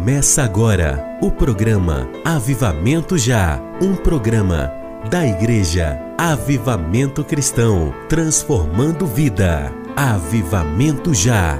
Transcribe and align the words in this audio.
Começa 0.00 0.42
agora 0.42 1.18
o 1.20 1.30
programa 1.30 2.10
Avivamento 2.24 3.18
Já, 3.18 3.60
um 3.82 3.94
programa 3.94 4.72
da 5.10 5.26
Igreja 5.26 6.00
Avivamento 6.16 7.22
Cristão, 7.22 7.92
transformando 8.08 9.06
vida. 9.06 9.70
Avivamento 9.94 11.12
Já. 11.12 11.58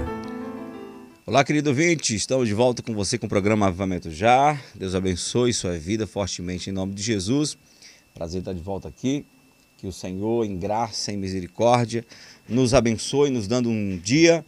Olá, 1.27 1.45
querido 1.45 1.69
ouvinte, 1.69 2.15
estamos 2.15 2.49
de 2.49 2.55
volta 2.55 2.83
com 2.83 2.95
você 2.95 3.19
com 3.19 3.27
o 3.27 3.29
programa 3.29 3.67
Avivamento 3.67 4.11
Já. 4.11 4.59
Deus 4.75 4.95
abençoe 4.95 5.53
sua 5.53 5.79
vida 5.79 6.07
fortemente 6.07 6.71
em 6.71 6.73
nome 6.73 6.95
de 6.95 7.03
Jesus. 7.03 7.59
Prazer 8.15 8.39
estar 8.39 8.55
de 8.55 8.63
volta 8.63 8.89
aqui. 8.89 9.23
Que 9.77 9.87
o 9.87 9.93
Senhor, 9.93 10.47
em 10.47 10.57
graça 10.57 11.13
e 11.13 11.17
misericórdia, 11.17 12.07
nos 12.49 12.73
abençoe, 12.73 13.29
nos 13.29 13.47
dando 13.47 13.69
um 13.69 13.99
dia 13.99 14.43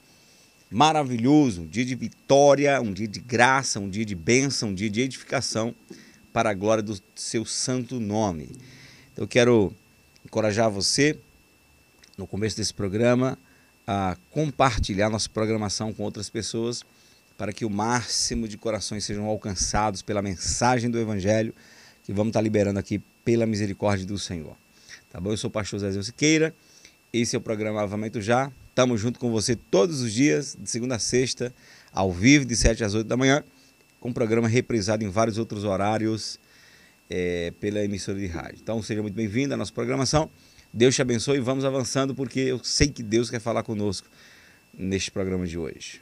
maravilhoso, 0.72 1.62
um 1.62 1.66
dia 1.66 1.84
de 1.84 1.94
vitória, 1.94 2.80
um 2.80 2.92
dia 2.92 3.06
de 3.06 3.20
graça, 3.20 3.78
um 3.78 3.88
dia 3.88 4.04
de 4.04 4.14
bênção, 4.14 4.70
um 4.70 4.74
dia 4.74 4.88
de 4.88 5.00
edificação 5.02 5.74
para 6.32 6.50
a 6.50 6.54
glória 6.54 6.82
do 6.82 6.98
seu 7.14 7.44
santo 7.44 8.00
nome. 8.00 8.48
Então, 9.12 9.24
eu 9.24 9.28
quero 9.28 9.72
encorajar 10.24 10.70
você, 10.70 11.18
no 12.16 12.26
começo 12.26 12.56
desse 12.56 12.72
programa, 12.72 13.38
a 13.86 14.16
compartilhar 14.30 15.10
nossa 15.10 15.28
programação 15.28 15.92
com 15.92 16.02
outras 16.02 16.30
pessoas 16.30 16.82
para 17.36 17.52
que 17.52 17.64
o 17.64 17.70
máximo 17.70 18.48
de 18.48 18.56
corações 18.56 19.04
sejam 19.04 19.26
alcançados 19.26 20.00
pela 20.00 20.22
mensagem 20.22 20.90
do 20.90 20.98
Evangelho 20.98 21.54
que 22.04 22.12
vamos 22.12 22.30
estar 22.30 22.40
liberando 22.40 22.78
aqui 22.78 23.00
pela 23.24 23.46
misericórdia 23.46 24.06
do 24.06 24.18
Senhor. 24.18 24.56
Tá 25.10 25.20
bom? 25.20 25.30
Eu 25.30 25.36
sou 25.36 25.48
o 25.48 25.50
pastor 25.50 25.80
Zé 25.80 26.02
Siqueira, 26.02 26.54
esse 27.12 27.36
é 27.36 27.38
o 27.38 27.42
programa 27.42 27.82
Avamento 27.82 28.20
Já, 28.20 28.50
Estamos 28.72 29.02
junto 29.02 29.20
com 29.20 29.30
você 29.30 29.54
todos 29.54 30.00
os 30.00 30.10
dias, 30.10 30.56
de 30.58 30.70
segunda 30.70 30.96
a 30.96 30.98
sexta, 30.98 31.54
ao 31.92 32.10
vivo, 32.10 32.46
de 32.46 32.56
7 32.56 32.82
às 32.82 32.94
8 32.94 33.06
da 33.06 33.18
manhã, 33.18 33.44
com 34.00 34.08
o 34.08 34.14
programa 34.14 34.48
reprisado 34.48 35.04
em 35.04 35.10
vários 35.10 35.36
outros 35.36 35.62
horários 35.62 36.40
é, 37.10 37.52
pela 37.60 37.84
emissora 37.84 38.18
de 38.18 38.26
rádio. 38.26 38.60
Então, 38.62 38.82
seja 38.82 39.02
muito 39.02 39.14
bem-vindo 39.14 39.52
à 39.52 39.58
nossa 39.58 39.70
programação. 39.70 40.30
Deus 40.72 40.94
te 40.94 41.02
abençoe 41.02 41.36
e 41.36 41.40
vamos 41.40 41.66
avançando, 41.66 42.14
porque 42.14 42.40
eu 42.40 42.64
sei 42.64 42.88
que 42.88 43.02
Deus 43.02 43.28
quer 43.28 43.40
falar 43.40 43.62
conosco 43.62 44.08
neste 44.72 45.10
programa 45.10 45.46
de 45.46 45.58
hoje. 45.58 46.00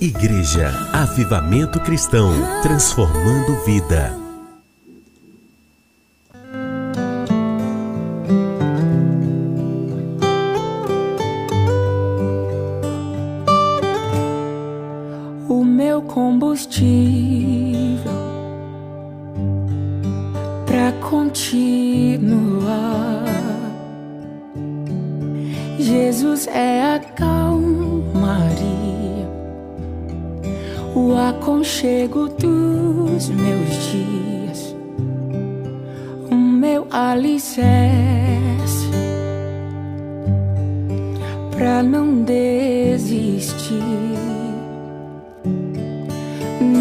Igreja 0.00 0.68
Avivamento 0.92 1.80
Cristão, 1.80 2.32
transformando 2.62 3.64
vida. 3.64 4.21
Combustível 16.12 18.12
para 20.66 20.92
continuar. 21.08 23.24
Jesus 25.78 26.46
é 26.48 26.96
a 26.96 27.00
calmaria, 27.00 28.60
o 30.94 31.16
aconchego 31.16 32.28
dos 32.28 33.30
meus 33.30 33.70
dias, 33.90 34.76
o 36.30 36.34
meu 36.34 36.86
alicerce 36.90 37.62
para 41.50 41.82
não 41.82 42.22
desistir. 42.22 44.31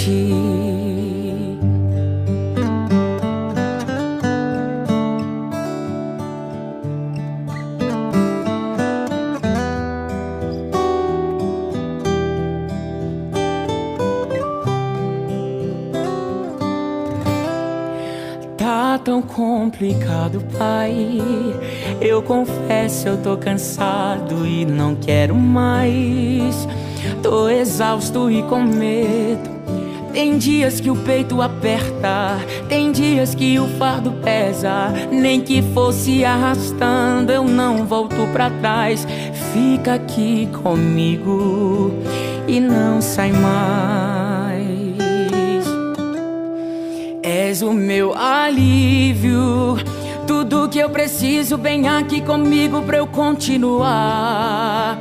Ti. 0.00 0.34
Tá 18.56 18.98
tão 19.04 19.20
complicado, 19.20 20.42
pai. 20.56 21.18
Eu 22.00 22.22
confesso, 22.22 23.08
eu 23.08 23.16
tô 23.18 23.36
cansado 23.36 24.46
e 24.46 24.64
não 24.64 24.94
quero 24.94 25.34
mais. 25.34 26.66
Tô 27.22 27.48
exausto 27.48 28.30
e 28.30 28.42
com 28.44 28.62
medo. 28.62 29.59
Tem 30.12 30.38
dias 30.38 30.80
que 30.80 30.90
o 30.90 30.96
peito 30.96 31.40
aperta, 31.40 32.38
tem 32.68 32.90
dias 32.90 33.34
que 33.34 33.58
o 33.58 33.68
fardo 33.78 34.10
pesa. 34.22 34.92
Nem 35.10 35.40
que 35.40 35.62
fosse 35.62 36.24
arrastando, 36.24 37.30
eu 37.30 37.44
não 37.44 37.86
volto 37.86 38.26
pra 38.32 38.50
trás. 38.50 39.06
Fica 39.52 39.94
aqui 39.94 40.48
comigo 40.62 41.94
e 42.48 42.58
não 42.58 43.00
sai 43.00 43.32
mais. 43.32 44.50
És 47.22 47.62
o 47.62 47.72
meu 47.72 48.12
alívio, 48.14 49.76
tudo 50.26 50.68
que 50.68 50.80
eu 50.80 50.90
preciso, 50.90 51.56
bem 51.56 51.88
aqui 51.88 52.20
comigo 52.20 52.82
pra 52.82 52.98
eu 52.98 53.06
continuar 53.06 54.98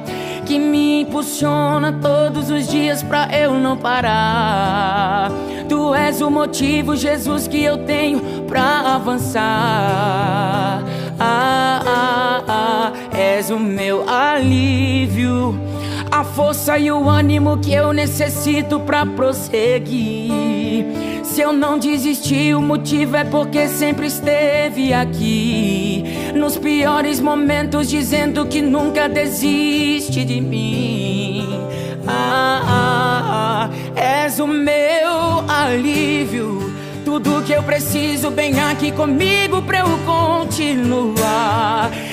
que 0.50 0.57
me 0.57 1.01
impulsiona 1.01 1.94
todos 2.01 2.50
os 2.50 2.68
dias 2.68 3.04
pra 3.04 3.30
eu 3.38 3.54
não 3.54 3.78
parar. 3.78 5.31
Tu 5.69 5.94
és 5.94 6.22
o 6.22 6.31
motivo, 6.31 6.96
Jesus, 6.96 7.48
que 7.48 7.63
eu 7.63 7.86
tenho 7.86 8.19
pra 8.48 8.96
avançar. 8.96 9.44
Ah, 11.19 11.84
ah, 11.86 12.44
ah, 12.48 12.92
és 13.16 13.51
o 13.51 13.60
meu 13.60 14.10
alívio, 14.10 15.56
a 16.10 16.24
força 16.24 16.80
e 16.80 16.92
o 16.92 17.07
ânimo 17.07 17.60
que 17.60 17.72
eu 17.72 17.94
necessito 17.94 18.80
pra 18.80 19.06
prosseguir. 19.06 20.58
Se 21.24 21.42
eu 21.42 21.54
não 21.54 21.77
desisti, 21.77 22.54
o 22.54 22.62
motivo 22.62 23.16
é 23.16 23.24
porque 23.24 23.68
sempre 23.68 24.07
esteve 24.07 24.94
aqui. 24.94 26.04
Nos 26.36 26.57
piores 26.57 27.19
momentos, 27.19 27.89
dizendo 27.89 28.45
que 28.45 28.62
nunca 28.62 29.07
desiste 29.07 30.24
de 30.25 30.42
mim. 30.42 31.48
Ah, 32.07 32.62
ah, 32.66 33.69
ah, 33.69 34.00
és 34.00 34.39
o 34.39 34.48
meu 34.48 35.44
alívio 35.48 36.60
tudo 37.10 37.42
que 37.44 37.54
eu 37.54 37.63
preciso 37.63 38.30
bem 38.30 38.60
aqui 38.60 38.92
comigo 38.92 39.63
pra 39.63 39.80
eu 39.80 39.88
continuar. 40.06 41.89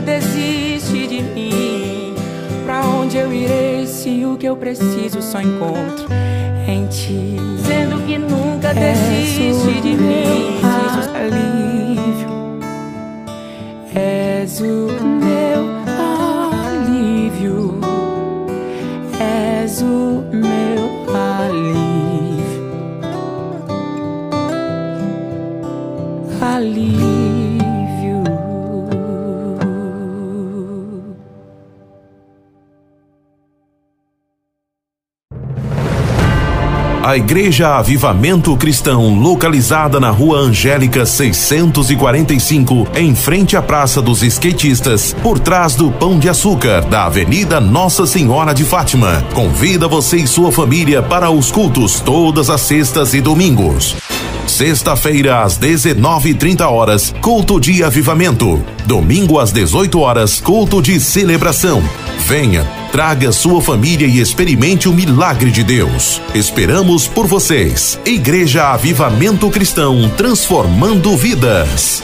desiste 0.00 1.06
de 1.06 1.22
mim. 1.22 2.14
Pra 2.64 2.82
onde 2.86 3.16
eu 3.18 3.32
irei 3.32 3.86
se 3.86 4.24
o 4.24 4.36
que 4.36 4.46
eu 4.46 4.56
preciso 4.56 5.20
só 5.20 5.40
encontro 5.40 6.08
em 6.66 6.86
ti? 6.86 7.36
Dizendo 7.56 8.04
que 8.06 8.18
nunca 8.18 8.72
desiste 8.72 9.80
de 9.80 9.94
mim. 9.96 10.60
Alívio, 11.14 12.28
és 13.94 14.60
o 14.60 14.88
meu 15.02 15.83
A 37.04 37.18
Igreja 37.18 37.76
Avivamento 37.76 38.56
Cristão, 38.56 39.18
localizada 39.18 40.00
na 40.00 40.08
Rua 40.08 40.38
Angélica 40.38 41.04
645, 41.04 42.88
em 42.94 43.14
frente 43.14 43.58
à 43.58 43.60
Praça 43.60 44.00
dos 44.00 44.22
Skatistas, 44.22 45.14
por 45.22 45.38
trás 45.38 45.74
do 45.74 45.90
Pão 45.90 46.18
de 46.18 46.30
Açúcar, 46.30 46.80
da 46.80 47.04
Avenida 47.04 47.60
Nossa 47.60 48.06
Senhora 48.06 48.54
de 48.54 48.64
Fátima, 48.64 49.22
convida 49.34 49.86
você 49.86 50.16
e 50.16 50.26
sua 50.26 50.50
família 50.50 51.02
para 51.02 51.30
os 51.30 51.50
cultos 51.50 52.00
todas 52.00 52.48
as 52.48 52.62
sextas 52.62 53.12
e 53.12 53.20
domingos. 53.20 53.94
Sexta-feira 54.46 55.42
às 55.42 55.56
19:30 55.58 56.68
horas, 56.68 57.14
culto 57.20 57.58
de 57.58 57.82
avivamento. 57.82 58.62
Domingo 58.86 59.38
às 59.38 59.50
18 59.52 60.00
horas, 60.00 60.40
culto 60.40 60.80
de 60.80 61.00
celebração. 61.00 61.82
Venha, 62.26 62.64
traga 62.92 63.32
sua 63.32 63.60
família 63.60 64.06
e 64.06 64.20
experimente 64.20 64.88
o 64.88 64.92
milagre 64.92 65.50
de 65.50 65.64
Deus. 65.64 66.20
Esperamos 66.34 67.06
por 67.06 67.26
vocês. 67.26 67.98
Igreja 68.04 68.72
Avivamento 68.72 69.50
Cristão, 69.50 70.10
transformando 70.16 71.16
vidas. 71.16 72.02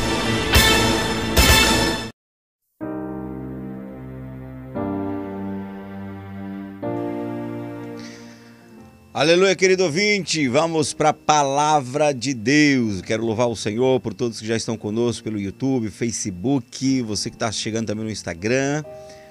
Aleluia, 9.20 9.54
querido 9.54 9.84
ouvinte. 9.84 10.48
Vamos 10.48 10.94
para 10.94 11.10
a 11.10 11.12
palavra 11.12 12.10
de 12.10 12.32
Deus. 12.32 13.02
Quero 13.02 13.22
louvar 13.22 13.50
o 13.50 13.54
Senhor 13.54 14.00
por 14.00 14.14
todos 14.14 14.40
que 14.40 14.46
já 14.46 14.56
estão 14.56 14.78
conosco 14.78 15.22
pelo 15.22 15.38
YouTube, 15.38 15.90
Facebook, 15.90 17.02
você 17.02 17.28
que 17.28 17.36
está 17.36 17.52
chegando 17.52 17.88
também 17.88 18.06
no 18.06 18.10
Instagram. 18.10 18.82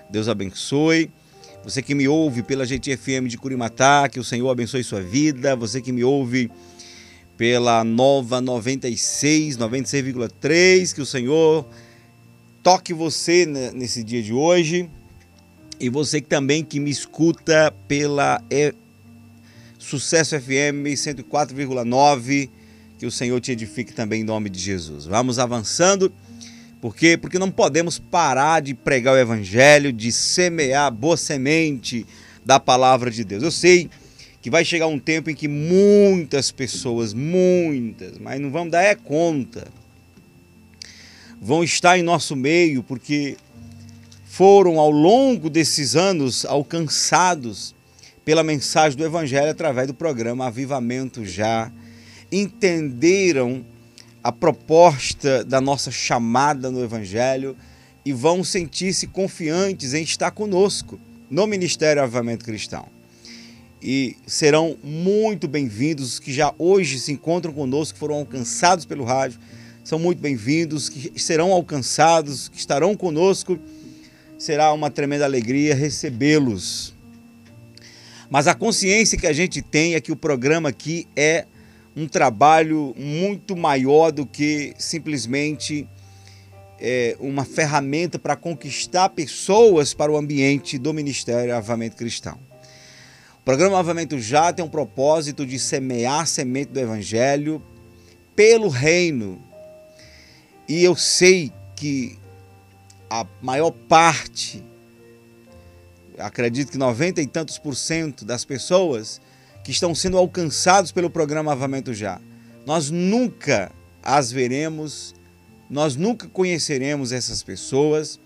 Deus 0.08 0.28
abençoe. 0.28 1.10
Você 1.64 1.82
que 1.82 1.96
me 1.96 2.08
ouve 2.08 2.44
pela 2.44 2.68
GTFM 2.68 3.28
de 3.28 3.36
Curimatá, 3.36 4.08
que 4.08 4.20
o 4.20 4.24
Senhor 4.24 4.48
abençoe 4.52 4.84
sua 4.84 5.02
vida. 5.02 5.56
Você 5.56 5.82
que 5.82 5.92
me 5.92 6.04
ouve 6.04 6.52
pela 7.36 7.84
Nova 7.84 8.40
96, 8.40 9.58
96,3, 9.58 10.94
que 10.94 11.02
o 11.02 11.06
Senhor 11.06 11.68
toque 12.62 12.94
você 12.94 13.44
nesse 13.74 14.04
dia 14.04 14.22
de 14.22 14.34
hoje. 14.34 14.88
E 15.80 15.90
você 15.90 16.22
que 16.22 16.28
também 16.28 16.64
que 16.64 16.80
me 16.80 16.92
escuta 16.92 17.74
pela 17.88 18.40
Sucesso 19.80 20.40
FM 20.40 20.86
104,9. 20.94 22.50
Que 22.98 23.06
o 23.06 23.12
Senhor 23.12 23.40
te 23.40 23.54
edifique 23.54 23.94
também 23.94 24.22
em 24.22 24.26
nome 24.26 24.50
de 24.50 24.60
Jesus. 24.60 25.06
Vamos 25.06 25.40
avançando. 25.40 26.12
Por 26.82 26.94
quê? 26.94 27.18
Porque 27.18 27.40
não 27.40 27.50
podemos 27.50 27.98
parar 27.98 28.62
de 28.62 28.74
pregar 28.74 29.14
o 29.14 29.18
evangelho, 29.18 29.94
de 29.94 30.12
semear 30.12 30.92
boa 30.92 31.16
semente 31.16 32.06
da 32.46 32.60
palavra 32.60 33.10
de 33.10 33.24
Deus. 33.24 33.42
Eu 33.42 33.52
sei 33.52 33.90
que 34.42 34.50
vai 34.50 34.66
chegar 34.66 34.88
um 34.88 35.00
tempo 35.00 35.30
em 35.30 35.36
que 35.36 35.48
muitas 35.48 36.52
pessoas, 36.52 37.14
muitas, 37.14 38.18
mas 38.18 38.40
não 38.40 38.52
vamos 38.52 38.72
dar 38.72 38.84
é 38.84 38.96
conta, 38.96 39.68
vão 41.42 41.64
estar 41.64 41.98
em 41.98 42.04
nosso 42.04 42.36
meio 42.36 42.84
porque 42.84 43.38
foram 44.26 44.78
ao 44.78 44.92
longo 44.92 45.50
desses 45.50 45.96
anos 45.96 46.46
alcançados 46.46 47.76
pela 48.30 48.44
mensagem 48.44 48.96
do 48.96 49.04
Evangelho 49.04 49.50
através 49.50 49.88
do 49.88 49.94
programa 49.96 50.46
Avivamento 50.46 51.26
Já, 51.26 51.72
entenderam 52.32 53.66
a 54.24 54.32
proposta 54.32 55.44
da 55.44 55.60
nossa 55.60 55.90
chamada 55.90 56.70
no 56.70 56.84
Evangelho 56.84 57.58
e 58.06 58.14
vão 58.14 58.44
sentir-se 58.44 59.08
confiantes 59.08 59.96
em 59.96 60.04
estar 60.04 60.30
conosco 60.30 61.00
no 61.28 61.48
Ministério 61.48 62.04
Avivamento 62.04 62.46
Cristão. 62.46 62.86
E 63.82 64.16
serão 64.28 64.78
muito 64.84 65.48
bem-vindos 65.48 66.14
os 66.14 66.20
que 66.20 66.32
já 66.32 66.54
hoje 66.60 67.00
se 67.00 67.12
encontram 67.12 67.52
conosco, 67.52 67.98
foram 67.98 68.14
alcançados 68.14 68.86
pelo 68.86 69.06
rádio, 69.06 69.40
são 69.84 69.98
muito 69.98 70.22
bem-vindos, 70.22 70.88
que 70.88 71.20
serão 71.20 71.52
alcançados, 71.52 72.48
que 72.48 72.60
estarão 72.60 72.96
conosco. 72.96 73.58
Será 74.38 74.72
uma 74.72 74.92
tremenda 74.92 75.26
alegria 75.26 75.74
recebê-los 75.74 76.99
mas 78.30 78.48
a 78.48 78.54
consciência 78.54 79.18
que 79.18 79.26
a 79.26 79.34
gente 79.34 79.62
tem 79.62 79.96
é 79.96 80.02
que 80.02 80.12
o 80.12 80.16
programa 80.16 80.70
aqui 80.70 81.08
é 81.16 81.46
um 81.96 82.08
trabalho 82.08 82.94
muito 82.96 83.58
maior 83.58 84.12
do 84.12 84.26
que 84.26 84.74
simplesmente 84.78 85.88
é, 86.80 87.18
uma 87.20 87.44
ferramenta 87.44 88.20
para 88.20 88.36
conquistar 88.36 89.10
pessoas 89.10 89.94
para 89.94 90.12
o 90.12 90.18
ambiente 90.18 90.78
do 90.78 90.94
Ministério 90.94 91.56
Avamento 91.56 91.96
Cristão. 91.96 92.40
O 93.42 93.44
programa 93.44 93.80
Avamento 93.80 94.20
Já 94.20 94.54
tem 94.54 94.64
um 94.64 94.70
propósito 94.70 95.46
de 95.46 95.58
semear 95.58 96.22
a 96.22 96.26
semente 96.26 96.72
do 96.72 96.80
Evangelho 96.80 97.62
pelo 98.36 98.70
reino. 98.70 99.44
E 100.68 100.84
eu 100.84 100.96
sei 100.96 101.52
que 101.76 102.18
a 103.10 103.26
maior 103.42 103.72
parte 103.72 104.64
acredito 106.20 106.72
que 106.72 106.78
90 106.78 107.22
e 107.22 107.28
tantos 107.28 107.58
por 107.58 107.76
cento 107.76 108.26
das 108.26 108.46
pessoas 108.46 109.22
que 109.64 109.72
estão 109.72 109.94
sendo 109.96 110.18
alcançados 110.18 110.92
pelo 110.92 111.10
programa 111.10 111.52
Avamento 111.52 111.94
Já. 111.94 112.20
Nós 112.66 112.90
nunca 112.90 113.72
as 114.04 114.32
veremos, 114.32 115.14
nós 115.70 115.96
nunca 115.96 116.28
conheceremos 116.28 117.12
essas 117.12 117.44
pessoas, 117.44 118.20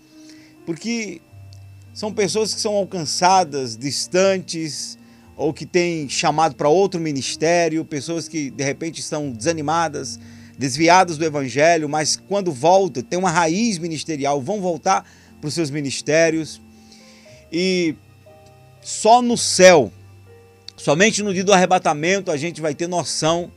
porque 0.64 1.20
são 1.92 2.12
pessoas 2.12 2.54
que 2.54 2.60
são 2.60 2.74
alcançadas, 2.74 3.76
distantes, 3.76 4.98
ou 5.36 5.52
que 5.52 5.66
têm 5.66 6.08
chamado 6.08 6.54
para 6.54 6.68
outro 6.68 7.00
ministério, 7.00 7.84
pessoas 7.84 8.28
que 8.28 8.50
de 8.50 8.64
repente 8.64 9.00
estão 9.00 9.30
desanimadas, 9.30 10.18
desviadas 10.56 11.18
do 11.18 11.24
evangelho, 11.24 11.88
mas 11.88 12.16
quando 12.16 12.52
voltam, 12.52 13.02
tem 13.02 13.18
uma 13.18 13.30
raiz 13.30 13.78
ministerial, 13.78 14.40
vão 14.40 14.60
voltar 14.60 15.04
para 15.40 15.48
os 15.48 15.54
seus 15.54 15.70
ministérios. 15.70 16.60
E 17.56 17.94
só 18.82 19.22
no 19.22 19.38
céu, 19.38 19.92
somente 20.76 21.22
no 21.22 21.32
dia 21.32 21.44
do 21.44 21.52
arrebatamento, 21.52 22.32
a 22.32 22.36
gente 22.36 22.60
vai 22.60 22.74
ter 22.74 22.88
noção 22.88 23.48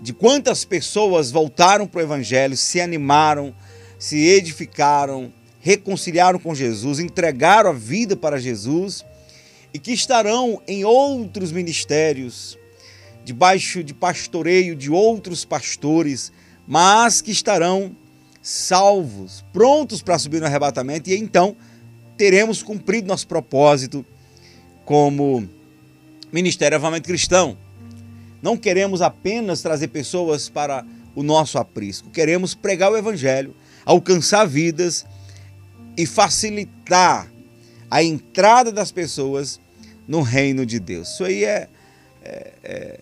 de 0.00 0.14
quantas 0.14 0.64
pessoas 0.64 1.30
voltaram 1.30 1.86
para 1.86 1.98
o 1.98 2.02
Evangelho, 2.02 2.56
se 2.56 2.80
animaram, 2.80 3.54
se 3.98 4.16
edificaram, 4.16 5.30
reconciliaram 5.60 6.38
com 6.38 6.54
Jesus, 6.54 7.00
entregaram 7.00 7.68
a 7.68 7.74
vida 7.74 8.16
para 8.16 8.40
Jesus 8.40 9.04
e 9.74 9.78
que 9.78 9.92
estarão 9.92 10.62
em 10.66 10.86
outros 10.86 11.52
ministérios, 11.52 12.58
debaixo 13.26 13.84
de 13.84 13.92
pastoreio 13.92 14.74
de 14.74 14.90
outros 14.90 15.44
pastores, 15.44 16.32
mas 16.66 17.20
que 17.20 17.30
estarão 17.30 17.94
salvos, 18.40 19.44
prontos 19.52 20.00
para 20.00 20.18
subir 20.18 20.40
no 20.40 20.46
arrebatamento. 20.46 21.10
E 21.10 21.14
então 21.14 21.54
teremos 22.18 22.64
cumprido 22.64 23.06
nosso 23.06 23.28
propósito 23.28 24.04
como 24.84 25.48
Ministério 26.32 26.76
Avamento 26.76 27.06
Cristão. 27.06 27.56
Não 28.42 28.56
queremos 28.56 29.00
apenas 29.00 29.62
trazer 29.62 29.88
pessoas 29.88 30.48
para 30.48 30.84
o 31.14 31.22
nosso 31.22 31.58
aprisco. 31.58 32.10
Queremos 32.10 32.54
pregar 32.54 32.90
o 32.90 32.96
evangelho, 32.96 33.54
alcançar 33.84 34.44
vidas 34.46 35.06
e 35.96 36.06
facilitar 36.06 37.30
a 37.90 38.02
entrada 38.02 38.72
das 38.72 38.90
pessoas 38.90 39.60
no 40.06 40.20
reino 40.20 40.66
de 40.66 40.80
Deus. 40.80 41.12
Isso 41.12 41.24
aí 41.24 41.44
é, 41.44 41.68
é, 42.22 42.52
é, 42.64 43.00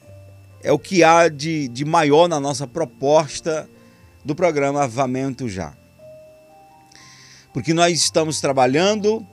é 0.63 0.73
o 0.73 0.79
que 0.79 1.03
há 1.03 1.29
de, 1.29 1.69
de 1.69 1.85
maior 1.85 2.29
na 2.29 2.39
nossa 2.39 2.67
proposta 2.67 3.69
do 4.25 4.35
programa 4.35 4.85
Avamento 4.85 5.49
Já. 5.49 5.75
Porque 7.57 7.73
nós 7.73 7.99
estamos 7.99 8.39
trabalhando 8.39 9.27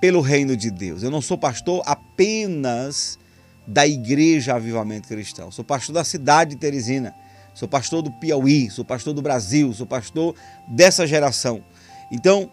pelo 0.00 0.22
reino 0.22 0.56
de 0.56 0.70
Deus. 0.70 1.02
Eu 1.02 1.10
não 1.10 1.20
sou 1.20 1.36
pastor 1.36 1.82
apenas 1.84 3.18
da 3.66 3.86
Igreja 3.86 4.54
Avivamento 4.54 5.08
Cristão. 5.08 5.50
Sou 5.50 5.62
pastor 5.62 5.94
da 5.94 6.04
cidade 6.04 6.52
de 6.52 6.56
Teresina. 6.56 7.14
Sou 7.52 7.68
pastor 7.68 8.00
do 8.00 8.10
Piauí, 8.10 8.70
sou 8.70 8.82
pastor 8.82 9.12
do 9.12 9.20
Brasil, 9.20 9.74
sou 9.74 9.86
pastor 9.86 10.34
dessa 10.66 11.06
geração. 11.06 11.62
Então, 12.10 12.50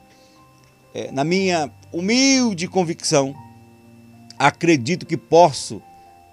é, 0.93 1.09
na 1.09 1.23
minha 1.23 1.71
humilde 1.93 2.67
convicção, 2.67 3.33
acredito 4.37 5.05
que 5.05 5.15
posso, 5.15 5.81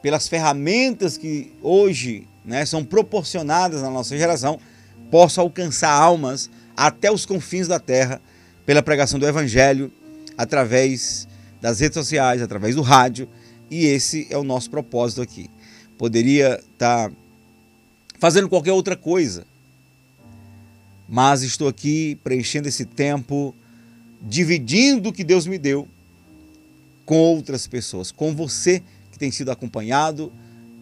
pelas 0.02 0.26
ferramentas 0.26 1.16
que 1.16 1.54
hoje 1.62 2.26
né, 2.44 2.66
são 2.66 2.84
proporcionadas 2.84 3.82
na 3.82 3.90
nossa 3.90 4.18
geração, 4.18 4.58
posso 5.12 5.40
alcançar 5.40 5.92
almas 5.92 6.50
até 6.76 7.08
os 7.08 7.24
confins 7.24 7.68
da 7.68 7.78
terra 7.78 8.20
pela 8.68 8.82
pregação 8.82 9.18
do 9.18 9.26
Evangelho, 9.26 9.90
através 10.36 11.26
das 11.58 11.80
redes 11.80 11.94
sociais, 11.94 12.42
através 12.42 12.74
do 12.74 12.82
rádio, 12.82 13.26
e 13.70 13.86
esse 13.86 14.26
é 14.28 14.36
o 14.36 14.44
nosso 14.44 14.68
propósito 14.68 15.22
aqui. 15.22 15.48
Poderia 15.96 16.60
estar 16.74 17.08
tá 17.08 17.16
fazendo 18.18 18.46
qualquer 18.46 18.72
outra 18.72 18.94
coisa, 18.94 19.46
mas 21.08 21.40
estou 21.40 21.66
aqui 21.66 22.18
preenchendo 22.22 22.68
esse 22.68 22.84
tempo, 22.84 23.54
dividindo 24.20 25.08
o 25.08 25.12
que 25.14 25.24
Deus 25.24 25.46
me 25.46 25.56
deu 25.56 25.88
com 27.06 27.16
outras 27.16 27.66
pessoas, 27.66 28.12
com 28.12 28.34
você 28.34 28.82
que 29.10 29.18
tem 29.18 29.30
sido 29.30 29.50
acompanhado, 29.50 30.30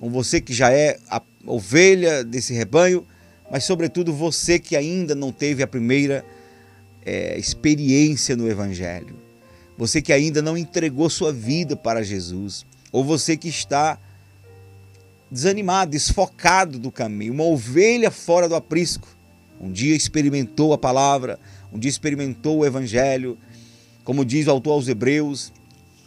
com 0.01 0.11
você 0.11 0.41
que 0.41 0.53
já 0.53 0.73
é 0.73 0.99
a 1.09 1.23
ovelha 1.47 2.25
desse 2.25 2.53
rebanho, 2.53 3.07
mas 3.49 3.63
sobretudo 3.63 4.13
você 4.13 4.59
que 4.59 4.75
ainda 4.75 5.15
não 5.15 5.31
teve 5.31 5.63
a 5.63 5.69
primeira 5.69 6.25
é, 7.07 7.39
experiência 7.39 8.37
no 8.37 8.51
Evangelho 8.51 9.27
você 9.77 10.01
que 10.01 10.13
ainda 10.13 10.41
não 10.41 10.57
entregou 10.57 11.11
sua 11.11 11.33
vida 11.33 11.77
para 11.77 12.03
Jesus, 12.03 12.65
ou 12.91 13.05
você 13.05 13.37
que 13.37 13.49
está 13.49 13.99
desanimado, 15.31 15.91
desfocado 15.91 16.79
do 16.79 16.91
caminho, 16.91 17.35
uma 17.35 17.45
ovelha 17.45 18.11
fora 18.11 18.49
do 18.49 18.55
aprisco. 18.55 19.09
Um 19.61 19.71
dia 19.71 19.95
experimentou 19.95 20.73
a 20.73 20.79
palavra, 20.79 21.39
um 21.73 21.79
dia 21.79 21.91
experimentou 21.91 22.59
o 22.59 22.67
evangelho, 22.67 23.37
como 24.05 24.25
diz 24.25 24.47
o 24.47 24.51
autor 24.51 24.73
aos 24.73 24.89
Hebreus, 24.89 25.53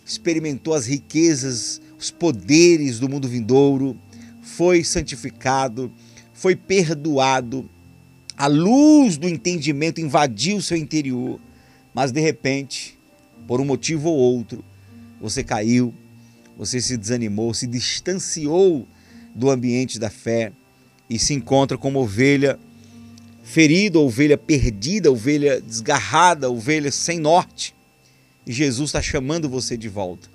experimentou 0.05 0.73
as 0.73 0.87
riquezas, 0.87 1.81
os 1.97 2.09
poderes 2.09 2.99
do 2.99 3.09
mundo 3.09 3.27
vindouro, 3.27 3.95
foi 4.41 4.83
santificado, 4.83 5.91
foi 6.33 6.55
perdoado, 6.55 7.69
a 8.39 8.47
luz 8.47 9.17
do 9.17 9.27
entendimento 9.27 9.99
invadiu 9.99 10.61
seu 10.61 10.77
interior, 10.77 11.39
mas 11.93 12.11
de 12.11 12.21
repente 12.21 12.97
por 13.45 13.59
um 13.59 13.65
motivo 13.65 14.09
ou 14.09 14.15
outro, 14.15 14.63
você 15.19 15.43
caiu, 15.43 15.93
você 16.55 16.79
se 16.79 16.95
desanimou, 16.95 17.53
se 17.53 17.65
distanciou 17.67 18.87
do 19.33 19.49
ambiente 19.49 19.99
da 19.99 20.09
fé 20.09 20.53
e 21.09 21.17
se 21.17 21.33
encontra 21.33 21.77
como 21.77 21.99
ovelha 21.99 22.59
ferida, 23.43 23.99
ovelha 23.99 24.37
perdida, 24.37 25.11
ovelha 25.11 25.59
desgarrada, 25.59 26.49
ovelha 26.49 26.91
sem 26.91 27.19
norte. 27.19 27.75
E 28.45 28.53
Jesus 28.53 28.89
está 28.89 29.01
chamando 29.01 29.49
você 29.49 29.75
de 29.75 29.89
volta. 29.89 30.29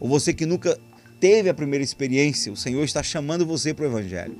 Ou 0.00 0.08
você 0.08 0.34
que 0.34 0.44
nunca 0.44 0.78
teve 1.20 1.48
a 1.48 1.54
primeira 1.54 1.84
experiência, 1.84 2.52
o 2.52 2.56
Senhor 2.56 2.82
está 2.84 3.02
chamando 3.02 3.46
você 3.46 3.72
para 3.72 3.84
o 3.84 3.88
Evangelho. 3.88 4.36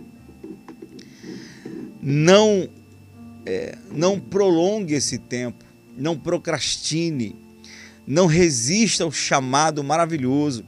Não, 2.02 2.68
é, 3.46 3.78
não 3.92 4.18
prolongue 4.18 4.94
esse 4.94 5.18
tempo, 5.18 5.64
não 5.96 6.18
procrastine, 6.18 7.36
não 8.06 8.26
resista 8.26 9.04
ao 9.04 9.12
chamado 9.12 9.82
maravilhoso 9.84 10.64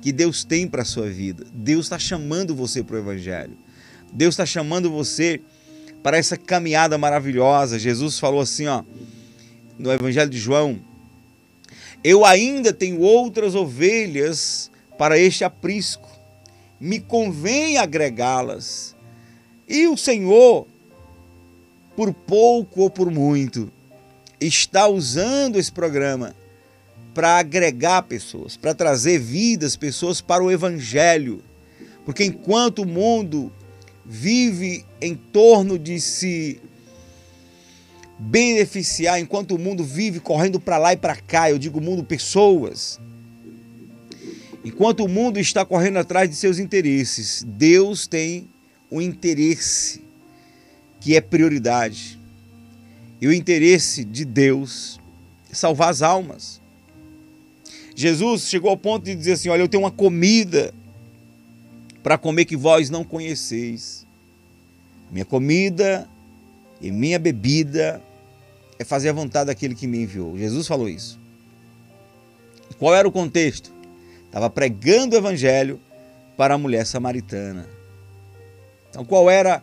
que 0.00 0.10
Deus 0.10 0.42
tem 0.42 0.66
para 0.66 0.82
a 0.82 0.86
sua 0.86 1.08
vida. 1.08 1.46
Deus 1.52 1.86
está 1.86 1.98
chamando 1.98 2.54
você 2.54 2.82
para 2.82 2.96
o 2.96 2.98
Evangelho. 2.98 3.56
Deus 4.12 4.34
está 4.34 4.44
chamando 4.44 4.90
você 4.90 5.40
para 6.02 6.16
essa 6.16 6.36
caminhada 6.36 6.98
maravilhosa. 6.98 7.78
Jesus 7.78 8.18
falou 8.18 8.40
assim, 8.40 8.66
ó, 8.66 8.82
no 9.78 9.92
Evangelho 9.92 10.30
de 10.30 10.38
João: 10.38 10.78
Eu 12.02 12.24
ainda 12.24 12.72
tenho 12.72 13.00
outras 13.00 13.54
ovelhas 13.54 14.70
para 14.98 15.18
este 15.18 15.44
aprisco. 15.44 16.08
Me 16.80 17.00
convém 17.00 17.78
agregá-las. 17.78 18.94
E 19.66 19.86
o 19.86 19.96
Senhor, 19.96 20.66
por 21.96 22.12
pouco 22.12 22.82
ou 22.82 22.90
por 22.90 23.10
muito, 23.10 23.70
está 24.40 24.88
usando 24.88 25.58
esse 25.58 25.72
programa 25.72 26.34
para 27.14 27.38
agregar 27.38 28.02
pessoas, 28.02 28.56
para 28.56 28.74
trazer 28.74 29.18
vidas, 29.18 29.76
pessoas 29.76 30.20
para 30.20 30.42
o 30.42 30.50
Evangelho. 30.50 31.42
Porque 32.04 32.24
enquanto 32.24 32.80
o 32.80 32.86
mundo 32.86 33.52
vive 34.04 34.84
em 35.00 35.14
torno 35.14 35.78
de 35.78 36.00
se 36.00 36.60
beneficiar, 38.18 39.20
enquanto 39.20 39.54
o 39.54 39.58
mundo 39.58 39.84
vive 39.84 40.20
correndo 40.20 40.60
para 40.60 40.78
lá 40.78 40.92
e 40.92 40.96
para 40.96 41.16
cá, 41.16 41.50
eu 41.50 41.58
digo 41.58 41.80
mundo 41.80 42.04
pessoas, 42.04 43.00
enquanto 44.64 45.04
o 45.04 45.08
mundo 45.08 45.38
está 45.38 45.64
correndo 45.64 45.98
atrás 45.98 46.28
de 46.28 46.36
seus 46.36 46.58
interesses, 46.58 47.44
Deus 47.46 48.06
tem 48.06 48.48
um 48.90 49.00
interesse 49.00 50.03
que 51.04 51.14
é 51.14 51.20
prioridade. 51.20 52.18
E 53.20 53.26
o 53.26 53.32
interesse 53.32 54.02
de 54.02 54.24
Deus 54.24 54.98
é 55.50 55.54
salvar 55.54 55.90
as 55.90 56.00
almas. 56.00 56.62
Jesus 57.94 58.48
chegou 58.48 58.70
ao 58.70 58.76
ponto 58.78 59.04
de 59.04 59.14
dizer 59.14 59.32
assim: 59.32 59.50
Olha, 59.50 59.60
eu 59.60 59.68
tenho 59.68 59.82
uma 59.82 59.90
comida 59.90 60.72
para 62.02 62.16
comer 62.16 62.46
que 62.46 62.56
vós 62.56 62.88
não 62.88 63.04
conheceis. 63.04 64.06
Minha 65.10 65.26
comida 65.26 66.08
e 66.80 66.90
minha 66.90 67.18
bebida 67.18 68.02
é 68.78 68.84
fazer 68.84 69.10
a 69.10 69.12
vontade 69.12 69.48
daquele 69.48 69.74
que 69.74 69.86
me 69.86 69.98
enviou. 69.98 70.38
Jesus 70.38 70.66
falou 70.66 70.88
isso. 70.88 71.20
qual 72.78 72.94
era 72.94 73.06
o 73.06 73.12
contexto? 73.12 73.70
Estava 74.24 74.48
pregando 74.48 75.14
o 75.14 75.18
evangelho 75.18 75.78
para 76.34 76.54
a 76.54 76.58
mulher 76.58 76.86
samaritana. 76.86 77.68
Então, 78.88 79.04
qual 79.04 79.28
era 79.28 79.62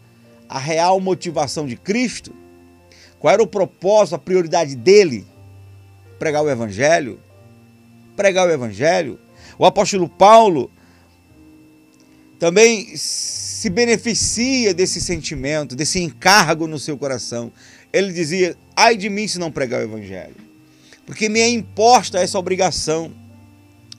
a 0.52 0.60
real 0.60 1.00
motivação 1.00 1.66
de 1.66 1.76
Cristo? 1.76 2.34
Qual 3.20 3.34
era 3.34 3.42
o 3.42 3.48
propósito, 3.48 4.16
a 4.16 4.20
prioridade 4.20 4.76
dele? 4.76 5.26
Pregar 6.20 6.44
o 6.44 6.50
evangelho 6.50 7.20
pregar 8.16 8.48
o 8.48 8.52
evangelho. 8.52 9.20
O 9.58 9.66
apóstolo 9.66 10.08
Paulo 10.08 10.72
também 12.40 12.96
se 12.96 13.70
beneficia 13.70 14.74
desse 14.74 15.00
sentimento, 15.00 15.76
desse 15.76 16.00
encargo 16.00 16.68
no 16.68 16.80
seu 16.80 16.98
coração. 16.98 17.52
Ele 17.92 18.12
dizia: 18.12 18.56
ai 18.76 18.96
de 18.96 19.10
mim 19.10 19.28
se 19.28 19.40
não 19.40 19.52
pregar 19.52 19.82
o 19.82 19.84
evangelho, 19.84 20.36
porque 21.06 21.30
me 21.30 21.40
é 21.40 21.50
imposta 21.50 22.20
essa 22.20 22.38
obrigação. 22.38 23.12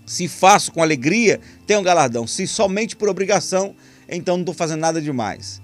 Se 0.05 0.27
faço 0.27 0.73
com 0.73 0.83
alegria, 0.83 1.41
tenho 1.65 1.81
um 1.81 1.83
galardão. 1.83 2.27
Se 2.27 2.47
somente 2.47 2.97
por 2.97 3.09
obrigação, 3.09 3.75
então 4.09 4.37
não 4.37 4.43
estou 4.43 4.55
fazendo 4.55 4.81
nada 4.81 5.01
demais. 5.01 5.62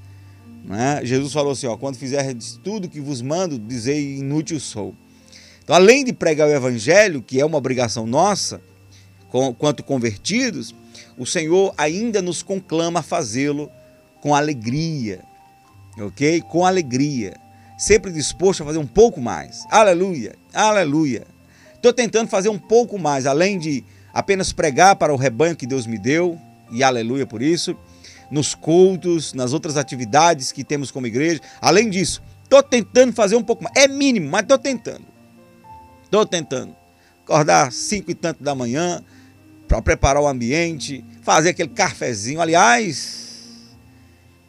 Né? 0.68 1.00
Jesus 1.02 1.32
falou 1.32 1.52
assim: 1.52 1.66
ó, 1.66 1.76
quando 1.76 1.96
fizer 1.96 2.36
tudo 2.62 2.88
que 2.88 3.00
vos 3.00 3.22
mando, 3.22 3.58
dizei 3.58 4.18
inútil 4.18 4.60
sou. 4.60 4.94
Então, 5.64 5.74
além 5.74 6.04
de 6.04 6.12
pregar 6.12 6.46
o 6.46 6.52
evangelho, 6.52 7.22
que 7.22 7.40
é 7.40 7.44
uma 7.44 7.56
obrigação 7.56 8.06
nossa, 8.06 8.60
quanto 9.58 9.82
convertidos, 9.82 10.74
o 11.16 11.26
Senhor 11.26 11.74
ainda 11.76 12.20
nos 12.20 12.42
conclama 12.42 13.00
a 13.00 13.02
fazê-lo 13.02 13.70
com 14.20 14.34
alegria, 14.34 15.20
ok? 15.98 16.42
Com 16.42 16.64
alegria, 16.64 17.34
sempre 17.78 18.12
disposto 18.12 18.62
a 18.62 18.66
fazer 18.66 18.78
um 18.78 18.86
pouco 18.86 19.20
mais. 19.20 19.66
Aleluia, 19.70 20.34
aleluia. 20.52 21.26
Estou 21.74 21.92
tentando 21.92 22.28
fazer 22.28 22.48
um 22.48 22.58
pouco 22.58 22.98
mais, 22.98 23.26
além 23.26 23.58
de 23.58 23.84
apenas 24.12 24.52
pregar 24.52 24.96
para 24.96 25.12
o 25.12 25.16
rebanho 25.16 25.56
que 25.56 25.66
Deus 25.66 25.86
me 25.86 25.98
deu, 25.98 26.38
e 26.70 26.82
aleluia 26.82 27.26
por 27.26 27.40
isso, 27.40 27.76
nos 28.30 28.54
cultos, 28.54 29.32
nas 29.32 29.52
outras 29.52 29.76
atividades 29.76 30.52
que 30.52 30.64
temos 30.64 30.90
como 30.90 31.06
igreja. 31.06 31.40
Além 31.60 31.88
disso, 31.88 32.22
estou 32.44 32.62
tentando 32.62 33.12
fazer 33.12 33.36
um 33.36 33.42
pouco 33.42 33.64
mais. 33.64 33.74
É 33.76 33.88
mínimo, 33.88 34.28
mas 34.30 34.42
estou 34.42 34.58
tentando. 34.58 35.04
Estou 36.04 36.24
tentando. 36.26 36.74
Acordar 37.24 37.72
cinco 37.72 38.10
e 38.10 38.14
tanto 38.14 38.42
da 38.42 38.54
manhã 38.54 39.02
para 39.66 39.82
preparar 39.82 40.22
o 40.22 40.26
ambiente, 40.26 41.04
fazer 41.22 41.50
aquele 41.50 41.68
cafezinho. 41.68 42.40
Aliás, 42.40 43.18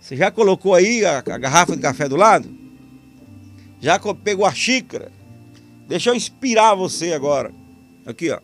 Você 0.09 0.15
já 0.15 0.31
colocou 0.31 0.73
aí 0.73 1.05
a, 1.05 1.19
a 1.19 1.37
garrafa 1.37 1.75
de 1.75 1.81
café 1.83 2.09
do 2.09 2.15
lado? 2.15 2.49
Já 3.79 3.99
pegou 4.23 4.43
a 4.43 4.51
xícara? 4.51 5.11
Deixa 5.87 6.09
eu 6.09 6.15
inspirar 6.15 6.73
você 6.73 7.13
agora. 7.13 7.53
Aqui, 8.07 8.31
ó. 8.31 8.39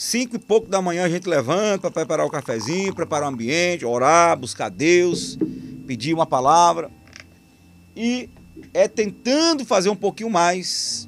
Cinco 0.00 0.36
e 0.36 0.38
pouco 0.38 0.66
da 0.66 0.80
manhã 0.80 1.04
a 1.04 1.10
gente 1.10 1.28
levanta 1.28 1.82
para 1.82 1.90
preparar 1.90 2.24
o 2.24 2.30
cafezinho, 2.30 2.94
preparar 2.94 3.28
o 3.28 3.34
ambiente, 3.34 3.84
orar, 3.84 4.34
buscar 4.34 4.70
Deus, 4.70 5.36
pedir 5.86 6.14
uma 6.14 6.24
palavra. 6.24 6.90
E 7.94 8.30
é 8.72 8.88
tentando 8.88 9.62
fazer 9.62 9.90
um 9.90 9.94
pouquinho 9.94 10.30
mais 10.30 11.06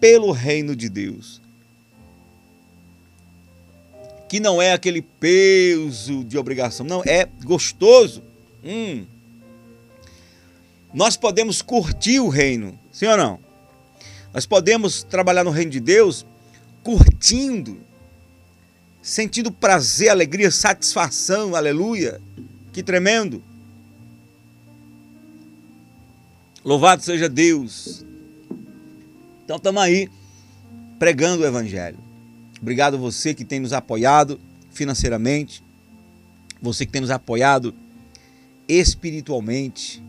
pelo 0.00 0.32
reino 0.32 0.74
de 0.74 0.88
Deus. 0.88 1.40
Que 4.28 4.40
não 4.40 4.60
é 4.60 4.72
aquele 4.72 5.00
peso 5.00 6.24
de 6.24 6.36
obrigação, 6.36 6.84
não, 6.84 7.04
é 7.06 7.28
gostoso. 7.44 8.20
Hum. 8.64 9.06
Nós 10.92 11.16
podemos 11.16 11.62
curtir 11.62 12.18
o 12.18 12.28
reino, 12.28 12.76
sim 12.90 13.06
ou 13.06 13.16
não? 13.16 13.38
Nós 14.34 14.44
podemos 14.44 15.04
trabalhar 15.04 15.44
no 15.44 15.52
reino 15.52 15.70
de 15.70 15.78
Deus 15.78 16.26
curtindo, 16.86 17.80
sentindo 19.02 19.50
prazer, 19.50 20.08
alegria, 20.08 20.52
satisfação, 20.52 21.56
aleluia. 21.56 22.20
Que 22.72 22.80
tremendo. 22.80 23.42
Louvado 26.64 27.02
seja 27.02 27.28
Deus. 27.28 28.06
Então 29.44 29.56
estamos 29.56 29.82
aí 29.82 30.08
pregando 30.96 31.42
o 31.42 31.46
Evangelho. 31.46 31.98
Obrigado 32.62 32.96
você 32.96 33.34
que 33.34 33.44
tem 33.44 33.58
nos 33.58 33.72
apoiado 33.72 34.40
financeiramente, 34.70 35.64
você 36.62 36.86
que 36.86 36.92
tem 36.92 37.00
nos 37.00 37.10
apoiado 37.10 37.74
espiritualmente. 38.68 40.00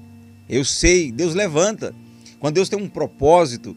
Eu 0.48 0.64
sei, 0.64 1.12
Deus 1.12 1.34
levanta. 1.34 1.92
Quando 2.38 2.54
Deus 2.54 2.70
tem 2.70 2.80
um 2.80 2.88
propósito, 2.88 3.76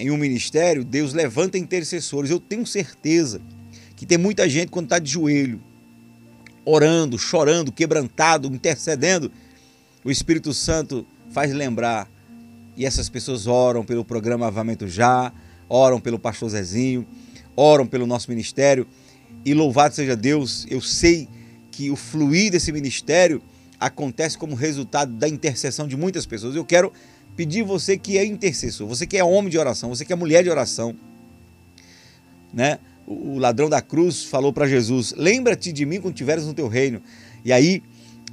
em 0.00 0.10
um 0.10 0.16
ministério, 0.16 0.82
Deus 0.82 1.12
levanta 1.12 1.58
intercessores. 1.58 2.30
Eu 2.30 2.40
tenho 2.40 2.66
certeza 2.66 3.40
que 3.94 4.06
tem 4.06 4.16
muita 4.16 4.48
gente 4.48 4.70
quando 4.70 4.86
está 4.86 4.98
de 4.98 5.10
joelho, 5.10 5.60
orando, 6.64 7.18
chorando, 7.18 7.70
quebrantado, 7.70 8.48
intercedendo, 8.48 9.30
o 10.02 10.10
Espírito 10.10 10.54
Santo 10.54 11.06
faz 11.30 11.52
lembrar. 11.52 12.10
E 12.76 12.86
essas 12.86 13.10
pessoas 13.10 13.46
oram 13.46 13.84
pelo 13.84 14.02
programa 14.02 14.46
Avamento 14.46 14.88
Já, 14.88 15.30
oram 15.68 16.00
pelo 16.00 16.18
pastor 16.18 16.48
Zezinho, 16.48 17.06
oram 17.54 17.86
pelo 17.86 18.06
nosso 18.06 18.30
ministério. 18.30 18.86
E 19.44 19.52
louvado 19.52 19.94
seja 19.94 20.16
Deus, 20.16 20.66
eu 20.70 20.80
sei 20.80 21.28
que 21.70 21.90
o 21.90 21.96
fluir 21.96 22.50
desse 22.50 22.72
ministério 22.72 23.42
acontece 23.78 24.38
como 24.38 24.54
resultado 24.54 25.12
da 25.12 25.28
intercessão 25.28 25.86
de 25.86 25.96
muitas 25.96 26.24
pessoas. 26.24 26.56
Eu 26.56 26.64
quero 26.64 26.90
pedir 27.36 27.62
você 27.62 27.96
que 27.96 28.18
é 28.18 28.24
intercessor, 28.24 28.86
você 28.86 29.06
que 29.06 29.16
é 29.16 29.24
homem 29.24 29.50
de 29.50 29.58
oração, 29.58 29.88
você 29.88 30.04
que 30.04 30.12
é 30.12 30.16
mulher 30.16 30.42
de 30.42 30.50
oração, 30.50 30.94
né? 32.52 32.78
O 33.06 33.38
ladrão 33.38 33.68
da 33.68 33.80
cruz 33.80 34.24
falou 34.24 34.52
para 34.52 34.68
Jesus: 34.68 35.14
"Lembra-te 35.16 35.72
de 35.72 35.84
mim 35.84 36.00
quando 36.00 36.14
tiveres 36.14 36.46
no 36.46 36.54
teu 36.54 36.68
reino". 36.68 37.02
E 37.44 37.52
aí 37.52 37.82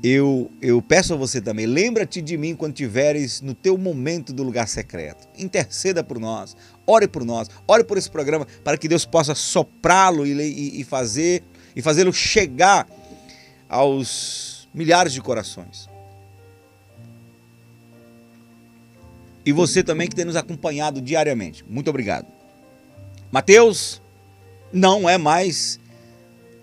eu, 0.03 0.51
eu 0.61 0.81
peço 0.81 1.13
a 1.13 1.17
você 1.17 1.41
também, 1.41 1.65
lembra-te 1.65 2.21
de 2.21 2.37
mim 2.37 2.55
quando 2.55 2.73
tiveres 2.73 3.41
no 3.41 3.53
teu 3.53 3.77
momento 3.77 4.31
do 4.31 4.43
lugar 4.43 4.67
secreto. 4.67 5.27
Interceda 5.37 6.03
por 6.03 6.19
nós, 6.19 6.55
ore 6.85 7.07
por 7.07 7.25
nós, 7.25 7.49
ore 7.67 7.83
por 7.83 7.97
esse 7.97 8.09
programa 8.09 8.45
para 8.63 8.77
que 8.77 8.87
Deus 8.87 9.05
possa 9.05 9.33
soprá-lo 9.33 10.25
e, 10.25 10.33
e, 10.33 10.81
e 10.81 10.83
fazer 10.83 11.43
e 11.75 11.81
fazê-lo 11.81 12.11
chegar 12.11 12.87
aos 13.69 14.67
milhares 14.73 15.13
de 15.13 15.21
corações. 15.21 15.87
E 19.47 19.53
você 19.53 19.81
também 19.81 20.09
que 20.09 20.15
tem 20.15 20.25
nos 20.25 20.35
acompanhado 20.35 20.99
diariamente. 20.99 21.63
Muito 21.69 21.89
obrigado. 21.89 22.27
Mateus 23.31 24.01
não 24.73 25.09
é 25.09 25.17
mais 25.17 25.79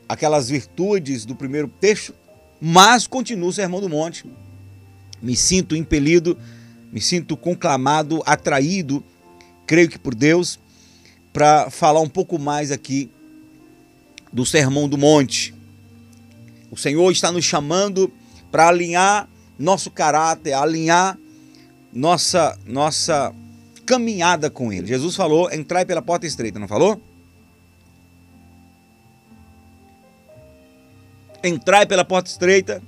aquelas 0.06 0.50
virtudes 0.50 1.24
do 1.24 1.34
primeiro 1.34 1.66
texto, 1.80 2.14
mas 2.60 3.06
continua 3.06 3.48
o 3.48 3.52
Sermão 3.54 3.80
do 3.80 3.88
Monte. 3.88 4.26
Me 5.22 5.34
sinto 5.34 5.74
impelido, 5.74 6.36
me 6.92 7.00
sinto 7.00 7.38
conclamado, 7.38 8.22
atraído, 8.26 9.02
creio 9.66 9.88
que 9.88 9.98
por 9.98 10.14
Deus, 10.14 10.60
para 11.32 11.70
falar 11.70 12.00
um 12.00 12.08
pouco 12.08 12.38
mais 12.38 12.70
aqui 12.70 13.10
do 14.30 14.44
Sermão 14.44 14.90
do 14.90 14.98
Monte. 14.98 15.54
O 16.70 16.76
Senhor 16.76 17.10
está 17.10 17.32
nos 17.32 17.46
chamando 17.46 18.12
para 18.52 18.68
alinhar 18.68 19.26
nosso 19.58 19.90
caráter, 19.90 20.52
alinhar 20.52 21.18
nossa 21.94 22.58
nossa 22.66 23.32
caminhada 23.86 24.50
com 24.50 24.72
ele. 24.72 24.86
Jesus 24.86 25.14
falou: 25.14 25.50
"Entrai 25.52 25.84
pela 25.84 26.02
porta 26.02 26.26
estreita", 26.26 26.58
não 26.58 26.68
falou? 26.68 27.00
Entrai 31.42 31.86
pela 31.86 32.04
porta 32.04 32.28
estreita 32.28 32.82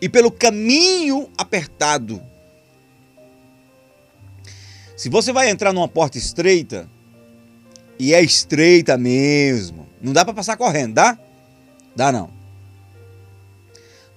e 0.00 0.08
pelo 0.08 0.30
caminho 0.30 1.30
apertado. 1.38 2.20
Se 4.96 5.08
você 5.08 5.32
vai 5.32 5.48
entrar 5.48 5.72
numa 5.72 5.88
porta 5.88 6.18
estreita, 6.18 6.88
e 7.98 8.12
é 8.12 8.20
estreita 8.20 8.98
mesmo, 8.98 9.86
não 10.00 10.12
dá 10.12 10.24
para 10.24 10.34
passar 10.34 10.56
correndo, 10.56 10.94
dá? 10.94 11.16
Dá 11.94 12.10
não. 12.10 12.41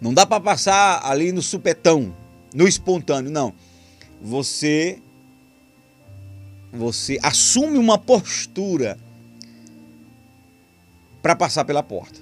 Não 0.06 0.14
dá 0.14 0.24
para 0.24 0.40
passar 0.40 1.04
ali 1.04 1.32
no 1.32 1.42
supetão, 1.42 2.16
no 2.54 2.68
espontâneo, 2.68 3.32
não. 3.32 3.52
Você 4.22 5.02
você 6.72 7.18
assume 7.24 7.80
uma 7.80 7.98
postura 7.98 9.00
para 11.24 11.36
passar 11.36 11.66
pela 11.66 11.82
porta. 11.82 12.20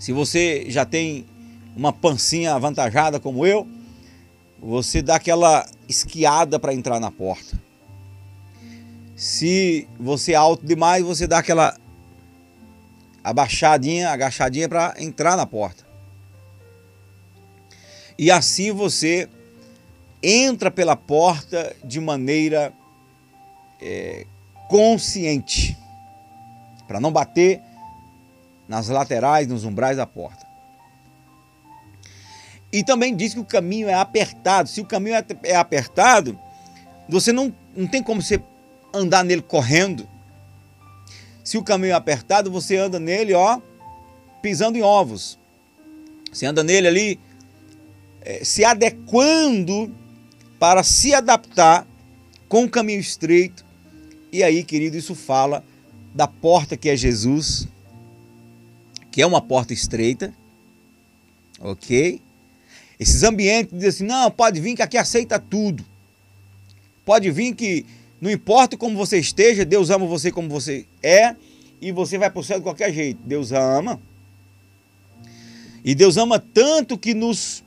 Se 0.00 0.10
você 0.10 0.64
já 0.68 0.84
tem 0.84 1.24
uma 1.76 1.92
pancinha 1.92 2.54
avantajada 2.54 3.20
como 3.20 3.46
eu, 3.46 3.64
você 4.58 5.00
dá 5.00 5.14
aquela 5.14 5.64
esquiada 5.88 6.58
para 6.58 6.74
entrar 6.74 6.98
na 6.98 7.12
porta. 7.12 7.56
Se 9.14 9.86
você 10.00 10.32
é 10.32 10.34
alto 10.34 10.66
demais, 10.66 11.04
você 11.04 11.28
dá 11.28 11.38
aquela 11.38 11.78
abaixadinha, 13.26 14.10
agachadinha 14.10 14.68
para 14.68 14.94
entrar 14.98 15.36
na 15.36 15.44
porta. 15.44 15.84
E 18.16 18.30
assim 18.30 18.70
você 18.70 19.28
entra 20.22 20.70
pela 20.70 20.94
porta 20.94 21.74
de 21.82 21.98
maneira 21.98 22.72
é, 23.82 24.24
consciente, 24.68 25.76
para 26.86 27.00
não 27.00 27.10
bater 27.10 27.60
nas 28.68 28.88
laterais, 28.88 29.48
nos 29.48 29.64
umbrais 29.64 29.96
da 29.96 30.06
porta. 30.06 30.46
E 32.72 32.84
também 32.84 33.14
diz 33.14 33.34
que 33.34 33.40
o 33.40 33.44
caminho 33.44 33.88
é 33.88 33.94
apertado. 33.94 34.68
Se 34.68 34.80
o 34.80 34.86
caminho 34.86 35.16
é, 35.16 35.24
é 35.42 35.56
apertado, 35.56 36.38
você 37.08 37.32
não, 37.32 37.52
não 37.74 37.88
tem 37.88 38.04
como 38.04 38.22
você 38.22 38.40
andar 38.94 39.24
nele 39.24 39.42
correndo 39.42 40.08
se 41.46 41.56
o 41.56 41.62
caminho 41.62 41.92
é 41.92 41.94
apertado, 41.94 42.50
você 42.50 42.76
anda 42.76 42.98
nele, 42.98 43.32
ó, 43.32 43.60
pisando 44.42 44.76
em 44.76 44.82
ovos. 44.82 45.38
Você 46.32 46.44
anda 46.44 46.64
nele 46.64 46.88
ali, 46.88 47.20
é, 48.20 48.42
se 48.42 48.64
adequando 48.64 49.94
para 50.58 50.82
se 50.82 51.14
adaptar 51.14 51.86
com 52.48 52.64
o 52.64 52.68
caminho 52.68 52.98
estreito. 52.98 53.64
E 54.32 54.42
aí, 54.42 54.64
querido, 54.64 54.96
isso 54.96 55.14
fala 55.14 55.62
da 56.12 56.26
porta 56.26 56.76
que 56.76 56.88
é 56.88 56.96
Jesus, 56.96 57.68
que 59.12 59.22
é 59.22 59.26
uma 59.26 59.40
porta 59.40 59.72
estreita, 59.72 60.34
ok? 61.60 62.20
Esses 62.98 63.22
ambientes 63.22 63.72
dizem 63.72 63.88
assim: 63.88 64.04
não, 64.04 64.32
pode 64.32 64.60
vir 64.60 64.74
que 64.74 64.82
aqui 64.82 64.98
aceita 64.98 65.38
tudo. 65.38 65.84
Pode 67.04 67.30
vir 67.30 67.54
que 67.54 67.86
não 68.20 68.30
importa 68.30 68.76
como 68.76 68.96
você 68.96 69.18
esteja, 69.18 69.64
Deus 69.64 69.90
ama 69.90 70.06
você 70.06 70.30
como 70.30 70.48
você 70.48 70.86
é 71.02 71.36
e 71.80 71.92
você 71.92 72.16
vai 72.16 72.30
para 72.30 72.40
o 72.40 72.44
céu 72.44 72.58
de 72.58 72.62
qualquer 72.62 72.92
jeito. 72.92 73.20
Deus 73.24 73.52
ama. 73.52 74.00
E 75.84 75.94
Deus 75.94 76.16
ama 76.16 76.38
tanto 76.38 76.98
que 76.98 77.14
nos 77.14 77.62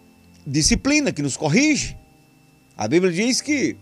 disciplina, 0.45 1.12
que 1.12 1.21
nos 1.21 1.38
corrige. 1.38 1.95
A 2.75 2.88
Bíblia 2.88 3.12
diz 3.12 3.41
que 3.41 3.77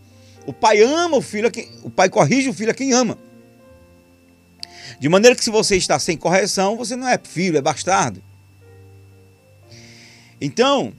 o 0.45 0.53
pai 0.53 0.82
ama 0.82 1.17
o 1.17 1.21
filho, 1.21 1.49
quem, 1.49 1.69
o 1.84 1.89
pai 1.89 2.10
corrige 2.10 2.49
o 2.49 2.53
filho 2.53 2.71
a 2.71 2.73
quem 2.73 2.93
ama. 2.93 3.17
De 4.99 5.08
maneira 5.08 5.36
que 5.36 5.43
se 5.43 5.49
você 5.49 5.77
está 5.77 5.97
sem 5.99 6.17
correção, 6.17 6.75
você 6.75 6.95
não 6.95 7.08
é 7.08 7.17
filho, 7.17 7.58
é 7.58 7.62
bastardo. 7.62 8.21
Então, 10.39 10.93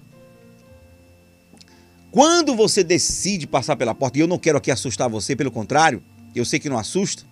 quando 2.19 2.57
você 2.57 2.83
decide 2.83 3.47
passar 3.47 3.77
pela 3.77 3.95
porta, 3.95 4.19
e 4.19 4.21
eu 4.21 4.27
não 4.27 4.41
quero 4.41 4.59
aqui 4.59 4.73
assustar 4.73 5.09
você, 5.09 5.37
pelo 5.37 5.53
contrário, 5.53 6.03
eu 6.35 6.45
sei 6.45 6.59
que 6.59 6.69
não 6.69 6.77
assusta, 6.77 7.23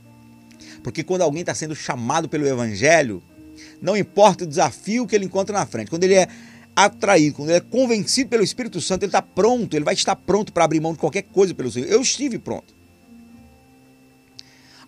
porque 0.80 1.02
quando 1.02 1.22
alguém 1.22 1.40
está 1.40 1.52
sendo 1.56 1.74
chamado 1.74 2.28
pelo 2.28 2.46
Evangelho, 2.46 3.20
Não 3.82 3.96
importa 3.96 4.44
o 4.44 4.46
desafio 4.46 5.04
que 5.04 5.16
ele 5.16 5.24
encontra 5.24 5.58
na 5.58 5.66
frente. 5.66 5.90
Quando 5.90 6.04
ele 6.04 6.14
é 6.14 6.28
atraído, 6.76 7.34
quando 7.34 7.48
ele 7.48 7.58
é 7.58 7.60
convencido 7.60 8.30
pelo 8.30 8.44
Espírito 8.44 8.80
Santo, 8.80 9.02
ele 9.02 9.08
está 9.08 9.20
pronto, 9.20 9.74
ele 9.74 9.84
vai 9.84 9.94
estar 9.94 10.14
pronto 10.14 10.52
para 10.52 10.62
abrir 10.64 10.78
mão 10.78 10.92
de 10.92 11.00
qualquer 11.00 11.22
coisa 11.22 11.52
pelo 11.52 11.68
Senhor. 11.68 11.88
Eu 11.88 12.00
estive 12.00 12.38
pronto. 12.38 12.72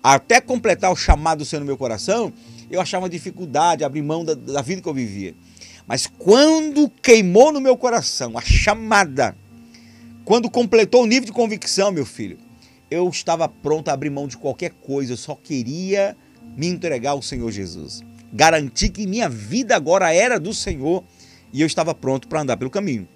Até 0.00 0.40
completar 0.40 0.92
o 0.92 0.96
chamado 0.96 1.38
do 1.38 1.44
Senhor 1.44 1.58
no 1.58 1.66
meu 1.66 1.76
coração, 1.76 2.32
eu 2.70 2.80
achava 2.80 3.08
dificuldade, 3.08 3.82
abrir 3.82 4.02
mão 4.02 4.24
da, 4.24 4.34
da 4.34 4.62
vida 4.62 4.80
que 4.80 4.88
eu 4.88 4.94
vivia. 4.94 5.34
Mas 5.88 6.06
quando 6.06 6.88
queimou 6.88 7.50
no 7.50 7.61
meu 7.61 7.76
coração 7.76 8.38
a 8.38 8.42
chamada, 8.42 9.34
quando 10.29 10.51
completou 10.51 11.05
o 11.05 11.07
nível 11.07 11.25
de 11.25 11.33
convicção, 11.33 11.91
meu 11.91 12.05
filho, 12.05 12.37
eu 12.91 13.09
estava 13.09 13.49
pronto 13.49 13.88
a 13.88 13.95
abrir 13.95 14.11
mão 14.11 14.29
de 14.29 14.37
qualquer 14.37 14.73
coisa, 14.73 15.14
eu 15.14 15.17
só 15.17 15.35
queria 15.35 16.14
me 16.55 16.67
entregar 16.67 17.12
ao 17.12 17.23
Senhor 17.23 17.51
Jesus. 17.51 18.03
Garantir 18.31 18.91
que 18.91 19.07
minha 19.07 19.27
vida 19.27 19.75
agora 19.75 20.12
era 20.12 20.38
do 20.38 20.53
Senhor 20.53 21.03
e 21.51 21.62
eu 21.62 21.67
estava 21.67 21.95
pronto 21.95 22.29
para 22.29 22.43
andar 22.43 22.59
pelo 22.59 22.69
caminho. 22.69 23.09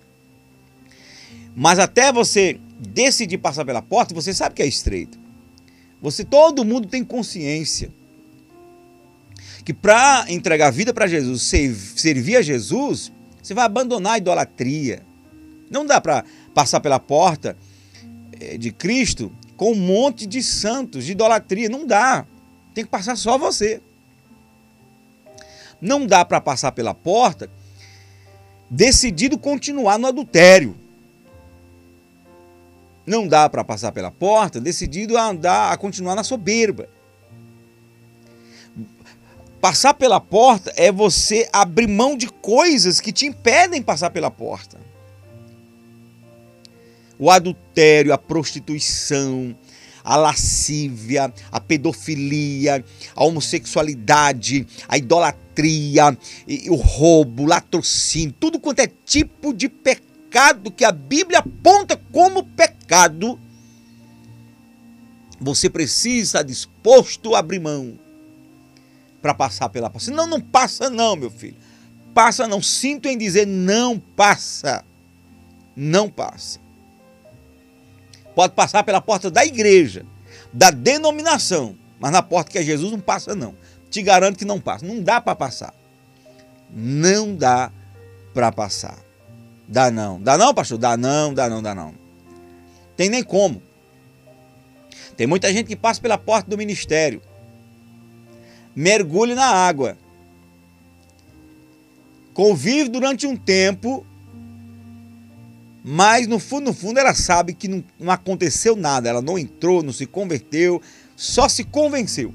Mas 1.54 1.78
até 1.78 2.10
você 2.10 2.58
decidir 2.78 3.36
passar 3.36 3.66
pela 3.66 3.82
porta, 3.82 4.14
você 4.14 4.32
sabe 4.32 4.54
que 4.54 4.62
é 4.62 4.66
estreito. 4.66 5.18
Você, 6.00 6.24
todo 6.24 6.64
mundo 6.64 6.88
tem 6.88 7.04
consciência 7.04 7.90
que 9.66 9.74
para 9.74 10.24
entregar 10.30 10.68
a 10.68 10.70
vida 10.70 10.94
para 10.94 11.06
Jesus, 11.06 11.42
servir 11.94 12.36
a 12.36 12.42
Jesus, 12.42 13.12
você 13.42 13.52
vai 13.52 13.66
abandonar 13.66 14.14
a 14.14 14.18
idolatria. 14.18 15.02
Não 15.70 15.86
dá 15.86 16.00
para 16.00 16.24
passar 16.54 16.80
pela 16.80 16.98
porta 16.98 17.56
eh, 18.40 18.56
de 18.58 18.70
Cristo 18.70 19.32
com 19.56 19.72
um 19.72 19.76
monte 19.76 20.26
de 20.26 20.42
santos, 20.42 21.04
de 21.04 21.12
idolatria. 21.12 21.68
Não 21.68 21.86
dá. 21.86 22.26
Tem 22.74 22.84
que 22.84 22.90
passar 22.90 23.16
só 23.16 23.38
você. 23.38 23.80
Não 25.80 26.06
dá 26.06 26.24
para 26.24 26.40
passar 26.40 26.72
pela 26.72 26.94
porta 26.94 27.50
decidido 28.70 29.38
continuar 29.38 29.98
no 29.98 30.06
adultério. 30.06 30.76
Não 33.06 33.26
dá 33.26 33.48
para 33.48 33.64
passar 33.64 33.92
pela 33.92 34.10
porta 34.10 34.60
decidido 34.60 35.18
a 35.18 35.28
andar, 35.28 35.72
a 35.72 35.76
continuar 35.76 36.14
na 36.14 36.24
soberba. 36.24 36.88
Passar 39.60 39.94
pela 39.94 40.20
porta 40.20 40.72
é 40.76 40.90
você 40.90 41.48
abrir 41.52 41.86
mão 41.86 42.16
de 42.16 42.28
coisas 42.28 43.00
que 43.00 43.12
te 43.12 43.26
impedem 43.26 43.82
passar 43.82 44.10
pela 44.10 44.30
porta. 44.30 44.91
O 47.22 47.30
adultério, 47.30 48.12
a 48.12 48.18
prostituição, 48.18 49.56
a 50.02 50.16
lascívia, 50.16 51.32
a 51.52 51.60
pedofilia, 51.60 52.84
a 53.14 53.24
homossexualidade, 53.24 54.66
a 54.88 54.98
idolatria, 54.98 56.18
o 56.68 56.74
roubo, 56.74 57.44
o 57.44 57.46
latrocínio, 57.46 58.34
tudo 58.40 58.58
quanto 58.58 58.80
é 58.80 58.88
tipo 59.04 59.54
de 59.54 59.68
pecado 59.68 60.72
que 60.72 60.84
a 60.84 60.90
Bíblia 60.90 61.38
aponta 61.38 61.96
como 62.10 62.42
pecado, 62.42 63.38
você 65.40 65.70
precisa 65.70 66.38
estar 66.38 66.42
disposto 66.42 67.36
a 67.36 67.38
abrir 67.38 67.60
mão 67.60 67.96
para 69.20 69.32
passar 69.32 69.68
pela 69.68 69.88
paz. 69.88 70.06
Senão 70.06 70.26
não 70.26 70.40
passa 70.40 70.90
não, 70.90 71.14
meu 71.14 71.30
filho. 71.30 71.56
Passa 72.12 72.48
não. 72.48 72.60
Sinto 72.60 73.06
em 73.06 73.16
dizer 73.16 73.46
não 73.46 73.96
passa. 73.96 74.84
Não 75.76 76.10
passa. 76.10 76.60
Pode 78.34 78.54
passar 78.54 78.82
pela 78.82 79.00
porta 79.00 79.30
da 79.30 79.44
igreja, 79.44 80.06
da 80.52 80.70
denominação, 80.70 81.76
mas 82.00 82.10
na 82.10 82.22
porta 82.22 82.50
que 82.50 82.58
é 82.58 82.62
Jesus 82.62 82.90
não 82.90 83.00
passa 83.00 83.34
não. 83.34 83.54
Te 83.90 84.02
garanto 84.02 84.38
que 84.38 84.44
não 84.44 84.58
passa. 84.58 84.86
Não 84.86 85.02
dá 85.02 85.20
para 85.20 85.36
passar. 85.36 85.74
Não 86.70 87.36
dá 87.36 87.70
para 88.32 88.50
passar. 88.50 88.98
Dá 89.68 89.90
não. 89.90 90.20
Dá 90.20 90.38
não, 90.38 90.54
pastor? 90.54 90.78
Dá 90.78 90.96
não, 90.96 91.34
dá 91.34 91.48
não, 91.48 91.62
dá 91.62 91.74
não. 91.74 91.94
Tem 92.96 93.08
nem 93.08 93.22
como. 93.22 93.62
Tem 95.16 95.26
muita 95.26 95.52
gente 95.52 95.66
que 95.66 95.76
passa 95.76 96.00
pela 96.00 96.16
porta 96.16 96.48
do 96.48 96.56
ministério. 96.56 97.20
Mergulhe 98.74 99.34
na 99.34 99.46
água. 99.46 99.98
Convive 102.32 102.88
durante 102.88 103.26
um 103.26 103.36
tempo 103.36 104.06
mas 105.84 106.28
no 106.28 106.38
fundo, 106.38 106.66
no 106.66 106.72
fundo, 106.72 107.00
ela 107.00 107.14
sabe 107.14 107.54
que 107.54 107.66
não, 107.66 107.82
não 107.98 108.12
aconteceu 108.12 108.76
nada. 108.76 109.08
Ela 109.08 109.20
não 109.20 109.38
entrou, 109.38 109.82
não 109.82 109.92
se 109.92 110.06
converteu, 110.06 110.80
só 111.16 111.48
se 111.48 111.64
convenceu. 111.64 112.32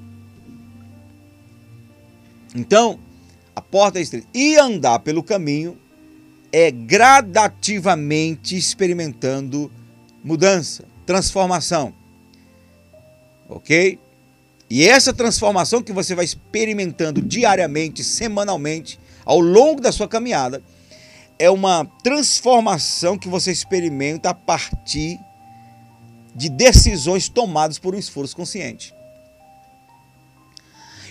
Então, 2.53 2.99
a 3.55 3.61
porta 3.61 3.99
é 3.99 4.01
estreita. 4.01 4.27
E 4.33 4.57
andar 4.57 4.99
pelo 4.99 5.23
caminho 5.23 5.77
é 6.51 6.71
gradativamente 6.71 8.57
experimentando 8.57 9.71
mudança, 10.23 10.83
transformação. 11.05 11.93
Ok? 13.47 13.97
E 14.69 14.85
essa 14.85 15.13
transformação 15.13 15.81
que 15.81 15.93
você 15.93 16.13
vai 16.13 16.25
experimentando 16.25 17.21
diariamente, 17.21 18.03
semanalmente, 18.03 18.99
ao 19.23 19.39
longo 19.39 19.79
da 19.79 19.93
sua 19.93 20.07
caminhada, 20.07 20.61
é 21.39 21.49
uma 21.49 21.85
transformação 22.03 23.17
que 23.17 23.27
você 23.27 23.51
experimenta 23.51 24.29
a 24.29 24.33
partir 24.33 25.19
de 26.35 26.49
decisões 26.49 27.29
tomadas 27.29 27.79
por 27.79 27.95
um 27.95 27.97
esforço 27.97 28.35
consciente. 28.35 28.93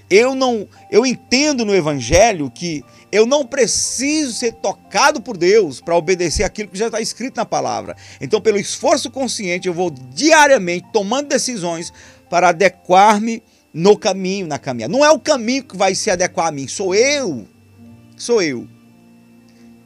Eu 0.09 0.37
não, 0.37 0.69
eu 0.89 1.05
entendo 1.05 1.65
no 1.65 1.75
evangelho 1.75 2.49
que 2.49 2.85
eu 3.11 3.27
não 3.27 3.45
preciso 3.45 4.33
ser 4.33 4.53
tocado 4.53 5.21
por 5.21 5.37
Deus 5.37 5.81
para 5.81 5.97
obedecer 5.97 6.45
aquilo 6.45 6.69
que 6.69 6.79
já 6.79 6.87
está 6.87 7.01
escrito 7.01 7.37
na 7.37 7.45
palavra. 7.45 7.97
Então, 8.21 8.41
pelo 8.41 8.59
esforço 8.59 9.11
consciente, 9.11 9.67
eu 9.67 9.75
vou 9.75 9.91
diariamente 9.91 10.87
tomando 10.93 11.29
decisões 11.29 11.93
para 12.31 12.51
adequar-me 12.51 13.43
no 13.75 13.97
caminho, 13.97 14.47
na 14.47 14.61
caminhada. 14.61 14.93
Não 14.93 15.05
é 15.05 15.11
o 15.11 15.19
caminho 15.19 15.65
que 15.65 15.77
vai 15.77 15.95
se 15.95 16.09
adequar 16.09 16.49
a 16.49 16.53
mim, 16.53 16.69
sou 16.69 16.95
eu. 16.95 17.47
Sou 18.17 18.41
eu 18.41 18.76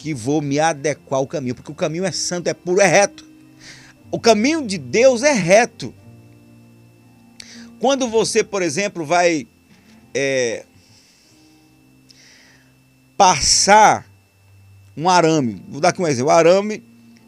que 0.01 0.15
vou 0.15 0.41
me 0.41 0.59
adequar 0.59 1.19
ao 1.19 1.27
caminho, 1.27 1.55
porque 1.55 1.71
o 1.71 1.75
caminho 1.75 2.07
é 2.07 2.11
santo, 2.11 2.49
é 2.49 2.55
puro, 2.55 2.81
é 2.81 2.87
reto. 2.87 3.23
O 4.11 4.19
caminho 4.19 4.67
de 4.67 4.79
Deus 4.79 5.23
é 5.23 5.33
reto. 5.33 5.95
Quando 7.79 8.09
você, 8.09 8.43
por 8.43 8.63
exemplo, 8.63 9.05
vai 9.05 9.47
é, 10.15 10.65
passar 13.15 14.11
um 14.97 15.07
arame, 15.07 15.63
vou 15.69 15.83
dar 15.83 15.91
aqui 15.91 16.01
um 16.01 16.07
exemplo, 16.07 16.31
arame 16.31 16.83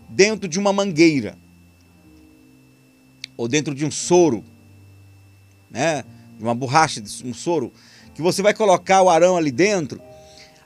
dentro 0.08 0.48
de 0.48 0.58
uma 0.58 0.72
mangueira 0.72 1.36
ou 3.36 3.48
dentro 3.48 3.74
de 3.74 3.84
um 3.84 3.90
soro, 3.90 4.42
né, 5.70 6.06
de 6.38 6.42
uma 6.42 6.54
borracha, 6.54 7.02
um 7.22 7.34
soro, 7.34 7.70
que 8.14 8.22
você 8.22 8.40
vai 8.40 8.54
colocar 8.54 9.02
o 9.02 9.10
arame 9.10 9.36
ali 9.36 9.52
dentro, 9.52 10.00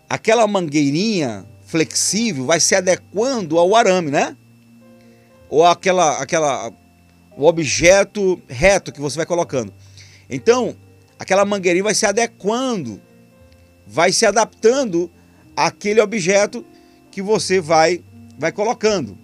aquela 0.09 0.47
mangueirinha 0.47 1.45
flexível 1.67 2.47
vai 2.47 2.61
se 2.61 2.75
adequando 2.75 3.59
ao 3.59 3.75
arame, 3.75 4.11
né? 4.11 4.37
Ou 5.51 5.65
aquela, 5.67 6.23
aquela, 6.23 6.73
o 7.37 7.45
objeto 7.45 8.41
reto 8.49 8.93
que 8.93 9.01
você 9.01 9.17
vai 9.17 9.27
colocando. 9.27 9.73
Então, 10.31 10.75
aquela 11.19 11.45
mangueirinha 11.45 11.85
vai 11.85 11.95
se 11.95 12.07
adequando, 12.07 13.01
vai 13.87 14.13
se 14.13 14.25
adaptando 14.25 15.11
àquele 15.57 16.01
objeto 16.01 16.65
que 17.11 17.21
você 17.21 17.61
vai, 17.61 18.03
vai 18.39 18.53
colocando. 18.53 19.19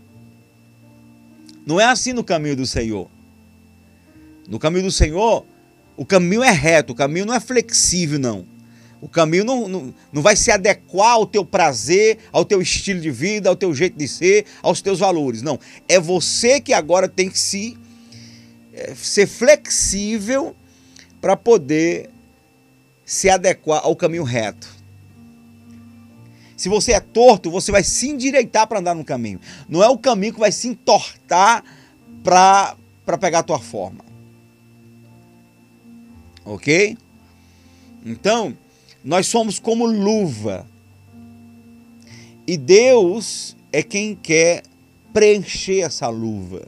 Não 1.65 1.81
é 1.81 1.85
assim 1.85 2.13
no 2.13 2.25
caminho 2.25 2.57
do 2.57 2.67
Senhor. 2.67 3.09
No 4.49 4.59
caminho 4.59 4.85
do 4.85 4.93
Senhor, 4.93 5.47
o 5.97 6.05
caminho 6.05 6.43
é 6.43 6.51
reto, 6.51 6.93
o 6.93 6.97
caminho 6.97 7.27
não 7.27 7.35
é 7.35 7.41
flexível, 7.41 8.19
não. 8.19 8.52
O 9.03 9.09
caminho 9.09 9.43
não, 9.43 9.69
não, 9.69 9.95
não 10.13 10.23
vai 10.23 10.37
se 10.37 10.49
adequar 10.53 11.15
ao 11.15 11.27
teu 11.27 11.45
prazer, 11.45 12.19
ao 12.31 12.45
teu 12.45 12.63
estilo 12.63 13.01
de 13.01 13.11
vida, 13.11 13.49
ao 13.49 13.57
teu 13.57 13.75
jeito 13.75 13.99
de 13.99 14.07
ser, 14.07 14.47
aos 14.63 14.81
teus 14.81 15.01
valores. 15.01 15.43
Não. 15.43 15.59
É 15.89 15.99
você 15.99 16.61
que 16.61 16.73
agora 16.73 17.09
tem 17.09 17.29
que 17.29 17.37
se, 17.37 17.77
é, 18.73 18.95
ser 18.95 19.27
flexível 19.27 20.55
para 21.21 21.37
poder 21.37 22.11
se 23.05 23.29
adequar 23.29 23.81
ao 23.85 23.97
caminho 23.97 24.23
reto. 24.23 24.69
Se 26.57 26.69
você 26.69 26.93
é 26.93 27.01
torto, 27.01 27.51
você 27.51 27.73
vai 27.73 27.83
se 27.83 28.09
endireitar 28.09 28.69
para 28.69 28.79
andar 28.79 28.95
no 28.95 29.05
caminho. 29.05 29.41
Não 29.69 29.83
é 29.83 29.89
o 29.89 29.99
caminho 29.99 30.35
que 30.35 30.39
vai 30.39 30.53
se 30.53 30.69
entortar 30.69 31.65
para 32.23 32.77
pegar 33.19 33.41
a 33.41 33.43
tua 33.43 33.59
forma. 33.59 34.05
Ok? 36.45 36.97
Então, 38.07 38.57
nós 39.05 39.27
somos 39.27 39.59
como 39.59 39.87
luva. 39.87 40.67
E 42.47 42.57
Deus 42.57 43.57
é 43.73 43.83
quem 43.83 44.15
quer 44.15 44.63
preencher 45.13 45.81
essa 45.81 46.09
luva. 46.09 46.67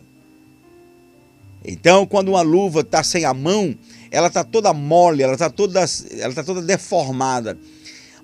Então, 1.64 2.06
quando 2.06 2.28
uma 2.28 2.42
luva 2.42 2.80
está 2.80 3.02
sem 3.02 3.24
a 3.24 3.32
mão, 3.32 3.74
ela 4.10 4.28
está 4.28 4.44
toda 4.44 4.72
mole, 4.72 5.22
ela 5.22 5.32
está 5.32 5.48
toda, 5.48 5.84
ela 6.18 6.34
tá 6.34 6.44
toda 6.44 6.60
deformada. 6.60 7.58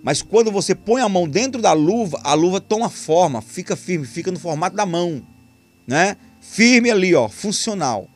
Mas 0.03 0.23
quando 0.23 0.51
você 0.51 0.75
põe 0.75 1.01
a 1.01 1.09
mão 1.09 1.29
dentro 1.29 1.61
da 1.61 1.73
luva, 1.73 2.21
a 2.23 2.35
luva 2.35 2.61
toma 2.61 2.89
forma, 2.89 3.41
fica 3.41 3.77
firme, 3.77 4.07
fica 4.07 4.31
no 4.31 4.39
formato 4.39 4.77
da 4.77 4.87
mão, 4.87 5.23
né? 5.87 6.17
Firme 6.41 6.91
ali, 6.91 7.15
ó, 7.15 7.29
funcional. 7.29 8.09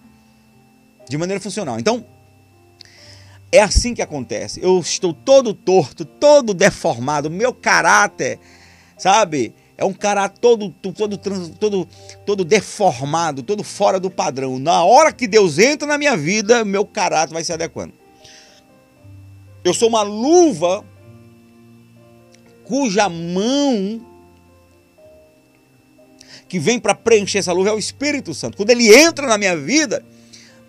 De 1.09 1.19
maneira 1.19 1.41
funcional. 1.41 1.79
Então, 1.79 2.05
é 3.55 3.61
assim 3.61 3.95
que 3.95 4.03
acontece. 4.03 4.61
Eu 4.61 4.81
estou 4.81 5.13
todo 5.13 5.55
torto, 5.55 6.05
todo 6.05 6.53
deformado, 6.53 7.31
meu 7.31 7.55
caráter, 7.55 8.41
sabe? 8.99 9.55
É 9.77 9.85
um 9.85 9.93
caráter 9.93 10.39
todo, 10.41 10.71
todo, 10.71 11.17
todo, 11.17 11.89
todo 12.27 12.45
deformado, 12.45 13.45
todo 13.45 13.63
fora 13.63 14.01
do 14.01 14.11
padrão. 14.11 14.59
Na 14.59 14.83
hora 14.85 15.13
que 15.13 15.29
Deus 15.29 15.59
entra 15.59 15.87
na 15.87 15.97
minha 15.97 16.17
vida, 16.17 16.65
meu 16.65 16.85
caráter 16.85 17.33
vai 17.33 17.45
se 17.45 17.53
adequando. 17.53 17.95
Eu 19.63 19.73
sou 19.73 19.89
uma 19.89 20.03
luva 20.03 20.85
cuja 22.65 23.09
mão 23.09 24.05
que 26.49 26.59
vem 26.59 26.81
para 26.81 26.95
preencher 26.95 27.39
essa 27.39 27.53
luva 27.53 27.71
é 27.71 27.73
o 27.73 27.79
Espírito 27.79 28.35
Santo. 28.35 28.57
Quando 28.57 28.71
ele 28.71 28.93
entra 28.93 29.29
na 29.29 29.39
minha 29.39 29.57
vida, 29.57 30.05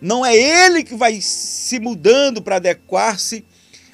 não 0.02 0.26
é 0.26 0.36
ele 0.36 0.84
que 0.84 0.96
vai 0.96 1.20
se 1.22 1.80
mudando 1.80 2.42
para 2.42 2.58
adequar-se 2.58 3.46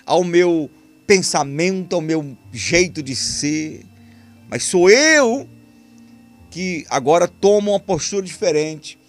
ao 0.06 0.24
meu 0.24 0.70
pensamento, 1.06 1.96
ao 1.96 2.02
meu 2.02 2.38
jeito 2.52 3.04
de 3.04 3.16
ser, 3.16 3.86
mas 4.50 4.64
sou 4.64 4.90
eu 4.90 5.48
que 6.50 6.86
agora 6.90 7.28
tomo 7.28 7.72
uma 7.72 7.80
postura 7.80 8.26
diferente 8.26 9.00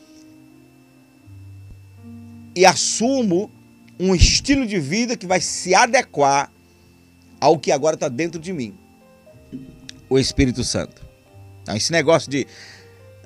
e 2.55 2.65
assumo 2.65 3.51
um 3.99 4.15
estilo 4.15 4.67
de 4.67 4.79
vida 4.79 5.17
que 5.17 5.27
vai 5.27 5.41
se 5.41 5.75
adequar 5.75 6.53
ao 7.41 7.59
que 7.59 7.73
agora 7.73 7.95
está 7.95 8.09
dentro 8.09 8.41
de 8.41 8.53
mim 8.53 8.75
o 10.09 10.19
Espírito 10.19 10.63
Santo. 10.63 11.03
Então, 11.63 11.77
esse 11.77 11.91
negócio 11.91 12.31
de 12.31 12.47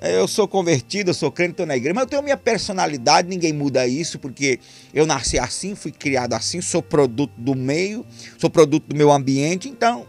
eu 0.00 0.28
sou 0.28 0.46
convertido, 0.46 1.10
eu 1.10 1.14
sou 1.14 1.32
crente, 1.32 1.52
estou 1.52 1.66
na 1.66 1.76
igreja, 1.76 1.94
mas 1.94 2.02
eu 2.02 2.08
tenho 2.08 2.22
minha 2.22 2.36
personalidade, 2.36 3.28
ninguém 3.28 3.52
muda 3.52 3.86
isso, 3.86 4.18
porque 4.18 4.60
eu 4.92 5.06
nasci 5.06 5.38
assim, 5.38 5.74
fui 5.74 5.90
criado 5.90 6.34
assim, 6.34 6.60
sou 6.60 6.82
produto 6.82 7.32
do 7.36 7.54
meio, 7.54 8.04
sou 8.38 8.50
produto 8.50 8.88
do 8.88 8.96
meu 8.96 9.10
ambiente, 9.10 9.68
então 9.68 10.06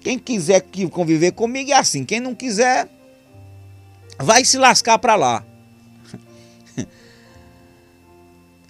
quem 0.00 0.18
quiser 0.18 0.64
conviver 0.90 1.32
comigo 1.32 1.70
é 1.70 1.74
assim, 1.74 2.04
quem 2.04 2.18
não 2.18 2.34
quiser 2.34 2.88
vai 4.18 4.44
se 4.44 4.56
lascar 4.56 4.98
para 4.98 5.16
lá. 5.16 5.44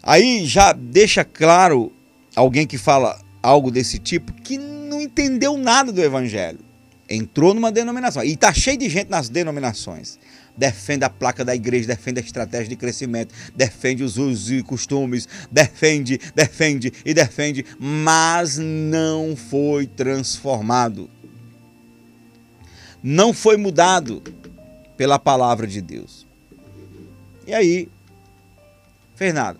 Aí 0.02 0.44
já 0.46 0.72
deixa 0.72 1.24
claro 1.24 1.92
alguém 2.34 2.66
que 2.66 2.76
fala 2.76 3.20
algo 3.40 3.70
desse 3.70 3.98
tipo 3.98 4.32
que 4.32 4.58
não 4.58 5.00
entendeu 5.00 5.56
nada 5.56 5.92
do 5.92 6.02
evangelho 6.02 6.70
entrou 7.10 7.52
numa 7.52 7.72
denominação. 7.72 8.22
E 8.22 8.32
está 8.32 8.54
cheio 8.54 8.78
de 8.78 8.88
gente 8.88 9.10
nas 9.10 9.28
denominações. 9.28 10.18
Defende 10.60 11.06
a 11.06 11.08
placa 11.08 11.42
da 11.42 11.54
igreja, 11.54 11.88
defende 11.88 12.20
a 12.20 12.22
estratégia 12.22 12.68
de 12.68 12.76
crescimento, 12.76 13.34
defende 13.56 14.04
os 14.04 14.18
usos 14.18 14.50
e 14.50 14.62
costumes, 14.62 15.26
defende, 15.50 16.20
defende 16.34 16.92
e 17.02 17.14
defende, 17.14 17.64
mas 17.78 18.58
não 18.58 19.34
foi 19.34 19.86
transformado. 19.86 21.08
Não 23.02 23.32
foi 23.32 23.56
mudado 23.56 24.22
pela 24.98 25.18
palavra 25.18 25.66
de 25.66 25.80
Deus. 25.80 26.26
E 27.46 27.54
aí, 27.54 27.88
fez 29.16 29.32
nada. 29.32 29.58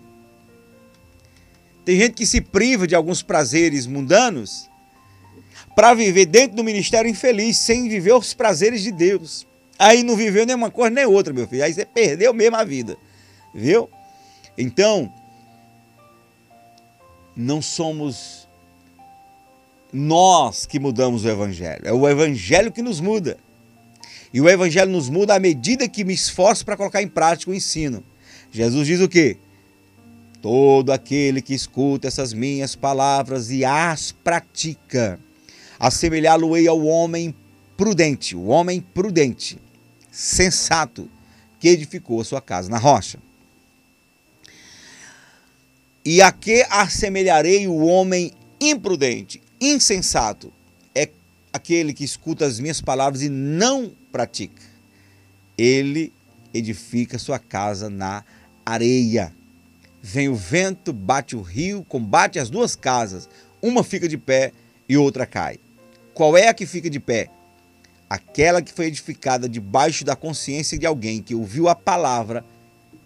Tem 1.83 1.97
gente 1.97 2.13
que 2.13 2.27
se 2.27 2.41
priva 2.41 2.85
de 2.85 2.93
alguns 2.93 3.23
prazeres 3.23 3.87
mundanos 3.87 4.69
para 5.75 5.95
viver 5.95 6.27
dentro 6.27 6.57
do 6.57 6.63
ministério 6.63 7.09
infeliz, 7.09 7.57
sem 7.57 7.89
viver 7.89 8.13
os 8.13 8.35
prazeres 8.35 8.83
de 8.83 8.91
Deus. 8.91 9.49
Aí 9.81 10.03
não 10.03 10.15
viveu 10.15 10.45
nenhuma 10.45 10.69
coisa 10.69 10.93
nem 10.93 11.05
outra, 11.05 11.33
meu 11.33 11.47
filho. 11.47 11.63
Aí 11.63 11.73
você 11.73 11.85
perdeu 11.85 12.33
mesmo 12.33 12.55
a 12.55 12.63
vida. 12.63 12.95
Viu? 13.53 13.89
Então, 14.55 15.11
não 17.35 17.61
somos 17.61 18.47
nós 19.91 20.65
que 20.67 20.79
mudamos 20.79 21.25
o 21.25 21.29
evangelho. 21.29 21.81
É 21.83 21.91
o 21.91 22.07
evangelho 22.07 22.71
que 22.71 22.83
nos 22.83 22.99
muda. 22.99 23.37
E 24.31 24.39
o 24.39 24.47
evangelho 24.47 24.91
nos 24.91 25.09
muda 25.09 25.33
à 25.33 25.39
medida 25.39 25.89
que 25.89 26.03
me 26.03 26.13
esforço 26.13 26.63
para 26.63 26.77
colocar 26.77 27.01
em 27.01 27.07
prática 27.07 27.49
o 27.49 27.55
ensino. 27.55 28.03
Jesus 28.51 28.85
diz 28.85 29.01
o 29.01 29.09
quê? 29.09 29.37
Todo 30.41 30.91
aquele 30.91 31.41
que 31.41 31.55
escuta 31.55 32.07
essas 32.07 32.33
minhas 32.33 32.75
palavras 32.75 33.49
e 33.49 33.65
as 33.65 34.11
pratica 34.11 35.19
Assemelhá-lo-ei 35.79 36.67
ao 36.67 36.85
homem 36.85 37.33
prudente, 37.75 38.35
o 38.35 38.45
homem 38.45 38.79
prudente, 38.79 39.57
sensato, 40.11 41.09
que 41.59 41.69
edificou 41.69 42.19
a 42.19 42.25
sua 42.25 42.41
casa 42.41 42.69
na 42.69 42.77
rocha. 42.77 43.17
E 46.03 46.21
a 46.21 46.31
que 46.31 46.65
assemelharei 46.69 47.67
o 47.67 47.77
homem 47.77 48.31
imprudente, 48.59 49.41
insensato? 49.59 50.51
É 50.93 51.09
aquele 51.53 51.93
que 51.93 52.03
escuta 52.03 52.45
as 52.45 52.59
minhas 52.59 52.81
palavras 52.81 53.21
e 53.21 53.29
não 53.29 53.93
pratica. 54.11 54.61
Ele 55.57 56.11
edifica 56.53 57.19
sua 57.19 57.39
casa 57.39 57.89
na 57.89 58.23
areia. 58.65 59.33
Vem 60.01 60.27
o 60.27 60.35
vento, 60.35 60.91
bate 60.91 61.35
o 61.35 61.41
rio, 61.41 61.85
combate 61.87 62.39
as 62.39 62.49
duas 62.49 62.75
casas. 62.75 63.29
Uma 63.61 63.83
fica 63.83 64.07
de 64.07 64.17
pé 64.17 64.51
e 64.89 64.97
outra 64.97 65.27
cai. 65.27 65.59
Qual 66.13 66.35
é 66.35 66.47
a 66.47 66.53
que 66.53 66.65
fica 66.65 66.89
de 66.89 66.99
pé? 66.99 67.29
Aquela 68.11 68.61
que 68.61 68.73
foi 68.73 68.87
edificada 68.87 69.47
debaixo 69.47 70.03
da 70.03 70.17
consciência 70.17 70.77
de 70.77 70.85
alguém 70.85 71.21
que 71.21 71.33
ouviu 71.33 71.69
a 71.69 71.75
palavra 71.75 72.43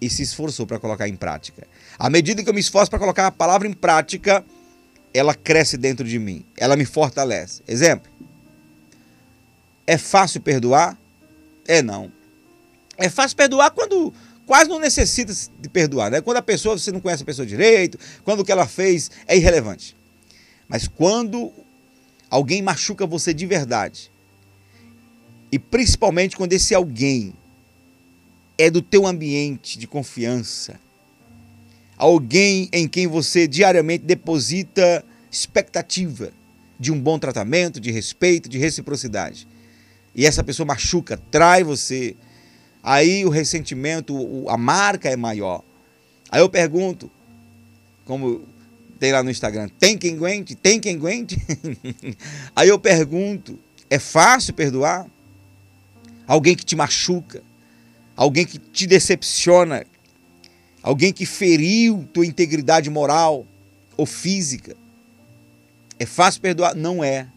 e 0.02 0.10
se 0.10 0.24
esforçou 0.24 0.66
para 0.66 0.80
colocar 0.80 1.08
em 1.08 1.16
prática. 1.16 1.68
À 2.00 2.10
medida 2.10 2.42
que 2.44 2.50
eu 2.50 2.54
me 2.56 2.60
esforço 2.60 2.90
para 2.90 2.98
colocar 2.98 3.28
a 3.28 3.32
palavra 3.32 3.68
em 3.68 3.74
prática, 3.74 4.44
ela 5.14 5.36
cresce 5.36 5.78
dentro 5.78 6.08
de 6.08 6.18
mim, 6.18 6.44
ela 6.58 6.76
me 6.76 6.86
fortalece. 6.86 7.62
Exemplo: 7.68 8.12
é 9.86 9.96
fácil 9.96 10.42
perdoar? 10.42 10.98
É 11.68 11.84
não. 11.84 12.12
É 12.98 13.08
fácil 13.08 13.38
perdoar 13.38 13.70
quando 13.70 14.12
quase 14.44 14.68
não 14.68 14.80
necessita 14.80 15.32
de 15.60 15.70
perdoar, 15.70 16.10
né? 16.10 16.20
Quando 16.20 16.38
a 16.38 16.42
pessoa 16.42 16.80
você 16.80 16.92
não 16.92 17.00
conhece 17.00 17.22
a 17.22 17.28
pessoa 17.28 17.46
direito, 17.46 18.00
quando 18.24 18.40
o 18.40 18.44
que 18.44 18.52
ela 18.52 18.66
fez 18.66 19.12
é 19.28 19.38
irrelevante. 19.38 19.96
Mas 20.68 20.88
quando 20.88 21.54
alguém 22.28 22.64
machuca 22.64 23.06
você 23.06 23.36
de 23.36 23.46
verdade. 23.46 24.15
E 25.56 25.60
principalmente 25.60 26.36
quando 26.36 26.52
esse 26.52 26.76
alguém 26.76 27.34
é 28.58 28.70
do 28.70 28.82
teu 28.82 29.08
ambiente 29.08 29.80
de 29.80 29.88
confiança. 29.88 30.78
Alguém 31.98 32.68
em 32.74 32.90
quem 32.90 33.08
você 33.08 33.48
diariamente 33.48 34.04
deposita 34.04 35.02
expectativa 35.32 36.34
de 36.78 36.92
um 36.92 37.00
bom 37.00 37.18
tratamento, 37.18 37.80
de 37.80 37.90
respeito, 37.90 38.50
de 38.50 38.58
reciprocidade. 38.58 39.48
E 40.14 40.26
essa 40.26 40.44
pessoa 40.44 40.68
machuca, 40.68 41.16
trai 41.32 41.64
você. 41.64 42.18
Aí 42.84 43.24
o 43.24 43.30
ressentimento, 43.30 44.44
a 44.50 44.58
marca 44.58 45.08
é 45.08 45.16
maior. 45.16 45.64
Aí 46.30 46.42
eu 46.42 46.50
pergunto, 46.50 47.10
como 48.04 48.44
tem 49.00 49.14
lá 49.14 49.24
no 49.24 49.32
Instagram, 49.32 49.70
tem 49.80 49.98
quem 49.98 50.16
aguente? 50.16 50.54
Tem 50.54 50.82
quem 50.82 50.98
aguente? 50.98 51.38
Aí 52.54 52.68
eu 52.68 52.78
pergunto, 52.78 53.58
é 53.90 53.98
fácil 53.98 54.54
perdoar? 54.54 55.15
Alguém 56.28 56.56
que 56.56 56.66
te 56.66 56.76
machuca, 56.76 57.44
alguém 58.16 58.46
que 58.46 58.58
te 58.58 58.88
decepciona, 58.88 59.86
alguém 60.82 61.14
que 61.14 61.26
feriu 61.26 62.08
tua 62.14 62.26
integridade 62.26 62.90
moral 62.90 63.46
ou 63.98 64.06
física. 64.06 64.76
É 66.00 66.06
fácil 66.06 66.42
perdoar? 66.42 66.76
Não 66.76 67.04
é. 67.04 67.28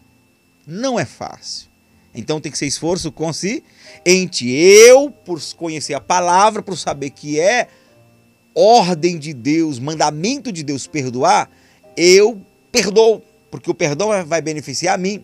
Não 0.65 0.99
é 0.99 1.05
fácil. 1.05 1.69
Então 2.13 2.41
tem 2.41 2.51
que 2.51 2.57
ser 2.57 2.67
esforço 2.67 3.11
consciente. 3.11 4.49
Eu, 4.49 5.11
por 5.11 5.41
conhecer 5.55 5.93
a 5.93 6.01
palavra, 6.01 6.61
por 6.61 6.77
saber 6.77 7.11
que 7.11 7.39
é 7.39 7.67
ordem 8.53 9.17
de 9.17 9.33
Deus, 9.33 9.79
mandamento 9.79 10.51
de 10.51 10.63
Deus 10.63 10.87
perdoar, 10.87 11.49
eu 11.95 12.41
perdoo, 12.71 13.23
porque 13.49 13.69
o 13.69 13.73
perdão 13.73 14.09
vai 14.25 14.41
beneficiar 14.41 14.95
a 14.95 14.97
mim. 14.97 15.23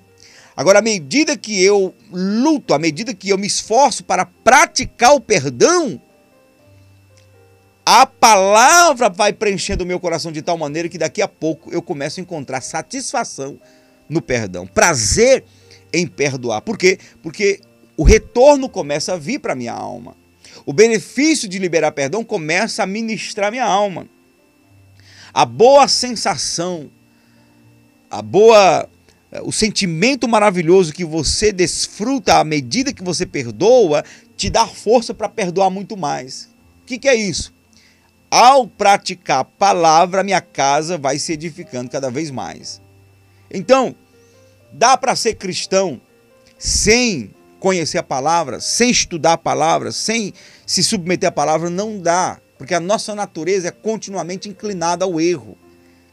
Agora, 0.56 0.80
à 0.80 0.82
medida 0.82 1.36
que 1.36 1.62
eu 1.62 1.94
luto, 2.12 2.74
à 2.74 2.80
medida 2.80 3.14
que 3.14 3.30
eu 3.30 3.38
me 3.38 3.48
esforço 3.48 4.04
para 4.04 4.26
praticar 4.26 5.14
o 5.14 5.20
perdão, 5.20 6.00
a 7.86 8.06
palavra 8.06 9.10
vai 9.10 9.34
preenchendo 9.34 9.84
o 9.84 9.88
meu 9.88 10.00
coração 10.00 10.32
de 10.32 10.42
tal 10.42 10.58
maneira 10.58 10.88
que 10.88 10.98
daqui 10.98 11.22
a 11.22 11.28
pouco 11.28 11.72
eu 11.72 11.82
começo 11.82 12.20
a 12.20 12.24
encontrar 12.24 12.62
satisfação 12.62 13.60
no 14.10 14.22
perdão, 14.22 14.66
prazer 14.66 15.44
em 15.94 16.08
perdoar. 16.08 16.62
Por 16.62 16.78
quê? 16.78 16.98
Porque 17.22 17.60
o 17.98 18.04
retorno 18.04 18.70
começa 18.70 19.14
a 19.14 19.18
vir 19.18 19.40
para 19.40 19.54
a 19.54 19.56
minha 19.56 19.74
alma. 19.74 20.16
O 20.66 20.74
benefício 20.74 21.48
de 21.50 21.60
liberar 21.60 21.92
perdão 21.92 22.24
começa 22.24 22.82
a 22.82 22.88
ministrar 22.88 23.52
minha 23.52 23.66
alma. 23.66 24.08
A 25.34 25.46
boa 25.46 25.88
sensação, 25.88 26.90
a 28.10 28.22
boa 28.22 28.90
o 29.44 29.52
sentimento 29.52 30.28
maravilhoso 30.28 30.94
que 30.94 31.06
você 31.06 31.52
desfruta 31.52 32.38
à 32.38 32.44
medida 32.44 32.94
que 32.94 33.04
você 33.04 33.26
perdoa, 33.26 34.04
te 34.36 34.50
dá 34.50 34.68
força 34.68 35.14
para 35.14 35.30
perdoar 35.30 35.70
muito 35.70 35.98
mais. 35.98 36.50
O 36.82 36.86
que, 36.86 36.98
que 36.98 37.08
é 37.08 37.16
isso? 37.16 37.54
Ao 38.30 38.68
praticar 38.68 39.40
a 39.40 39.46
palavra, 39.46 40.24
minha 40.24 40.42
casa 40.42 40.98
vai 40.98 41.18
se 41.18 41.34
edificando 41.34 41.90
cada 41.90 42.12
vez 42.12 42.30
mais. 42.32 42.82
Então, 43.50 43.96
dá 44.72 44.98
para 44.98 45.16
ser 45.16 45.36
cristão 45.36 46.02
sem 46.58 47.32
conhecer 47.60 47.98
a 47.98 48.04
palavra, 48.04 48.60
sem 48.60 48.90
estudar 48.90 49.34
a 49.34 49.38
palavra, 49.38 49.92
sem 49.92 50.34
se 50.66 50.84
submeter 50.84 51.30
à 51.30 51.32
palavra? 51.32 51.70
Não 51.70 52.00
dá, 52.00 52.40
porque 52.58 52.74
a 52.74 52.80
nossa 52.80 53.16
natureza 53.16 53.70
é 53.70 53.72
continuamente 53.72 54.50
inclinada 54.50 55.06
ao 55.06 55.20
erro. 55.20 55.58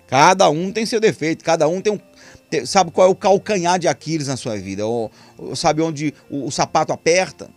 Cada 0.07 0.49
um 0.51 0.71
tem 0.71 0.85
seu 0.85 1.01
defeito, 1.01 1.45
cada 1.45 1.67
um 1.67 1.81
tem 1.81 1.93
um. 1.93 2.01
Sabe 2.67 2.91
qual 2.91 3.09
é 3.09 3.11
o 3.11 3.15
calcanhar 3.15 3.79
de 3.79 3.89
Aquiles 3.89 4.29
na 4.29 4.37
sua 4.37 4.57
vida? 4.57 4.87
Ou, 4.87 5.11
ou 5.39 5.57
sabe 5.57 5.83
onde 5.83 6.15
o, 6.31 6.47
o 6.47 6.51
sapato 6.51 6.93
aperta? 6.93 7.49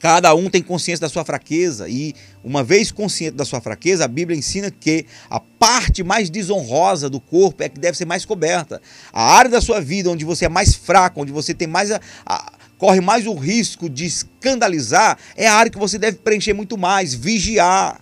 Cada 0.00 0.34
um 0.34 0.48
tem 0.48 0.62
consciência 0.62 1.02
da 1.02 1.10
sua 1.10 1.26
fraqueza 1.26 1.86
e, 1.86 2.14
uma 2.42 2.64
vez 2.64 2.90
consciente 2.90 3.36
da 3.36 3.44
sua 3.44 3.60
fraqueza, 3.60 4.06
a 4.06 4.08
Bíblia 4.08 4.36
ensina 4.36 4.70
que 4.70 5.04
a 5.28 5.38
parte 5.38 6.02
mais 6.02 6.30
desonrosa 6.30 7.10
do 7.10 7.20
corpo 7.20 7.62
é 7.62 7.68
que 7.68 7.78
deve 7.78 7.98
ser 7.98 8.06
mais 8.06 8.24
coberta. 8.24 8.80
A 9.12 9.34
área 9.34 9.50
da 9.50 9.60
sua 9.60 9.78
vida 9.78 10.10
onde 10.10 10.24
você 10.24 10.46
é 10.46 10.48
mais 10.48 10.74
fraco, 10.74 11.20
onde 11.20 11.30
você 11.30 11.52
tem 11.52 11.68
mais 11.68 11.90
a, 11.90 12.00
a, 12.24 12.52
corre 12.78 13.02
mais 13.02 13.26
o 13.26 13.34
risco 13.34 13.90
de 13.90 14.06
escandalizar, 14.06 15.18
é 15.36 15.46
a 15.46 15.52
área 15.52 15.70
que 15.70 15.78
você 15.78 15.98
deve 15.98 16.16
preencher 16.16 16.54
muito 16.54 16.78
mais, 16.78 17.12
vigiar, 17.12 18.00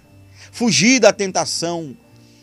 fugir 0.53 1.01
da 1.01 1.13
tentação, 1.13 1.97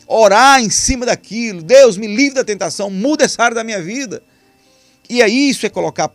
orar 0.07 0.61
em 0.61 0.69
cima 0.69 1.05
daquilo. 1.05 1.61
Deus 1.61 1.97
me 1.97 2.07
livre 2.07 2.35
da 2.35 2.43
tentação, 2.43 2.89
muda 2.89 3.23
essa 3.23 3.41
área 3.41 3.55
da 3.55 3.63
minha 3.63 3.81
vida. 3.81 4.23
E 5.09 5.21
aí 5.21 5.49
isso 5.49 5.65
é 5.65 5.69
colocar 5.69 6.11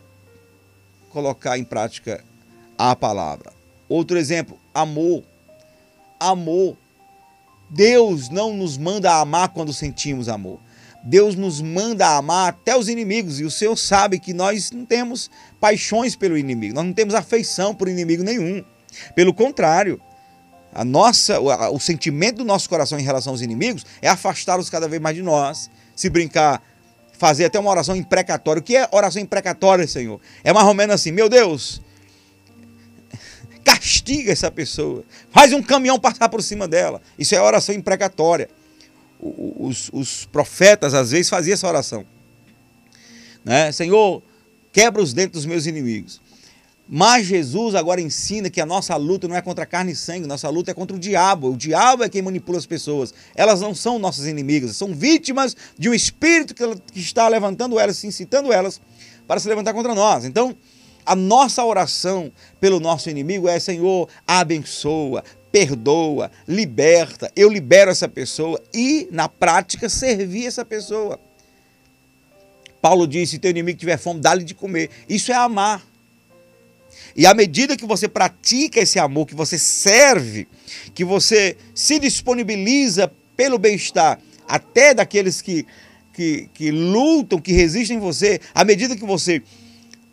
colocar 1.09 1.57
em 1.57 1.63
prática 1.63 2.23
a 2.77 2.95
palavra. 2.95 3.51
Outro 3.87 4.17
exemplo, 4.17 4.57
amor. 4.73 5.23
Amor. 6.19 6.77
Deus 7.69 8.29
não 8.29 8.53
nos 8.53 8.77
manda 8.77 9.13
amar 9.13 9.49
quando 9.49 9.73
sentimos 9.73 10.29
amor. 10.29 10.59
Deus 11.03 11.35
nos 11.35 11.61
manda 11.61 12.15
amar 12.15 12.49
até 12.49 12.77
os 12.77 12.87
inimigos. 12.87 13.39
E 13.39 13.43
o 13.43 13.51
Senhor 13.51 13.75
sabe 13.75 14.19
que 14.19 14.33
nós 14.33 14.71
não 14.71 14.85
temos 14.85 15.29
paixões 15.59 16.15
pelo 16.15 16.37
inimigo, 16.37 16.75
nós 16.75 16.85
não 16.85 16.93
temos 16.93 17.13
afeição 17.13 17.73
por 17.73 17.87
inimigo 17.87 18.23
nenhum. 18.23 18.63
Pelo 19.15 19.33
contrário, 19.33 19.99
a 20.73 20.85
nossa, 20.85 21.39
o, 21.39 21.79
sentimento 21.79 22.37
do 22.37 22.45
nosso 22.45 22.69
coração 22.69 22.97
em 22.99 23.03
relação 23.03 23.33
aos 23.33 23.41
inimigos 23.41 23.85
é 24.01 24.07
afastá-los 24.07 24.69
cada 24.69 24.87
vez 24.87 25.01
mais 25.01 25.15
de 25.15 25.21
nós. 25.21 25.69
Se 25.95 26.09
brincar, 26.09 26.63
fazer 27.17 27.45
até 27.45 27.59
uma 27.59 27.69
oração 27.69 27.95
imprecatória. 27.95 28.61
O 28.61 28.63
que 28.63 28.75
é 28.75 28.87
oração 28.91 29.21
imprecatória, 29.21 29.85
Senhor? 29.87 30.19
É 30.43 30.53
mais 30.53 30.65
ou 30.65 30.73
menos 30.73 30.95
assim: 30.95 31.11
meu 31.11 31.27
Deus, 31.27 31.81
castiga 33.63 34.31
essa 34.31 34.49
pessoa, 34.49 35.03
faz 35.29 35.51
um 35.51 35.61
caminhão 35.61 35.99
passar 35.99 36.29
por 36.29 36.41
cima 36.41 36.67
dela. 36.67 37.01
Isso 37.19 37.35
é 37.35 37.41
oração 37.41 37.75
imprecatória. 37.75 38.49
Os, 39.19 39.89
os 39.93 40.25
profetas 40.25 40.93
às 40.93 41.11
vezes 41.11 41.29
faziam 41.29 41.53
essa 41.53 41.67
oração. 41.67 42.05
Né? 43.43 43.71
Senhor, 43.71 44.23
quebra 44.71 45.01
os 45.01 45.13
dentes 45.13 45.33
dos 45.33 45.45
meus 45.45 45.65
inimigos. 45.65 46.21
Mas 46.93 47.25
Jesus 47.25 47.73
agora 47.73 48.01
ensina 48.01 48.49
que 48.49 48.59
a 48.59 48.65
nossa 48.65 48.97
luta 48.97 49.25
não 49.25 49.33
é 49.37 49.41
contra 49.41 49.65
carne 49.65 49.93
e 49.93 49.95
sangue, 49.95 50.27
nossa 50.27 50.49
luta 50.49 50.71
é 50.71 50.73
contra 50.73 50.93
o 50.93 50.99
diabo. 50.99 51.51
O 51.51 51.55
diabo 51.55 52.03
é 52.03 52.09
quem 52.09 52.21
manipula 52.21 52.57
as 52.57 52.65
pessoas. 52.65 53.13
Elas 53.33 53.61
não 53.61 53.73
são 53.73 53.97
nossas 53.97 54.25
inimigas, 54.25 54.75
são 54.75 54.93
vítimas 54.93 55.55
de 55.79 55.87
um 55.87 55.93
espírito 55.93 56.53
que 56.53 56.99
está 56.99 57.29
levantando 57.29 57.79
elas, 57.79 58.03
incitando 58.03 58.51
elas 58.51 58.81
para 59.25 59.39
se 59.39 59.47
levantar 59.47 59.73
contra 59.73 59.95
nós. 59.95 60.25
Então, 60.25 60.53
a 61.05 61.15
nossa 61.15 61.63
oração 61.63 62.29
pelo 62.59 62.77
nosso 62.77 63.09
inimigo 63.09 63.47
é: 63.47 63.57
Senhor, 63.57 64.09
abençoa, 64.27 65.23
perdoa, 65.49 66.29
liberta. 66.45 67.31
Eu 67.37 67.47
libero 67.47 67.89
essa 67.89 68.09
pessoa 68.09 68.61
e, 68.73 69.07
na 69.13 69.29
prática, 69.29 69.87
servir 69.87 70.45
essa 70.45 70.65
pessoa. 70.65 71.17
Paulo 72.81 73.07
disse: 73.07 73.31
se 73.31 73.39
teu 73.39 73.51
inimigo 73.51 73.79
tiver 73.79 73.97
fome, 73.97 74.19
dá-lhe 74.19 74.43
de 74.43 74.53
comer. 74.53 74.89
Isso 75.07 75.31
é 75.31 75.35
amar. 75.35 75.89
E 77.15 77.25
à 77.25 77.33
medida 77.33 77.77
que 77.77 77.85
você 77.85 78.07
pratica 78.07 78.79
esse 78.79 78.99
amor, 78.99 79.25
que 79.25 79.35
você 79.35 79.57
serve, 79.57 80.47
que 80.93 81.03
você 81.03 81.57
se 81.73 81.99
disponibiliza 81.99 83.11
pelo 83.35 83.57
bem-estar, 83.57 84.19
até 84.47 84.93
daqueles 84.93 85.41
que, 85.41 85.65
que, 86.13 86.49
que 86.53 86.71
lutam, 86.71 87.39
que 87.39 87.53
resistem 87.53 87.97
em 87.97 87.99
você, 87.99 88.39
à 88.53 88.63
medida 88.63 88.95
que 88.95 89.05
você 89.05 89.41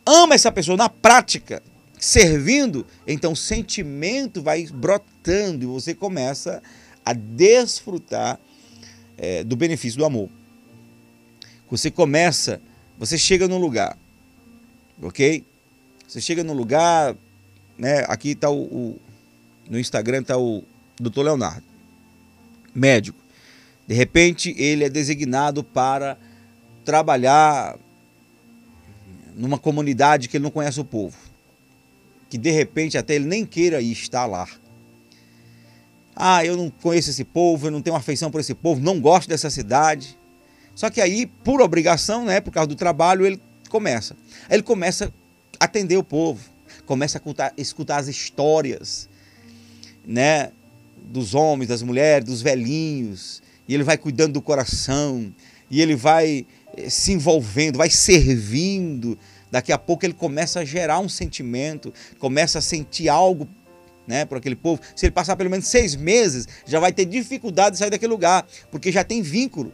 ama 0.06 0.34
essa 0.34 0.50
pessoa 0.50 0.76
na 0.76 0.88
prática, 0.88 1.62
servindo, 1.98 2.86
então 3.06 3.32
o 3.32 3.36
sentimento 3.36 4.40
vai 4.40 4.66
brotando 4.66 5.64
e 5.64 5.66
você 5.66 5.94
começa 5.94 6.62
a 7.04 7.12
desfrutar 7.12 8.38
é, 9.16 9.42
do 9.42 9.56
benefício 9.56 9.98
do 9.98 10.04
amor. 10.04 10.30
Você 11.70 11.90
começa, 11.90 12.60
você 12.98 13.18
chega 13.18 13.48
num 13.48 13.58
lugar, 13.58 13.98
ok? 15.02 15.44
Você 16.08 16.22
chega 16.22 16.42
num 16.42 16.54
lugar, 16.54 17.14
né? 17.76 18.02
Aqui 18.08 18.30
está 18.30 18.48
o, 18.48 18.62
o, 18.62 19.00
no 19.68 19.78
Instagram 19.78 20.22
está 20.22 20.38
o 20.38 20.64
Dr. 20.98 21.20
Leonardo, 21.20 21.62
médico. 22.74 23.18
De 23.86 23.94
repente 23.94 24.54
ele 24.56 24.84
é 24.84 24.88
designado 24.88 25.62
para 25.62 26.16
trabalhar 26.82 27.78
numa 29.36 29.58
comunidade 29.58 30.30
que 30.30 30.38
ele 30.38 30.44
não 30.44 30.50
conhece 30.50 30.80
o 30.80 30.84
povo, 30.84 31.14
que 32.30 32.38
de 32.38 32.50
repente 32.50 32.96
até 32.96 33.14
ele 33.14 33.26
nem 33.26 33.44
queira 33.44 33.82
ir 33.82 33.92
estar 33.92 34.24
lá. 34.24 34.48
Ah, 36.16 36.42
eu 36.42 36.56
não 36.56 36.70
conheço 36.70 37.10
esse 37.10 37.22
povo, 37.22 37.66
eu 37.66 37.70
não 37.70 37.82
tenho 37.82 37.94
afeição 37.94 38.30
por 38.30 38.40
esse 38.40 38.54
povo, 38.54 38.80
não 38.80 38.98
gosto 38.98 39.28
dessa 39.28 39.50
cidade. 39.50 40.18
Só 40.74 40.88
que 40.88 41.02
aí, 41.02 41.26
por 41.26 41.60
obrigação, 41.60 42.24
né, 42.24 42.40
por 42.40 42.50
causa 42.50 42.66
do 42.66 42.74
trabalho, 42.74 43.26
ele 43.26 43.40
começa. 43.68 44.16
Aí 44.48 44.56
ele 44.56 44.62
começa 44.62 45.12
atender 45.58 45.96
o 45.96 46.04
povo, 46.04 46.40
começa 46.86 47.18
a 47.18 47.20
escutar, 47.20 47.52
escutar 47.56 47.98
as 47.98 48.08
histórias, 48.08 49.08
né, 50.06 50.50
dos 50.96 51.34
homens, 51.34 51.68
das 51.68 51.82
mulheres, 51.82 52.26
dos 52.26 52.42
velhinhos, 52.42 53.42
e 53.66 53.74
ele 53.74 53.82
vai 53.82 53.96
cuidando 53.96 54.34
do 54.34 54.42
coração, 54.42 55.32
e 55.70 55.80
ele 55.80 55.94
vai 55.94 56.46
eh, 56.76 56.88
se 56.88 57.12
envolvendo, 57.12 57.76
vai 57.76 57.90
servindo. 57.90 59.18
Daqui 59.50 59.72
a 59.72 59.78
pouco 59.78 60.04
ele 60.04 60.14
começa 60.14 60.60
a 60.60 60.64
gerar 60.64 60.98
um 60.98 61.08
sentimento, 61.08 61.92
começa 62.18 62.58
a 62.58 62.62
sentir 62.62 63.08
algo 63.08 63.48
né, 64.06 64.24
por 64.24 64.38
aquele 64.38 64.56
povo. 64.56 64.80
Se 64.96 65.06
ele 65.06 65.12
passar 65.12 65.36
pelo 65.36 65.50
menos 65.50 65.66
seis 65.66 65.94
meses, 65.94 66.48
já 66.66 66.80
vai 66.80 66.92
ter 66.92 67.04
dificuldade 67.04 67.72
de 67.72 67.78
sair 67.78 67.90
daquele 67.90 68.12
lugar, 68.12 68.46
porque 68.70 68.90
já 68.90 69.04
tem 69.04 69.20
vínculo. 69.20 69.72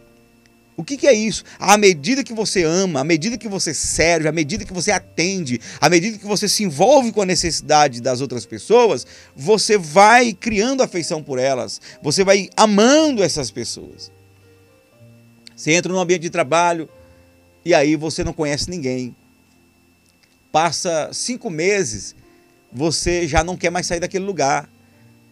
O 0.77 0.83
que, 0.83 0.97
que, 0.97 1.07
é 1.07 1.12
isso? 1.12 1.45
À 1.59 1.79
medida 1.79 2.25
que 2.25 2.33
você 2.33 2.64
ama, 2.64 3.01
à 3.01 3.05
medida 3.05 3.39
que 3.39 3.47
você 3.47 3.72
serve, 3.72 4.27
à 4.27 4.33
medida 4.33 4.64
que 4.64 4.72
você 4.72 4.91
atende, 4.91 5.61
à 5.81 5.89
medida 5.89 6.18
que 6.18 6.27
você 6.27 6.49
se 6.49 6.64
envolve 6.64 7.12
com 7.12 7.22
a 7.22 7.27
necessidade 7.27 8.01
das 8.01 8.20
outras 8.20 8.45
pessoas, 8.45 9.07
você 9.37 9.79
vai 9.79 10.33
criando 10.33 10.83
afeição 10.83 11.22
por 11.22 11.39
elas, 11.39 11.81
você 12.03 12.25
vai 12.25 12.49
amando 12.57 13.22
essas 13.22 13.53
pessoas. 13.53 14.11
Você 15.55 15.72
entra 15.72 15.93
num 15.93 16.01
ambiente 16.01 16.22
de 16.22 16.31
trabalho 16.31 16.89
e 17.64 17.72
aí 17.72 17.95
você 17.95 18.25
não 18.25 18.33
conhece 18.33 18.68
ninguém. 18.68 19.14
Passa 20.51 21.11
cinco 21.12 21.51
meses, 21.51 22.16
você 22.72 23.29
já 23.29 23.45
não 23.45 23.57
quer 23.57 23.70
mais 23.70 23.87
sair 23.87 24.01
daquele 24.01 24.25
lugar. 24.25 24.68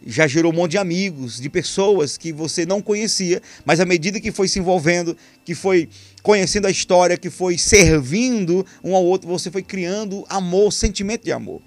Já 0.05 0.27
gerou 0.27 0.51
um 0.51 0.55
monte 0.55 0.71
de 0.71 0.77
amigos, 0.77 1.39
de 1.39 1.49
pessoas 1.49 2.17
que 2.17 2.33
você 2.33 2.65
não 2.65 2.81
conhecia, 2.81 3.41
mas 3.65 3.79
à 3.79 3.85
medida 3.85 4.19
que 4.19 4.31
foi 4.31 4.47
se 4.47 4.59
envolvendo, 4.59 5.15
que 5.45 5.55
foi 5.55 5.87
conhecendo 6.21 6.67
a 6.67 6.71
história, 6.71 7.17
que 7.17 7.29
foi 7.29 7.57
servindo 7.57 8.65
um 8.83 8.95
ao 8.95 9.03
outro, 9.03 9.29
você 9.29 9.49
foi 9.49 9.63
criando 9.63 10.25
amor, 10.27 10.73
sentimento 10.73 11.23
de 11.23 11.31
amor. 11.31 11.61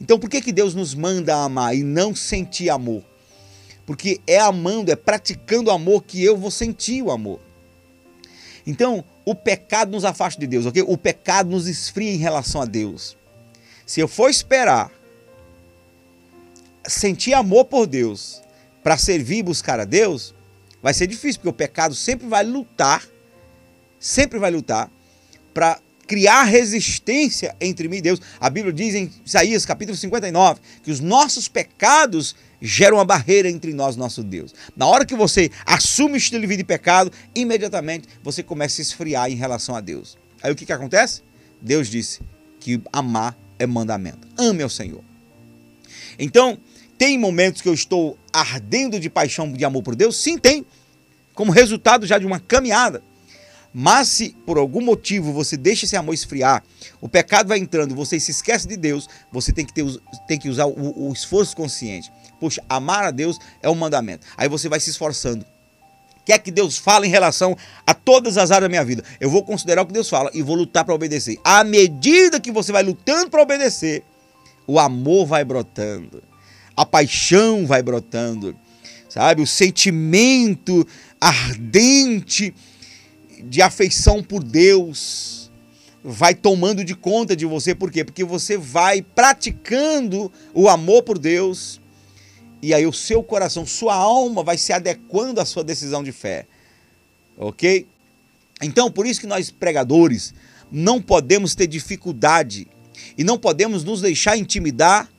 Então, 0.00 0.18
por 0.18 0.30
que, 0.30 0.40
que 0.40 0.52
Deus 0.52 0.74
nos 0.74 0.94
manda 0.94 1.34
amar 1.34 1.76
e 1.76 1.82
não 1.82 2.14
sentir 2.14 2.70
amor? 2.70 3.02
Porque 3.86 4.20
é 4.26 4.38
amando, 4.38 4.90
é 4.90 4.96
praticando 4.96 5.70
amor 5.70 6.04
que 6.04 6.22
eu 6.22 6.36
vou 6.36 6.50
sentir 6.50 7.02
o 7.02 7.10
amor. 7.10 7.40
Então, 8.66 9.04
o 9.24 9.34
pecado 9.34 9.90
nos 9.90 10.04
afasta 10.04 10.40
de 10.40 10.46
Deus, 10.46 10.66
ok? 10.66 10.82
O 10.86 10.96
pecado 10.96 11.50
nos 11.50 11.66
esfria 11.66 12.12
em 12.12 12.18
relação 12.18 12.62
a 12.62 12.64
Deus. 12.64 13.16
Se 13.86 14.00
eu 14.00 14.08
for 14.08 14.30
esperar 14.30 14.90
sentir 16.86 17.34
amor 17.34 17.66
por 17.66 17.86
Deus 17.86 18.42
para 18.82 18.96
servir 18.98 19.38
e 19.38 19.42
buscar 19.42 19.80
a 19.80 19.84
Deus, 19.84 20.34
vai 20.82 20.92
ser 20.92 21.06
difícil, 21.06 21.40
porque 21.40 21.48
o 21.48 21.52
pecado 21.52 21.94
sempre 21.94 22.26
vai 22.26 22.44
lutar, 22.44 23.02
sempre 23.98 24.38
vai 24.38 24.50
lutar 24.50 24.90
para 25.54 25.80
criar 26.06 26.44
resistência 26.44 27.56
entre 27.60 27.88
mim 27.88 27.96
e 27.96 28.02
Deus. 28.02 28.20
A 28.38 28.50
Bíblia 28.50 28.72
diz 28.72 28.94
em 28.94 29.10
Isaías 29.24 29.64
capítulo 29.64 29.96
59 29.96 30.60
que 30.82 30.90
os 30.90 31.00
nossos 31.00 31.48
pecados 31.48 32.36
geram 32.60 32.98
uma 32.98 33.04
barreira 33.04 33.48
entre 33.48 33.72
nós 33.72 33.94
e 33.94 33.98
nosso 33.98 34.22
Deus. 34.22 34.54
Na 34.76 34.86
hora 34.86 35.06
que 35.06 35.14
você 35.14 35.50
assume 35.64 36.14
o 36.14 36.16
estilo 36.16 36.42
de 36.42 36.46
vida 36.46 36.58
de 36.58 36.64
pecado, 36.64 37.10
imediatamente 37.34 38.08
você 38.22 38.42
começa 38.42 38.80
a 38.80 38.82
esfriar 38.82 39.30
em 39.30 39.34
relação 39.34 39.74
a 39.74 39.80
Deus. 39.80 40.18
Aí 40.42 40.52
o 40.52 40.54
que, 40.54 40.66
que 40.66 40.72
acontece? 40.72 41.22
Deus 41.60 41.88
disse 41.88 42.20
que 42.60 42.80
amar 42.92 43.36
é 43.58 43.66
mandamento. 43.66 44.28
Ame 44.36 44.62
ao 44.62 44.68
Senhor. 44.68 45.02
Então, 46.18 46.58
tem 46.98 47.18
momentos 47.18 47.60
que 47.60 47.68
eu 47.68 47.74
estou 47.74 48.18
ardendo 48.32 48.98
de 48.98 49.10
paixão, 49.10 49.52
de 49.52 49.64
amor 49.64 49.82
por 49.82 49.94
Deus? 49.94 50.16
Sim, 50.16 50.38
tem. 50.38 50.64
Como 51.34 51.52
resultado 51.52 52.06
já 52.06 52.18
de 52.18 52.26
uma 52.26 52.38
caminhada. 52.38 53.02
Mas 53.76 54.06
se 54.06 54.36
por 54.46 54.56
algum 54.56 54.80
motivo 54.80 55.32
você 55.32 55.56
deixa 55.56 55.84
esse 55.84 55.96
amor 55.96 56.14
esfriar, 56.14 56.62
o 57.00 57.08
pecado 57.08 57.48
vai 57.48 57.58
entrando, 57.58 57.92
você 57.92 58.20
se 58.20 58.30
esquece 58.30 58.68
de 58.68 58.76
Deus, 58.76 59.08
você 59.32 59.52
tem 59.52 59.66
que, 59.66 59.74
ter, 59.74 59.84
tem 60.28 60.38
que 60.38 60.48
usar 60.48 60.66
o, 60.66 61.08
o 61.08 61.12
esforço 61.12 61.56
consciente. 61.56 62.12
Poxa, 62.38 62.62
amar 62.68 63.02
a 63.02 63.10
Deus 63.10 63.36
é 63.60 63.68
um 63.68 63.74
mandamento. 63.74 64.24
Aí 64.36 64.48
você 64.48 64.68
vai 64.68 64.78
se 64.78 64.90
esforçando. 64.90 65.44
O 66.20 66.24
que 66.24 66.32
é 66.32 66.38
que 66.38 66.52
Deus 66.52 66.78
fala 66.78 67.04
em 67.04 67.10
relação 67.10 67.56
a 67.84 67.92
todas 67.92 68.38
as 68.38 68.52
áreas 68.52 68.62
da 68.62 68.68
minha 68.68 68.84
vida? 68.84 69.02
Eu 69.20 69.28
vou 69.28 69.42
considerar 69.42 69.82
o 69.82 69.86
que 69.86 69.92
Deus 69.92 70.08
fala 70.08 70.30
e 70.32 70.40
vou 70.40 70.54
lutar 70.54 70.84
para 70.84 70.94
obedecer. 70.94 71.38
À 71.42 71.64
medida 71.64 72.38
que 72.38 72.52
você 72.52 72.70
vai 72.70 72.82
lutando 72.84 73.28
para 73.28 73.42
obedecer, 73.42 74.04
o 74.66 74.78
amor 74.78 75.26
vai 75.26 75.44
brotando, 75.44 76.22
a 76.76 76.84
paixão 76.84 77.66
vai 77.66 77.82
brotando, 77.82 78.56
sabe? 79.08 79.42
O 79.42 79.46
sentimento 79.46 80.86
ardente 81.20 82.54
de 83.44 83.62
afeição 83.62 84.22
por 84.22 84.42
Deus 84.42 85.50
vai 86.02 86.34
tomando 86.34 86.84
de 86.84 86.94
conta 86.94 87.34
de 87.34 87.46
você, 87.46 87.74
por 87.74 87.90
quê? 87.90 88.04
Porque 88.04 88.24
você 88.24 88.58
vai 88.58 89.00
praticando 89.00 90.30
o 90.52 90.68
amor 90.68 91.02
por 91.02 91.18
Deus 91.18 91.80
e 92.60 92.72
aí 92.74 92.86
o 92.86 92.92
seu 92.92 93.22
coração, 93.22 93.66
sua 93.66 93.94
alma 93.94 94.42
vai 94.42 94.56
se 94.56 94.72
adequando 94.72 95.40
à 95.40 95.44
sua 95.44 95.62
decisão 95.62 96.02
de 96.02 96.12
fé. 96.12 96.46
OK? 97.36 97.86
Então, 98.62 98.90
por 98.90 99.06
isso 99.06 99.20
que 99.20 99.26
nós 99.26 99.50
pregadores 99.50 100.34
não 100.70 101.00
podemos 101.00 101.54
ter 101.54 101.66
dificuldade 101.66 102.66
e 103.18 103.24
não 103.24 103.38
podemos 103.38 103.84
nos 103.84 104.00
deixar 104.00 104.36
intimidar 104.36 105.10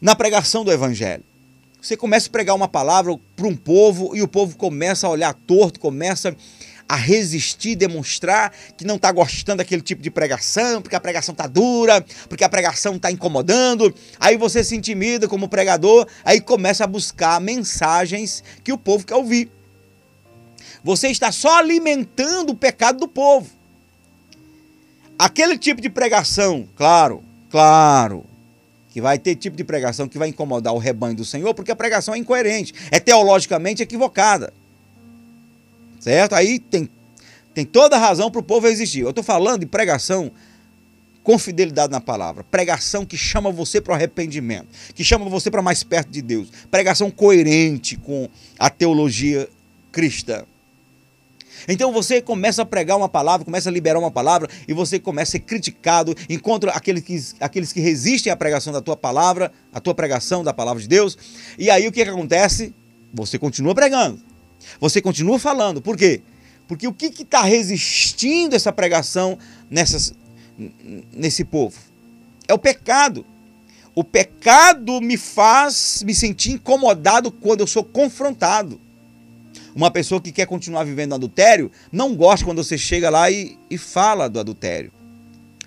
na 0.00 0.14
pregação 0.14 0.64
do 0.64 0.72
evangelho. 0.72 1.24
Você 1.80 1.96
começa 1.96 2.28
a 2.28 2.30
pregar 2.30 2.54
uma 2.54 2.68
palavra 2.68 3.18
para 3.34 3.46
um 3.46 3.56
povo 3.56 4.14
e 4.14 4.22
o 4.22 4.28
povo 4.28 4.56
começa 4.56 5.06
a 5.06 5.10
olhar 5.10 5.32
torto, 5.32 5.80
começa 5.80 6.36
a 6.86 6.96
resistir, 6.96 7.76
demonstrar 7.76 8.52
que 8.76 8.84
não 8.84 8.96
está 8.96 9.12
gostando 9.12 9.58
daquele 9.58 9.80
tipo 9.80 10.02
de 10.02 10.10
pregação, 10.10 10.82
porque 10.82 10.96
a 10.96 11.00
pregação 11.00 11.32
está 11.32 11.46
dura, 11.46 12.04
porque 12.28 12.42
a 12.42 12.48
pregação 12.48 12.96
está 12.96 13.10
incomodando. 13.10 13.94
Aí 14.18 14.36
você 14.36 14.64
se 14.64 14.76
intimida 14.76 15.28
como 15.28 15.48
pregador, 15.48 16.06
aí 16.24 16.40
começa 16.40 16.84
a 16.84 16.86
buscar 16.88 17.40
mensagens 17.40 18.42
que 18.64 18.72
o 18.72 18.78
povo 18.78 19.06
quer 19.06 19.14
ouvir. 19.14 19.50
Você 20.82 21.08
está 21.08 21.30
só 21.30 21.58
alimentando 21.58 22.50
o 22.50 22.56
pecado 22.56 22.98
do 22.98 23.08
povo. 23.08 23.48
Aquele 25.18 25.56
tipo 25.56 25.80
de 25.80 25.88
pregação, 25.88 26.68
claro, 26.74 27.22
claro, 27.50 28.24
vai 29.00 29.18
ter 29.18 29.34
tipo 29.34 29.56
de 29.56 29.64
pregação 29.64 30.08
que 30.08 30.18
vai 30.18 30.28
incomodar 30.28 30.74
o 30.74 30.78
rebanho 30.78 31.16
do 31.16 31.24
Senhor, 31.24 31.54
porque 31.54 31.72
a 31.72 31.76
pregação 31.76 32.14
é 32.14 32.18
incoerente, 32.18 32.74
é 32.90 33.00
teologicamente 33.00 33.82
equivocada. 33.82 34.52
Certo? 35.98 36.34
Aí 36.34 36.58
tem, 36.58 36.88
tem 37.54 37.64
toda 37.64 37.96
a 37.96 37.98
razão 37.98 38.30
para 38.30 38.40
o 38.40 38.44
povo 38.44 38.66
existir. 38.66 39.00
Eu 39.00 39.10
estou 39.10 39.24
falando 39.24 39.60
de 39.60 39.66
pregação 39.66 40.30
com 41.22 41.38
fidelidade 41.38 41.92
na 41.92 42.00
palavra. 42.00 42.44
Pregação 42.44 43.04
que 43.04 43.16
chama 43.16 43.50
você 43.50 43.80
para 43.80 43.92
o 43.92 43.94
arrependimento, 43.94 44.68
que 44.94 45.04
chama 45.04 45.28
você 45.28 45.50
para 45.50 45.62
mais 45.62 45.82
perto 45.82 46.08
de 46.08 46.22
Deus. 46.22 46.48
Pregação 46.70 47.10
coerente 47.10 47.96
com 47.96 48.28
a 48.58 48.70
teologia 48.70 49.48
cristã. 49.92 50.44
Então 51.68 51.92
você 51.92 52.20
começa 52.20 52.62
a 52.62 52.66
pregar 52.66 52.96
uma 52.96 53.08
palavra, 53.08 53.44
começa 53.44 53.68
a 53.68 53.72
liberar 53.72 53.98
uma 53.98 54.10
palavra 54.10 54.48
e 54.66 54.72
você 54.72 54.98
começa 54.98 55.30
a 55.30 55.32
ser 55.32 55.40
criticado, 55.40 56.14
encontra 56.28 56.70
aqueles 56.72 57.02
que, 57.02 57.22
aqueles 57.40 57.72
que 57.72 57.80
resistem 57.80 58.32
à 58.32 58.36
pregação 58.36 58.72
da 58.72 58.80
tua 58.80 58.96
palavra, 58.96 59.52
a 59.72 59.80
tua 59.80 59.94
pregação 59.94 60.42
da 60.42 60.52
palavra 60.52 60.80
de 60.82 60.88
Deus. 60.88 61.16
E 61.58 61.70
aí 61.70 61.86
o 61.86 61.92
que, 61.92 62.04
que 62.04 62.10
acontece? 62.10 62.74
Você 63.12 63.38
continua 63.38 63.74
pregando. 63.74 64.20
Você 64.80 65.00
continua 65.00 65.38
falando. 65.38 65.80
Por 65.80 65.96
quê? 65.96 66.22
Porque 66.68 66.86
o 66.86 66.92
que 66.92 67.06
está 67.06 67.42
resistindo 67.42 68.54
essa 68.54 68.72
pregação 68.72 69.36
nessas, 69.68 70.14
nesse 71.12 71.44
povo? 71.44 71.76
É 72.46 72.54
o 72.54 72.58
pecado. 72.58 73.26
O 73.94 74.04
pecado 74.04 75.00
me 75.00 75.16
faz 75.16 76.02
me 76.06 76.14
sentir 76.14 76.52
incomodado 76.52 77.32
quando 77.32 77.60
eu 77.60 77.66
sou 77.66 77.82
confrontado. 77.82 78.80
Uma 79.74 79.90
pessoa 79.90 80.20
que 80.20 80.32
quer 80.32 80.46
continuar 80.46 80.84
vivendo 80.84 81.14
adultério 81.14 81.70
não 81.92 82.14
gosta 82.14 82.44
quando 82.44 82.62
você 82.62 82.76
chega 82.76 83.10
lá 83.10 83.30
e, 83.30 83.58
e 83.70 83.78
fala 83.78 84.28
do 84.28 84.40
adultério. 84.40 84.92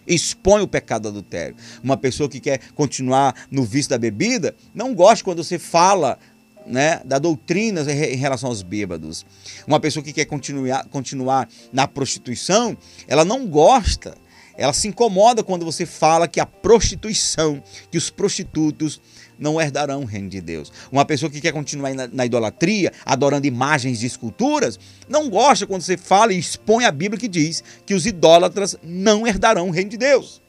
Expõe 0.05 0.61
o 0.61 0.67
pecado 0.67 1.03
do 1.03 1.09
adultério. 1.09 1.55
Uma 1.81 1.95
pessoa 1.95 2.27
que 2.27 2.39
quer 2.39 2.59
continuar 2.73 3.47
no 3.49 3.63
vício 3.63 3.89
da 3.89 3.97
bebida 3.97 4.55
não 4.73 4.93
gosta 4.93 5.23
quando 5.23 5.43
você 5.43 5.57
fala 5.57 6.19
né, 6.65 7.01
da 7.05 7.19
doutrina 7.19 7.81
em 7.91 8.15
relação 8.15 8.49
aos 8.49 8.61
bêbados. 8.61 9.25
Uma 9.65 9.79
pessoa 9.79 10.03
que 10.03 10.13
quer 10.13 10.25
continuar, 10.25 10.85
continuar 10.85 11.47
na 11.71 11.87
prostituição, 11.87 12.77
ela 13.07 13.23
não 13.23 13.47
gosta, 13.47 14.15
ela 14.57 14.73
se 14.73 14.87
incomoda 14.87 15.43
quando 15.43 15.65
você 15.65 15.85
fala 15.85 16.27
que 16.27 16.39
a 16.39 16.45
prostituição, 16.45 17.61
que 17.89 17.97
os 17.97 18.09
prostitutos 18.09 19.01
não 19.37 19.59
herdarão 19.59 20.01
o 20.01 20.05
reino 20.05 20.29
de 20.29 20.41
Deus. 20.41 20.71
Uma 20.91 21.05
pessoa 21.05 21.29
que 21.29 21.41
quer 21.41 21.51
continuar 21.51 21.93
na, 21.93 22.07
na, 22.07 22.25
idolatria, 22.25 22.91
adorando 23.05 23.47
imagens 23.47 23.99
de 23.99 24.05
esculturas, 24.05 24.79
não 25.07 25.29
gosta 25.29 25.67
quando 25.67 25.81
você 25.81 25.97
fala 25.97 26.33
e 26.33 26.39
expõe 26.39 26.85
a 26.85 26.91
Bíblia 26.91 27.19
que 27.19 27.27
diz 27.27 27.63
que 27.85 27.93
os 27.93 28.05
idólatras 28.05 28.77
não 28.83 29.27
herdarão 29.27 29.67
o 29.67 29.71
reino 29.71 29.89
de 29.89 29.97
Deus. 29.97 30.41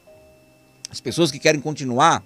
As 0.89 1.01
pessoas 1.01 1.31
que 1.31 1.39
querem 1.39 1.59
continuar 1.59 2.23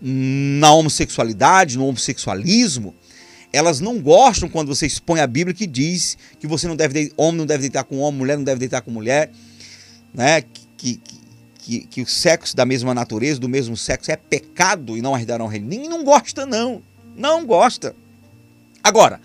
na 0.00 0.72
homossexualidade, 0.72 1.78
no 1.78 1.86
homossexualismo, 1.86 2.94
elas 3.52 3.78
não 3.78 4.00
gostam 4.00 4.48
quando 4.48 4.74
você 4.74 4.84
expõe 4.84 5.20
a 5.20 5.26
Bíblia 5.26 5.54
que 5.54 5.66
diz 5.66 6.18
que 6.40 6.46
você 6.46 6.66
não 6.66 6.74
deve 6.74 7.12
homem 7.16 7.38
não 7.38 7.46
deve 7.46 7.60
deitar 7.60 7.84
com 7.84 7.98
homem, 7.98 8.18
mulher 8.18 8.36
não 8.36 8.44
deve 8.44 8.58
deitar 8.58 8.82
com 8.82 8.90
mulher, 8.90 9.30
né? 10.12 10.42
Que, 10.76 10.96
que, 10.96 11.13
que, 11.64 11.80
que 11.86 12.02
o 12.02 12.06
sexo 12.06 12.54
da 12.54 12.66
mesma 12.66 12.92
natureza, 12.92 13.40
do 13.40 13.48
mesmo 13.48 13.74
sexo, 13.74 14.10
é 14.10 14.16
pecado 14.16 14.98
e 14.98 15.02
não 15.02 15.16
herdarão 15.16 15.46
o 15.46 15.48
reino. 15.48 15.66
Ninguém 15.66 15.88
não 15.88 16.04
gosta, 16.04 16.44
não. 16.44 16.82
Não 17.16 17.46
gosta. 17.46 17.96
Agora, 18.82 19.18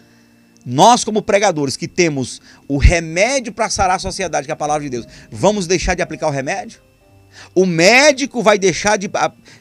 nós, 0.66 1.04
como 1.04 1.22
pregadores 1.22 1.76
que 1.76 1.86
temos 1.86 2.42
o 2.66 2.78
remédio 2.78 3.52
para 3.52 3.70
sarar 3.70 3.98
a 3.98 4.00
sociedade, 4.00 4.46
que 4.46 4.52
é 4.52 4.54
a 4.54 4.58
palavra 4.58 4.84
de 4.84 4.90
Deus, 4.90 5.06
vamos 5.30 5.68
deixar 5.68 5.96
de 5.96 6.02
aplicar 6.02 6.28
o 6.28 6.32
remédio? 6.32 6.82
O 7.54 7.66
médico 7.66 8.42
vai 8.42 8.58
deixar 8.58 8.98
de, 8.98 9.12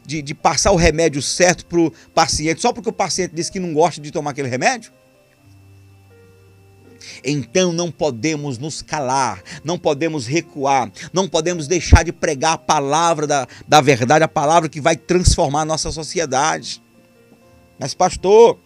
de, 0.07 0.23
de 0.23 0.35
passar 0.35 0.71
o 0.71 0.77
remédio 0.77 1.21
certo 1.21 1.67
para 1.67 1.81
o 1.81 1.91
paciente 2.15 2.61
só 2.61 2.73
porque 2.73 2.91
o 2.91 2.93
paciente 2.93 3.35
disse 3.35 3.51
que 3.51 3.59
não 3.59 3.75
gosta 3.75 4.01
de 4.01 4.13
tomar 4.13 4.31
aquele 4.31 4.49
remédio? 4.49 4.93
Então 7.25 7.73
não 7.73 7.91
podemos 7.91 8.59
nos 8.59 8.83
calar, 8.83 9.43
não 9.65 9.79
podemos 9.79 10.27
recuar, 10.27 10.91
não 11.13 11.29
podemos 11.29 11.67
deixar 11.67 12.05
de 12.05 12.13
pregar 12.13 12.55
a 12.55 12.59
palavra 12.59 13.27
da, 13.27 13.47
da 13.67 13.81
verdade, 13.81 14.25
a 14.25 14.29
palavra 14.29 14.69
que 14.69 14.81
vai 14.81 14.97
transformar 14.97 15.63
a 15.63 15.65
nossa 15.65 15.91
sociedade. 15.91 16.83
Mas, 17.79 17.95
pastor, 17.95 18.59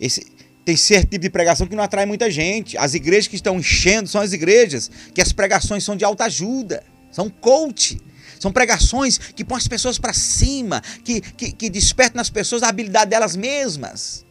esse, 0.00 0.26
tem 0.64 0.76
certo 0.76 1.10
tipo 1.10 1.22
de 1.22 1.30
pregação 1.30 1.66
que 1.66 1.76
não 1.76 1.84
atrai 1.84 2.06
muita 2.06 2.30
gente. 2.30 2.76
As 2.76 2.94
igrejas 2.94 3.28
que 3.28 3.36
estão 3.36 3.58
enchendo 3.58 4.08
são 4.08 4.20
as 4.20 4.32
igrejas 4.32 4.90
que 5.14 5.20
as 5.20 5.32
pregações 5.32 5.84
são 5.84 5.96
de 5.96 6.04
alta 6.04 6.24
ajuda. 6.24 6.82
São 7.10 7.28
coach. 7.28 8.00
São 8.38 8.50
pregações 8.50 9.18
que 9.18 9.44
põem 9.44 9.58
as 9.58 9.68
pessoas 9.68 9.98
para 9.98 10.14
cima, 10.14 10.80
que, 11.04 11.20
que, 11.20 11.52
que 11.52 11.68
despertam 11.68 12.16
nas 12.16 12.30
pessoas 12.30 12.62
a 12.62 12.68
habilidade 12.68 13.10
delas 13.10 13.36
mesmas. 13.36 14.24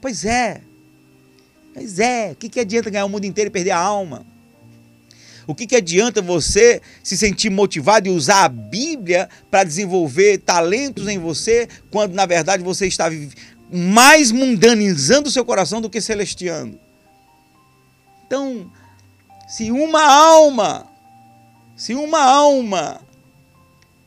Pois 0.00 0.24
é. 0.24 0.62
Pois 1.74 1.98
é. 1.98 2.32
O 2.32 2.36
que, 2.36 2.48
que 2.48 2.60
adianta 2.60 2.90
ganhar 2.90 3.04
o 3.04 3.08
mundo 3.08 3.24
inteiro 3.24 3.48
e 3.48 3.52
perder 3.52 3.70
a 3.70 3.78
alma? 3.78 4.26
O 5.46 5.54
que, 5.54 5.66
que 5.66 5.76
adianta 5.76 6.22
você 6.22 6.80
se 7.02 7.16
sentir 7.16 7.50
motivado 7.50 8.06
e 8.06 8.10
usar 8.10 8.44
a 8.44 8.48
Bíblia 8.48 9.28
para 9.50 9.64
desenvolver 9.64 10.38
talentos 10.38 11.08
em 11.08 11.18
você, 11.18 11.68
quando 11.90 12.14
na 12.14 12.26
verdade 12.26 12.62
você 12.62 12.86
está 12.86 13.10
mais 13.70 14.30
mundanizando 14.30 15.28
o 15.28 15.32
seu 15.32 15.44
coração 15.44 15.80
do 15.80 15.90
que 15.90 16.00
celestiando? 16.00 16.78
Então, 18.26 18.70
se 19.48 19.72
uma 19.72 20.02
alma 20.02 20.92
se 21.82 21.94
uma 21.94 22.22
alma 22.22 23.00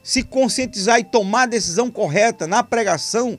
se 0.01 0.23
conscientizar 0.23 0.99
e 0.99 1.03
tomar 1.03 1.41
a 1.41 1.47
decisão 1.47 1.91
correta 1.91 2.47
na 2.47 2.63
pregação, 2.63 3.37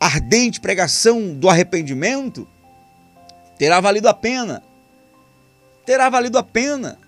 ardente 0.00 0.60
pregação 0.60 1.34
do 1.34 1.48
arrependimento, 1.48 2.48
terá 3.58 3.80
valido 3.80 4.08
a 4.08 4.14
pena. 4.14 4.62
Terá 5.84 6.08
valido 6.08 6.38
a 6.38 6.42
pena. 6.42 6.98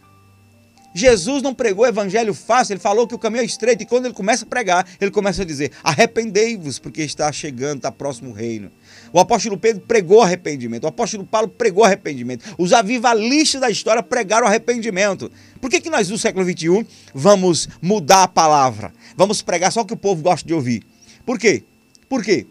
Jesus 0.92 1.42
não 1.42 1.54
pregou 1.54 1.86
evangelho 1.86 2.34
fácil, 2.34 2.72
ele 2.72 2.80
falou 2.80 3.06
que 3.06 3.14
o 3.14 3.18
caminho 3.18 3.42
é 3.42 3.44
estreito, 3.44 3.82
e 3.82 3.86
quando 3.86 4.06
ele 4.06 4.14
começa 4.14 4.44
a 4.44 4.48
pregar, 4.48 4.86
ele 5.00 5.10
começa 5.10 5.42
a 5.42 5.44
dizer: 5.44 5.70
arrependei-vos, 5.84 6.78
porque 6.78 7.02
está 7.02 7.30
chegando, 7.30 7.76
está 7.76 7.92
próximo 7.92 8.30
o 8.30 8.32
reino. 8.32 8.70
O 9.12 9.20
apóstolo 9.20 9.56
Pedro 9.56 9.82
pregou 9.86 10.20
arrependimento, 10.20 10.84
o 10.84 10.88
apóstolo 10.88 11.24
Paulo 11.24 11.48
pregou 11.48 11.84
arrependimento, 11.84 12.44
os 12.58 12.72
avivalistas 12.72 13.60
da 13.60 13.70
história 13.70 14.02
pregaram 14.02 14.46
arrependimento. 14.46 15.30
Por 15.60 15.70
que, 15.70 15.80
que 15.80 15.90
nós, 15.90 16.08
no 16.08 16.18
século 16.18 16.44
XXI, 16.44 16.86
vamos 17.14 17.68
mudar 17.80 18.24
a 18.24 18.28
palavra? 18.28 18.92
Vamos 19.16 19.42
pregar 19.42 19.70
só 19.70 19.82
o 19.82 19.84
que 19.84 19.94
o 19.94 19.96
povo 19.96 20.22
gosta 20.22 20.46
de 20.46 20.54
ouvir? 20.54 20.84
Por 21.24 21.38
quê? 21.38 21.62
Por 22.08 22.24
quê? 22.24 22.46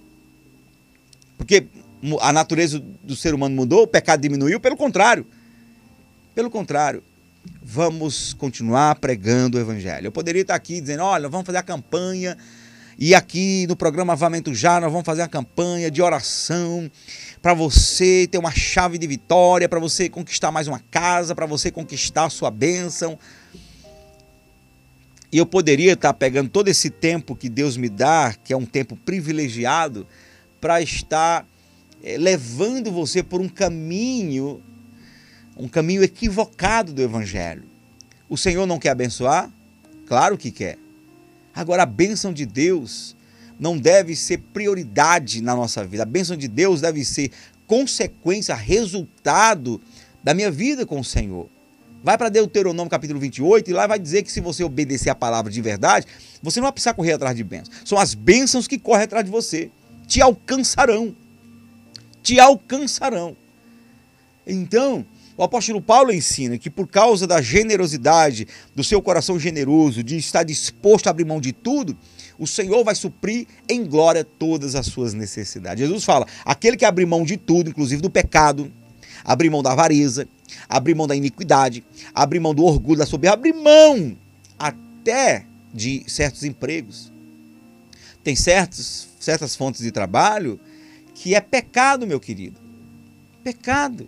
Porque 1.38 1.66
a 2.22 2.32
natureza 2.32 2.80
do 3.04 3.16
ser 3.16 3.34
humano 3.34 3.56
mudou, 3.56 3.84
o 3.84 3.88
pecado 3.88 4.22
diminuiu? 4.22 4.60
Pelo 4.60 4.78
contrário. 4.78 5.26
Pelo 6.34 6.50
contrário 6.50 7.04
vamos 7.62 8.34
continuar 8.34 8.96
pregando 8.96 9.58
o 9.58 9.62
evangelho. 9.62 10.08
Eu 10.08 10.12
poderia 10.12 10.42
estar 10.42 10.56
aqui 10.56 10.82
dizendo, 10.82 11.04
olha, 11.04 11.30
vamos 11.30 11.46
fazer 11.46 11.60
a 11.60 11.64
campanha 11.64 12.38
e 13.02 13.16
aqui 13.16 13.66
no 13.68 13.78
programa 13.78 14.12
Avamento 14.12 14.54
Já 14.54 14.80
nós 14.82 14.92
vamos 14.92 15.06
fazer 15.06 15.22
a 15.22 15.28
campanha 15.28 15.90
de 15.90 16.02
oração 16.02 16.92
para 17.42 17.54
você 17.54 18.28
ter 18.30 18.38
uma 18.38 18.52
chave 18.52 18.98
de 18.98 19.08
vitória, 19.08 19.70
para 19.70 19.80
você 19.80 20.10
conquistar 20.10 20.52
mais 20.52 20.68
uma 20.68 20.82
casa, 20.92 21.34
para 21.34 21.46
você 21.46 21.72
conquistar 21.72 22.26
a 22.26 22.30
sua 22.30 22.52
bênção. 22.52 23.18
E 25.32 25.38
eu 25.38 25.46
poderia 25.46 25.94
estar 25.94 26.14
pegando 26.14 26.50
todo 26.50 26.68
esse 26.68 26.90
tempo 26.90 27.36
que 27.36 27.48
Deus 27.48 27.78
me 27.78 27.88
dá, 27.88 28.36
que 28.44 28.52
é 28.52 28.58
um 28.58 28.66
tempo 28.66 28.98
privilegiado, 28.98 30.06
para 30.60 30.82
estar 30.82 31.46
eh, 32.04 32.18
levando 32.18 32.92
você 32.92 33.22
por 33.22 33.42
um 33.42 33.50
caminho 33.50 34.62
um 35.60 35.68
caminho 35.68 36.02
equivocado 36.02 36.94
do 36.94 37.02
Evangelho. 37.02 37.64
O 38.30 38.38
Senhor 38.38 38.66
não 38.66 38.80
quer 38.80 38.92
abençoar? 38.92 39.52
Claro 40.08 40.38
que 40.38 40.52
quer. 40.52 40.78
Agora, 41.54 41.84
a 41.84 41.86
bênção 41.86 42.32
de 42.32 42.46
Deus 42.46 43.16
não 43.60 43.78
deve 43.78 44.16
ser 44.16 44.38
prioridade 44.54 45.42
na 45.42 45.54
nossa 45.54 45.86
vida. 45.86 46.04
A 46.04 46.06
bênção 46.06 46.38
de 46.38 46.48
Deus 46.48 46.80
deve 46.80 47.04
ser 47.04 47.32
consequência, 47.68 48.56
resultado 48.56 49.82
da 50.24 50.34
minha 50.34 50.50
vida 50.50 50.86
com 50.86 51.02
o 51.02 51.04
Senhor. 51.04 51.50
Vai 52.02 52.18
para 52.18 52.30
Deuteronômio 52.30 52.90
capítulo 52.90 53.20
28 53.20 53.70
e 53.70 53.74
lá 53.74 53.86
vai 53.86 54.00
dizer 54.00 54.24
que 54.24 54.32
se 54.32 54.40
você 54.40 54.64
obedecer 54.64 55.10
a 55.10 55.16
palavra 55.16 55.52
de 55.52 55.62
verdade, 55.62 56.06
você 56.42 56.62
não 56.62 56.68
vai 56.68 56.72
precisar 56.72 56.94
correr 56.94 57.14
atrás 57.14 57.36
de 57.36 57.44
bênçãos. 57.44 57.82
São 57.84 57.98
as 57.98 58.14
bênçãos 58.14 58.66
que 58.66 58.80
correm 58.80 59.04
atrás 59.04 59.26
de 59.26 59.32
você. 59.32 59.70
Te 60.08 60.22
alcançarão. 60.22 61.14
Te 62.22 62.40
alcançarão. 62.40 63.36
Então, 64.46 65.06
o 65.40 65.44
apóstolo 65.44 65.82
Paulo 65.82 66.12
ensina 66.12 66.58
que 66.58 66.70
por 66.70 66.86
causa 66.86 67.26
da 67.26 67.42
generosidade, 67.42 68.46
do 68.76 68.84
seu 68.84 69.02
coração 69.02 69.40
generoso, 69.40 70.04
de 70.04 70.18
estar 70.18 70.44
disposto 70.44 71.08
a 71.08 71.12
abrir 71.12 71.24
mão 71.24 71.40
de 71.40 71.54
tudo, 71.54 71.98
o 72.38 72.46
Senhor 72.46 72.84
vai 72.84 72.94
suprir 72.94 73.48
em 73.70 73.86
glória 73.86 74.24
todas 74.24 74.76
as 74.76 74.88
suas 74.88 75.14
necessidades. 75.14 75.82
Jesus 75.86 76.04
fala: 76.04 76.26
aquele 76.44 76.76
que 76.76 76.84
abrir 76.84 77.06
mão 77.06 77.24
de 77.24 77.38
tudo, 77.38 77.70
inclusive 77.70 78.02
do 78.02 78.10
pecado, 78.10 78.70
abrir 79.24 79.50
mão 79.50 79.64
da 79.64 79.72
avareza, 79.72 80.28
abrir 80.68 80.94
mão 80.94 81.08
da 81.08 81.16
iniquidade, 81.16 81.86
abrir 82.14 82.42
mão 82.42 82.54
do 82.54 82.66
orgulho, 82.66 83.00
da 83.00 83.06
soberba, 83.06 83.36
abrir 83.36 83.54
mão 83.54 84.18
até 84.58 85.46
de 85.74 86.04
certos 86.06 86.44
empregos. 86.44 87.14
Tem 88.24 88.36
certos, 88.36 89.08
certas 89.20 89.56
fontes 89.56 89.82
de 89.82 89.92
trabalho 89.92 90.60
que 91.20 91.36
é 91.36 91.42
pecado, 91.42 92.08
meu 92.08 92.18
querido. 92.18 92.58
Pecado 93.44 94.08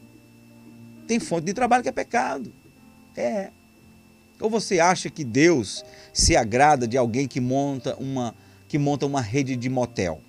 tem 1.05 1.20
fonte 1.20 1.43
de 1.43 1.53
trabalho 1.53 1.84
que 1.84 1.89
é 1.89 1.91
pecado. 1.91 2.53
É. 3.18 3.49
Ou 4.39 4.49
você 4.49 4.80
acha 4.80 5.09
que 5.09 5.26
Deus 5.26 5.84
se 6.14 6.38
agrada 6.38 6.88
de 6.88 6.97
alguém 6.97 7.28
que 7.28 7.41
monta 7.41 7.97
uma 7.97 8.34
que 8.66 8.78
monta 8.78 9.05
uma 9.05 9.20
rede 9.20 9.57
de 9.57 9.68
motel? 9.70 10.22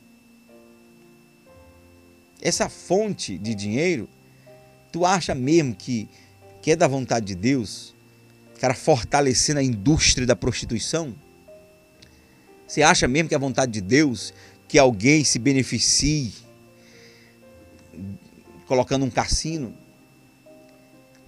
Essa 2.40 2.68
fonte 2.68 3.38
de 3.38 3.54
dinheiro, 3.54 4.08
tu 4.90 5.06
acha 5.06 5.36
mesmo 5.36 5.76
que 5.76 6.08
que 6.60 6.72
é 6.72 6.76
da 6.76 6.88
vontade 6.88 7.26
de 7.26 7.36
Deus? 7.36 7.94
Cara 8.58 8.74
fortalecendo 8.74 9.60
a 9.60 9.62
indústria 9.62 10.26
da 10.26 10.34
prostituição? 10.34 11.14
Você 12.66 12.82
acha 12.82 13.06
mesmo 13.06 13.28
que 13.28 13.34
é 13.34 13.38
a 13.38 13.40
vontade 13.40 13.70
de 13.70 13.80
Deus 13.80 14.34
que 14.66 14.80
alguém 14.80 15.22
se 15.22 15.38
beneficie 15.38 16.41
colocando 18.66 19.04
um 19.04 19.10
cassino? 19.10 19.74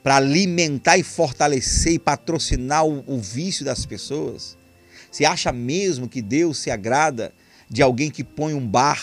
para 0.05 0.17
alimentar 0.17 0.99
e 0.99 1.03
fortalecer 1.03 1.95
e 1.95 1.99
patrocinar 1.99 2.85
o, 2.87 3.03
o 3.07 3.19
vício 3.19 3.65
das 3.65 3.87
pessoas? 3.87 4.55
Você 5.11 5.25
acha 5.25 5.51
mesmo 5.51 6.07
que 6.07 6.21
Deus 6.21 6.59
se 6.59 6.71
agrada 6.71 7.33
de 7.71 7.83
alguém 7.83 8.11
que 8.11 8.23
põe 8.23 8.53
um 8.53 8.69
bar 8.69 9.03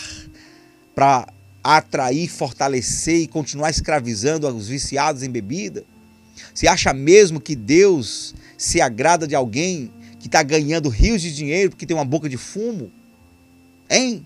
para 0.94 1.26
atrair, 1.64 2.28
fortalecer 2.28 3.16
e 3.16 3.26
continuar 3.26 3.70
escravizando 3.70 4.46
os 4.46 4.68
viciados 4.68 5.24
em 5.24 5.30
bebida? 5.30 5.84
Você 6.54 6.68
acha 6.68 6.92
mesmo 6.92 7.40
que 7.40 7.56
Deus 7.56 8.32
se 8.56 8.80
agrada 8.80 9.26
de 9.26 9.34
alguém 9.34 9.90
que 10.20 10.28
está 10.28 10.40
ganhando 10.44 10.88
rios 10.88 11.20
de 11.20 11.34
dinheiro 11.34 11.70
porque 11.70 11.84
tem 11.84 11.96
uma 11.96 12.04
boca 12.04 12.28
de 12.28 12.36
fumo? 12.36 12.92
Hein? 13.90 14.24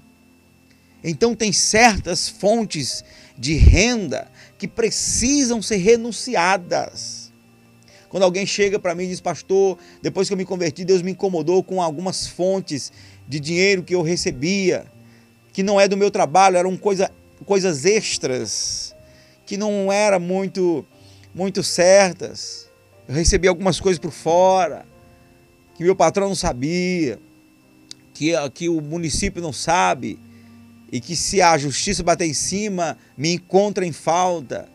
Então 1.03 1.35
tem 1.35 1.53
certas 1.53 2.29
fontes 2.29 3.03
de 3.39 3.55
renda 3.55 4.31
que 4.59 4.67
precisam 4.67 5.61
ser 5.61 5.77
renunciadas. 5.77 7.33
Quando 8.09 8.23
alguém 8.23 8.47
chega 8.47 8.79
para 8.79 8.95
mim 8.95 9.05
e 9.05 9.09
diz, 9.09 9.21
pastor, 9.21 9.79
depois 10.01 10.29
que 10.29 10.35
eu 10.35 10.39
me 10.39 10.45
converti, 10.45 10.85
Deus 10.85 11.03
me 11.03 11.13
incomodou 11.13 11.63
com 11.63 11.83
algumas 11.83 12.27
fontes 12.27 12.93
de 13.29 13.41
dinheiro 13.41 13.83
que 13.83 13.95
eu 13.95 14.03
recebia, 14.03 14.87
que 15.53 15.63
não 15.63 15.81
é 15.81 15.89
do 15.89 15.97
meu 15.97 16.11
trabalho, 16.11 16.57
eram 16.57 16.77
coisa, 16.77 17.11
coisas 17.45 17.85
extras, 17.85 18.95
que 19.45 19.57
não 19.57 19.93
eram 19.93 20.21
muito, 20.21 20.87
muito 21.35 21.63
certas. 21.63 22.71
Eu 23.09 23.15
recebi 23.15 23.49
algumas 23.49 23.81
coisas 23.81 23.99
por 23.99 24.13
fora, 24.13 24.87
que 25.75 25.85
meu 25.85 25.97
patrão 25.97 26.29
não 26.29 26.35
sabia, 26.35 27.19
que, 28.15 28.33
que 28.55 28.69
o 28.69 28.81
município 28.81 29.43
não 29.43 29.53
sabe 29.53 30.19
e 30.91 31.01
que 31.01 31.17
se 31.17 31.41
a 31.41 31.57
justiça 31.59 32.03
bater 32.03 32.27
em 32.27 32.35
cima, 32.35 32.97
me 33.17 33.35
encontra 33.35 33.85
em 33.85 33.93
falta, 33.93 34.69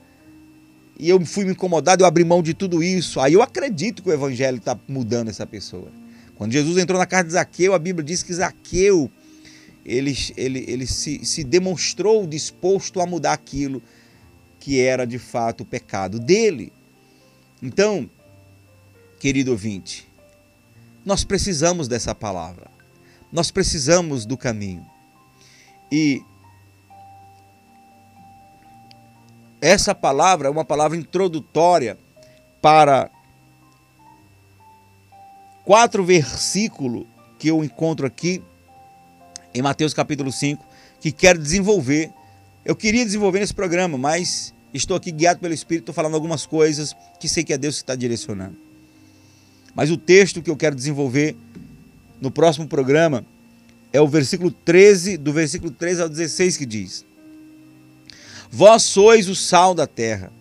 e 0.99 1.09
eu 1.09 1.23
fui 1.25 1.45
me 1.45 1.51
incomodado, 1.51 2.03
eu 2.03 2.07
abri 2.07 2.23
mão 2.23 2.43
de 2.43 2.53
tudo 2.53 2.83
isso, 2.83 3.19
aí 3.19 3.33
eu 3.33 3.41
acredito 3.41 4.03
que 4.03 4.09
o 4.09 4.13
evangelho 4.13 4.57
está 4.57 4.77
mudando 4.87 5.29
essa 5.29 5.47
pessoa. 5.47 5.87
Quando 6.35 6.51
Jesus 6.51 6.77
entrou 6.77 6.99
na 6.99 7.05
casa 7.05 7.23
de 7.23 7.33
Zaqueu, 7.33 7.73
a 7.73 7.79
Bíblia 7.79 8.03
diz 8.03 8.23
que 8.23 8.33
Zaqueu 8.33 9.09
ele, 9.85 10.15
ele, 10.37 10.65
ele 10.67 10.85
se, 10.85 11.25
se 11.25 11.43
demonstrou 11.43 12.27
disposto 12.27 13.01
a 13.01 13.05
mudar 13.05 13.33
aquilo 13.33 13.81
que 14.59 14.79
era 14.79 15.05
de 15.05 15.17
fato 15.17 15.61
o 15.61 15.65
pecado 15.65 16.19
dele. 16.19 16.71
Então, 17.61 18.09
querido 19.19 19.51
ouvinte, 19.51 20.07
nós 21.03 21.23
precisamos 21.23 21.87
dessa 21.87 22.13
palavra. 22.13 22.69
Nós 23.31 23.49
precisamos 23.49 24.25
do 24.25 24.37
caminho. 24.37 24.85
E 25.91 26.23
essa 29.61 29.93
palavra 29.93 30.47
é 30.47 30.51
uma 30.51 30.65
palavra 30.65 30.97
introdutória 30.97 31.97
para 32.61 33.11
quatro 35.65 36.03
versículos 36.03 37.05
que 37.37 37.49
eu 37.49 37.63
encontro 37.63 38.07
aqui 38.07 38.41
em 39.53 39.61
Mateus 39.61 39.93
capítulo 39.93 40.31
5, 40.31 40.65
que 40.99 41.11
quero 41.11 41.37
desenvolver. 41.37 42.11
Eu 42.63 42.75
queria 42.75 43.03
desenvolver 43.03 43.39
nesse 43.39 43.53
programa, 43.53 43.97
mas 43.97 44.53
estou 44.73 44.95
aqui 44.95 45.11
guiado 45.11 45.39
pelo 45.39 45.53
Espírito, 45.53 45.83
estou 45.83 45.95
falando 45.95 46.13
algumas 46.13 46.45
coisas 46.45 46.95
que 47.19 47.27
sei 47.27 47.43
que 47.43 47.51
é 47.51 47.57
Deus 47.57 47.75
que 47.75 47.83
está 47.83 47.95
direcionando. 47.95 48.55
Mas 49.75 49.91
o 49.91 49.97
texto 49.97 50.41
que 50.41 50.49
eu 50.49 50.55
quero 50.55 50.75
desenvolver 50.75 51.35
no 52.19 52.31
próximo 52.31 52.67
programa 52.67 53.25
é 53.93 53.99
o 53.99 54.07
versículo 54.07 54.51
13, 54.51 55.17
do 55.17 55.33
versículo 55.33 55.71
13 55.71 56.01
ao 56.01 56.09
16 56.09 56.57
que 56.57 56.65
diz: 56.65 57.05
Vós 58.49 58.83
sois 58.83 59.27
o 59.27 59.35
sal 59.35 59.73
da 59.73 59.87
terra. 59.87 60.31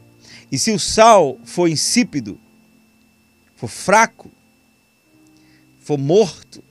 E 0.50 0.58
se 0.58 0.72
o 0.72 0.78
sal 0.78 1.38
for 1.44 1.68
insípido, 1.68 2.38
for 3.54 3.68
fraco, 3.68 4.30
for 5.78 5.96
morto, 5.96 6.62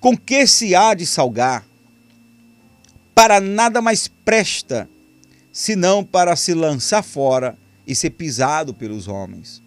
com 0.00 0.16
que 0.16 0.46
se 0.46 0.74
há 0.74 0.94
de 0.94 1.04
salgar? 1.04 1.66
Para 3.14 3.40
nada 3.40 3.82
mais 3.82 4.08
presta, 4.08 4.88
senão 5.52 6.04
para 6.04 6.36
se 6.36 6.54
lançar 6.54 7.02
fora 7.02 7.58
e 7.86 7.94
ser 7.94 8.10
pisado 8.10 8.72
pelos 8.72 9.08
homens. 9.08 9.62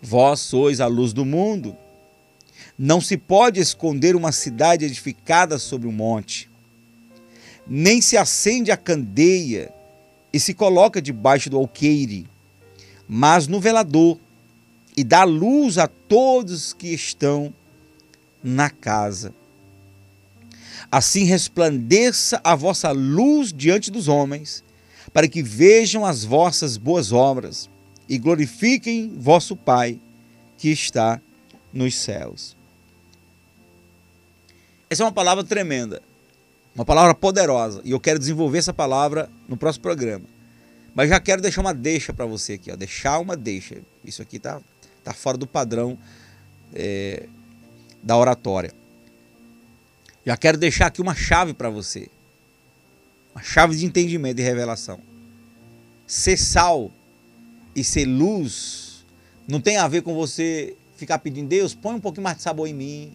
Vós 0.00 0.40
sois 0.40 0.80
a 0.80 0.86
luz 0.86 1.12
do 1.12 1.24
mundo. 1.24 1.76
Não 2.78 3.00
se 3.00 3.16
pode 3.16 3.60
esconder 3.60 4.16
uma 4.16 4.32
cidade 4.32 4.84
edificada 4.84 5.58
sobre 5.58 5.86
um 5.86 5.92
monte, 5.92 6.50
nem 7.66 8.00
se 8.00 8.16
acende 8.16 8.70
a 8.70 8.76
candeia 8.76 9.72
e 10.32 10.40
se 10.40 10.52
coloca 10.52 11.00
debaixo 11.00 11.48
do 11.48 11.56
alqueire, 11.56 12.26
mas 13.08 13.46
no 13.46 13.60
velador, 13.60 14.18
e 14.96 15.04
dá 15.04 15.24
luz 15.24 15.78
a 15.78 15.86
todos 15.86 16.72
que 16.72 16.88
estão 16.88 17.54
na 18.42 18.68
casa. 18.68 19.32
Assim 20.90 21.24
resplandeça 21.24 22.40
a 22.44 22.54
vossa 22.54 22.90
luz 22.90 23.52
diante 23.52 23.90
dos 23.90 24.08
homens, 24.08 24.62
para 25.12 25.28
que 25.28 25.42
vejam 25.42 26.04
as 26.04 26.24
vossas 26.24 26.76
boas 26.76 27.12
obras 27.12 27.70
e 28.08 28.18
glorifiquem 28.18 29.12
vosso 29.16 29.56
Pai 29.56 29.98
que 30.58 30.68
está 30.70 31.20
nos 31.72 31.96
céus. 31.96 32.56
Essa 34.88 35.02
é 35.02 35.06
uma 35.06 35.12
palavra 35.12 35.42
tremenda, 35.42 36.02
uma 36.74 36.84
palavra 36.84 37.14
poderosa, 37.14 37.80
e 37.84 37.90
eu 37.90 38.00
quero 38.00 38.18
desenvolver 38.18 38.58
essa 38.58 38.72
palavra 38.72 39.30
no 39.48 39.56
próximo 39.56 39.82
programa. 39.82 40.24
Mas 40.94 41.08
já 41.08 41.18
quero 41.18 41.42
deixar 41.42 41.60
uma 41.60 41.74
deixa 41.74 42.12
para 42.12 42.24
você 42.24 42.54
aqui, 42.54 42.70
ó, 42.70 42.76
deixar 42.76 43.18
uma 43.18 43.36
deixa. 43.36 43.78
Isso 44.04 44.22
aqui 44.22 44.38
tá, 44.38 44.60
tá 45.02 45.12
fora 45.12 45.36
do 45.36 45.46
padrão 45.46 45.98
é, 46.72 47.26
da 48.02 48.16
oratória. 48.16 48.72
Já 50.24 50.36
quero 50.36 50.56
deixar 50.56 50.86
aqui 50.86 51.02
uma 51.02 51.14
chave 51.14 51.52
para 51.52 51.68
você. 51.68 52.08
Uma 53.34 53.42
chave 53.42 53.76
de 53.76 53.84
entendimento 53.84 54.40
e 54.40 54.44
revelação. 54.44 55.00
Ser 56.06 56.36
sal 56.36 56.92
e 57.74 57.82
ser 57.82 58.04
luz 58.04 59.04
não 59.48 59.60
tem 59.60 59.76
a 59.76 59.88
ver 59.88 60.02
com 60.02 60.14
você 60.14 60.76
ficar 60.96 61.18
pedindo, 61.18 61.48
Deus, 61.48 61.74
põe 61.74 61.94
um 61.94 62.00
pouquinho 62.00 62.24
mais 62.24 62.36
de 62.36 62.42
sabor 62.42 62.68
em 62.68 62.72
mim. 62.72 63.12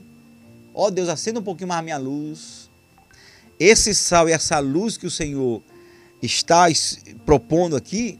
Ó 0.73 0.87
oh, 0.87 0.91
Deus, 0.91 1.09
acenda 1.09 1.39
um 1.39 1.43
pouquinho 1.43 1.67
mais 1.67 1.79
a 1.79 1.83
minha 1.83 1.97
luz. 1.97 2.69
Esse 3.59 3.93
sal 3.93 4.29
e 4.29 4.31
essa 4.31 4.59
luz 4.59 4.97
que 4.97 5.05
o 5.05 5.11
Senhor 5.11 5.61
está 6.21 6.65
propondo 7.25 7.75
aqui 7.75 8.19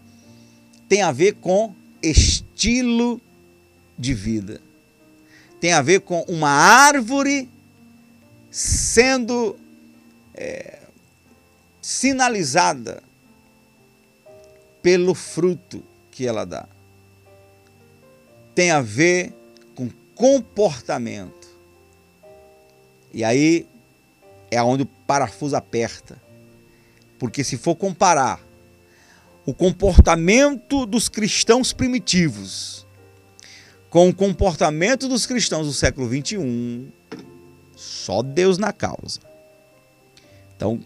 tem 0.88 1.02
a 1.02 1.12
ver 1.12 1.36
com 1.36 1.74
estilo 2.02 3.22
de 3.98 4.14
vida. 4.14 4.62
Tem 5.60 5.74
a 5.74 5.82
ver 5.82 6.02
com 6.02 6.22
uma 6.28 6.50
árvore 6.50 7.50
sendo 8.50 9.56
é, 10.34 10.80
sinalizada 11.82 13.04
pelo 14.82 15.14
fruto 15.14 15.84
que 16.12 16.26
ela 16.26 16.46
dá. 16.46 16.68
Tem 18.56 18.72
a 18.72 18.82
ver 18.82 19.34
com 19.76 19.90
comportamento. 20.16 21.39
E 23.14 23.24
aí 23.24 23.68
é 24.52 24.62
onde 24.62 24.84
o 24.84 24.86
parafuso 24.86 25.56
aperta. 25.56 26.22
Porque 27.18 27.44
se 27.44 27.58
for 27.58 27.76
comparar 27.76 28.40
o 29.46 29.54
comportamento 29.54 30.86
dos 30.86 31.10
cristãos 31.10 31.74
primitivos 31.74 32.86
com 33.90 34.08
o 34.10 34.14
comportamento 34.14 35.08
dos 35.08 35.26
cristãos 35.26 35.66
do 35.66 35.74
século 35.74 36.08
21, 36.08 36.88
só 37.76 38.22
Deus 38.22 38.58
na 38.58 38.72
causa. 38.72 39.20
Então, 40.56 40.80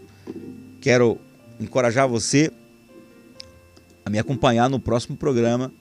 quero 0.80 1.20
encorajar 1.60 2.08
você 2.08 2.52
a 4.06 4.10
me 4.10 4.20
acompanhar 4.20 4.70
no 4.70 4.80
próximo 4.80 5.18
programa, 5.18 5.72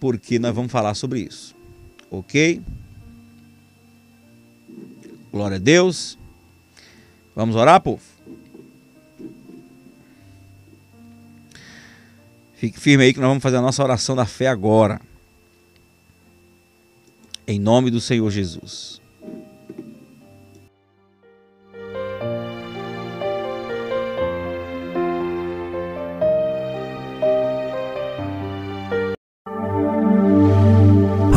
porque 0.00 0.38
nós 0.38 0.54
vamos 0.54 0.72
falar 0.72 0.94
sobre 0.94 1.20
isso. 1.20 1.54
Ok? 2.10 2.60
Glória 5.36 5.56
a 5.56 5.60
Deus. 5.60 6.16
Vamos 7.34 7.56
orar, 7.56 7.78
povo? 7.82 8.00
Fique 12.54 12.80
firme 12.80 13.04
aí 13.04 13.12
que 13.12 13.20
nós 13.20 13.28
vamos 13.28 13.42
fazer 13.42 13.58
a 13.58 13.60
nossa 13.60 13.84
oração 13.84 14.16
da 14.16 14.24
fé 14.24 14.46
agora. 14.46 14.98
Em 17.46 17.58
nome 17.58 17.90
do 17.90 18.00
Senhor 18.00 18.30
Jesus. 18.30 18.98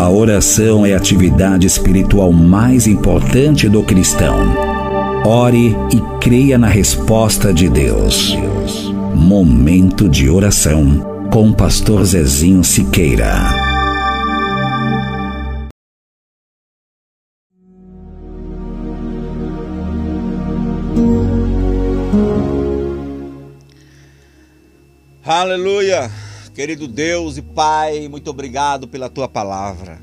A 0.09 0.11
oração 0.11 0.83
é 0.87 0.95
a 0.95 0.97
atividade 0.97 1.67
espiritual 1.67 2.33
mais 2.33 2.87
importante 2.87 3.69
do 3.69 3.83
cristão. 3.83 4.35
Ore 5.23 5.75
e 5.93 6.19
creia 6.19 6.57
na 6.57 6.67
resposta 6.67 7.53
de 7.53 7.69
Deus. 7.69 8.35
Momento 9.13 10.09
de 10.09 10.27
oração 10.27 11.29
com 11.31 11.53
Pastor 11.53 12.03
Zezinho 12.05 12.63
Siqueira. 12.63 13.35
Aleluia! 25.23 26.28
Querido 26.59 26.89
Deus 26.89 27.37
e 27.37 27.41
Pai, 27.41 28.09
muito 28.09 28.29
obrigado 28.29 28.85
pela 28.85 29.09
tua 29.09 29.29
palavra. 29.29 29.97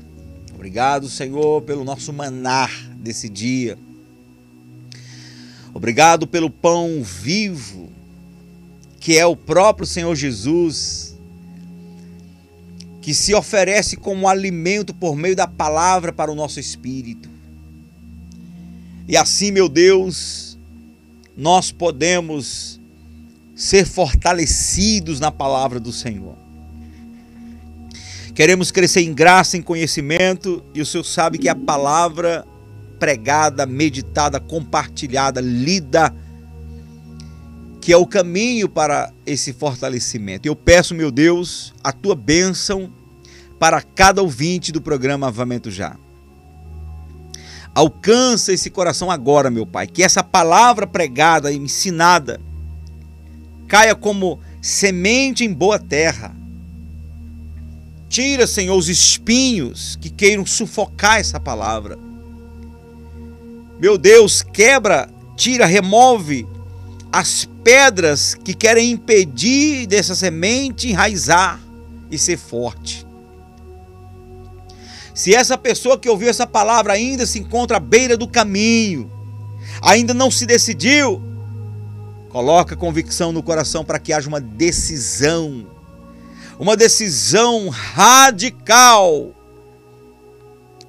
Obrigado, 0.55 1.07
Senhor, 1.07 1.61
pelo 1.61 1.83
nosso 1.83 2.11
manar 2.11 2.71
desse 2.95 3.29
dia. 3.29 3.77
Obrigado 5.71 6.25
pelo 6.25 6.49
pão 6.49 7.03
vivo, 7.03 7.91
que 8.99 9.19
é 9.19 9.23
o 9.23 9.35
próprio 9.35 9.85
Senhor 9.85 10.15
Jesus, 10.15 11.15
que 13.03 13.13
se 13.13 13.35
oferece 13.35 13.95
como 13.95 14.27
alimento 14.27 14.95
por 14.95 15.15
meio 15.15 15.35
da 15.35 15.45
palavra 15.45 16.11
para 16.11 16.31
o 16.31 16.35
nosso 16.35 16.59
espírito. 16.59 17.29
E 19.07 19.15
assim, 19.15 19.51
meu 19.51 19.69
Deus, 19.69 20.57
nós 21.37 21.71
podemos 21.71 22.79
ser 23.55 23.85
fortalecidos 23.85 25.19
na 25.19 25.31
palavra 25.31 25.79
do 25.79 25.93
Senhor. 25.93 26.46
Queremos 28.37 28.69
crescer 28.69 29.01
em 29.01 29.15
graça, 29.15 29.57
em 29.57 29.63
conhecimento, 29.63 30.63
e 30.71 30.79
o 30.79 30.85
Senhor 30.85 31.03
sabe 31.03 31.39
que 31.39 31.49
a 31.49 31.55
palavra 31.55 32.45
pregada, 32.99 33.65
meditada, 33.65 34.39
compartilhada, 34.39 35.41
lida, 35.41 36.13
que 37.81 37.91
é 37.91 37.97
o 37.97 38.05
caminho 38.05 38.69
para 38.69 39.11
esse 39.25 39.51
fortalecimento. 39.53 40.47
Eu 40.47 40.55
peço, 40.55 40.93
meu 40.93 41.09
Deus, 41.09 41.73
a 41.83 41.91
tua 41.91 42.13
bênção 42.13 42.93
para 43.57 43.81
cada 43.81 44.21
ouvinte 44.21 44.71
do 44.71 44.83
programa 44.83 45.29
Avamento 45.29 45.71
Já. 45.71 45.97
Alcança 47.73 48.53
esse 48.53 48.69
coração 48.69 49.09
agora, 49.09 49.49
meu 49.49 49.65
Pai, 49.65 49.87
que 49.87 50.03
essa 50.03 50.23
palavra 50.23 50.85
pregada 50.85 51.51
e 51.51 51.57
ensinada 51.57 52.39
caia 53.67 53.95
como 53.95 54.39
semente 54.61 55.43
em 55.43 55.51
boa 55.51 55.79
terra. 55.79 56.37
Tira, 58.09 58.47
Senhor, 58.47 58.75
os 58.75 58.87
espinhos 58.87 59.97
que 59.99 60.09
queiram 60.09 60.45
sufocar 60.45 61.19
essa 61.19 61.39
palavra. 61.39 61.97
Meu 63.79 63.97
Deus, 63.97 64.41
quebra, 64.41 65.09
tira, 65.35 65.65
remove 65.65 66.47
as 67.11 67.47
pedras 67.63 68.35
que 68.35 68.53
querem 68.53 68.91
impedir 68.91 69.85
dessa 69.87 70.15
semente 70.15 70.89
enraizar 70.89 71.59
e 72.09 72.17
ser 72.17 72.37
forte. 72.37 73.05
Se 75.13 75.33
essa 75.33 75.57
pessoa 75.57 75.97
que 75.97 76.09
ouviu 76.09 76.29
essa 76.29 76.45
palavra 76.45 76.93
ainda 76.93 77.25
se 77.25 77.39
encontra 77.39 77.77
à 77.77 77.79
beira 77.79 78.15
do 78.15 78.27
caminho, 78.27 79.11
ainda 79.81 80.13
não 80.13 80.29
se 80.29 80.45
decidiu, 80.45 81.21
coloca 82.29 82.75
convicção 82.75 83.31
no 83.31 83.41
coração 83.41 83.83
para 83.83 83.99
que 83.99 84.13
haja 84.13 84.27
uma 84.27 84.39
decisão, 84.39 85.65
uma 86.59 86.75
decisão 86.75 87.69
radical 87.69 89.33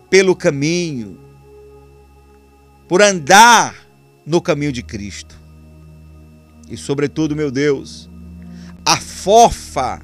pelo 0.08 0.34
caminho, 0.34 1.18
por 2.88 3.02
andar 3.02 3.74
no 4.24 4.40
caminho 4.40 4.72
de 4.72 4.82
Cristo. 4.82 5.38
E, 6.70 6.76
sobretudo, 6.76 7.36
meu 7.36 7.50
Deus, 7.50 8.08
afofa 8.84 10.00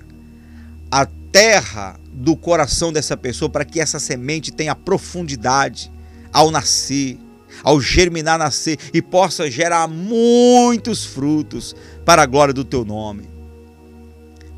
a 0.90 1.06
terra 1.32 1.98
do 2.12 2.36
coração 2.36 2.92
dessa 2.92 3.16
pessoa 3.16 3.48
para 3.48 3.64
que 3.64 3.80
essa 3.80 3.98
semente 3.98 4.52
tenha 4.52 4.74
profundidade 4.74 5.90
ao 6.32 6.50
nascer, 6.50 7.18
ao 7.62 7.80
germinar, 7.80 8.38
nascer 8.38 8.78
e 8.92 9.00
possa 9.00 9.50
gerar 9.50 9.88
muitos 9.88 11.04
frutos 11.04 11.74
para 12.04 12.22
a 12.22 12.26
glória 12.26 12.52
do 12.52 12.64
teu 12.64 12.84
nome. 12.84 13.28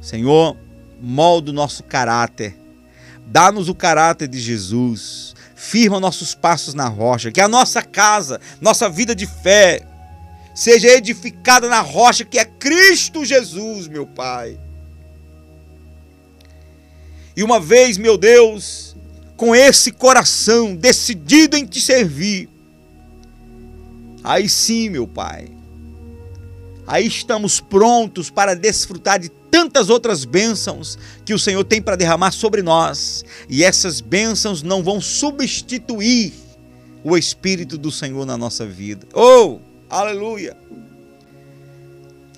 Senhor, 0.00 0.56
molda 1.06 1.52
o 1.52 1.54
nosso 1.54 1.84
caráter, 1.84 2.58
dá-nos 3.24 3.68
o 3.68 3.74
caráter 3.76 4.26
de 4.26 4.40
Jesus, 4.40 5.36
firma 5.54 6.00
nossos 6.00 6.34
passos 6.34 6.74
na 6.74 6.88
rocha, 6.88 7.30
que 7.30 7.40
a 7.40 7.46
nossa 7.46 7.80
casa, 7.80 8.40
nossa 8.60 8.88
vida 8.88 9.14
de 9.14 9.24
fé, 9.24 9.86
seja 10.52 10.88
edificada 10.88 11.68
na 11.68 11.80
rocha 11.80 12.24
que 12.24 12.40
é 12.40 12.44
Cristo 12.44 13.24
Jesus, 13.24 13.86
meu 13.86 14.04
Pai. 14.04 14.58
E 17.36 17.44
uma 17.44 17.60
vez, 17.60 17.96
meu 17.96 18.18
Deus, 18.18 18.96
com 19.36 19.54
esse 19.54 19.92
coração 19.92 20.74
decidido 20.74 21.56
em 21.56 21.64
te 21.64 21.80
servir, 21.80 22.48
aí 24.24 24.48
sim, 24.48 24.88
meu 24.88 25.06
Pai, 25.06 25.55
aí 26.86 27.06
estamos 27.06 27.60
prontos 27.60 28.30
para 28.30 28.54
desfrutar 28.54 29.18
de 29.18 29.28
tantas 29.50 29.88
outras 29.88 30.24
bênçãos 30.24 30.98
que 31.24 31.34
o 31.34 31.38
Senhor 31.38 31.64
tem 31.64 31.80
para 31.80 31.96
derramar 31.96 32.30
sobre 32.30 32.62
nós. 32.62 33.24
E 33.48 33.64
essas 33.64 34.00
bênçãos 34.00 34.62
não 34.62 34.82
vão 34.82 35.00
substituir 35.00 36.32
o 37.02 37.16
Espírito 37.16 37.78
do 37.78 37.90
Senhor 37.90 38.26
na 38.26 38.36
nossa 38.36 38.66
vida. 38.66 39.06
Oh, 39.14 39.58
aleluia! 39.88 40.56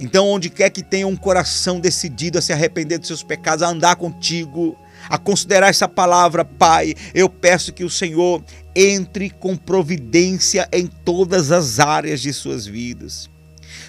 Então, 0.00 0.28
onde 0.28 0.48
quer 0.48 0.70
que 0.70 0.82
tenha 0.82 1.08
um 1.08 1.16
coração 1.16 1.80
decidido 1.80 2.38
a 2.38 2.42
se 2.42 2.52
arrepender 2.52 2.98
dos 2.98 3.08
seus 3.08 3.24
pecados, 3.24 3.64
a 3.64 3.68
andar 3.68 3.96
contigo, 3.96 4.78
a 5.08 5.18
considerar 5.18 5.68
essa 5.68 5.88
palavra, 5.88 6.44
Pai, 6.44 6.94
eu 7.12 7.28
peço 7.28 7.72
que 7.72 7.82
o 7.82 7.90
Senhor 7.90 8.44
entre 8.76 9.28
com 9.28 9.56
providência 9.56 10.68
em 10.72 10.86
todas 10.86 11.50
as 11.50 11.80
áreas 11.80 12.20
de 12.20 12.32
suas 12.32 12.64
vidas. 12.64 13.28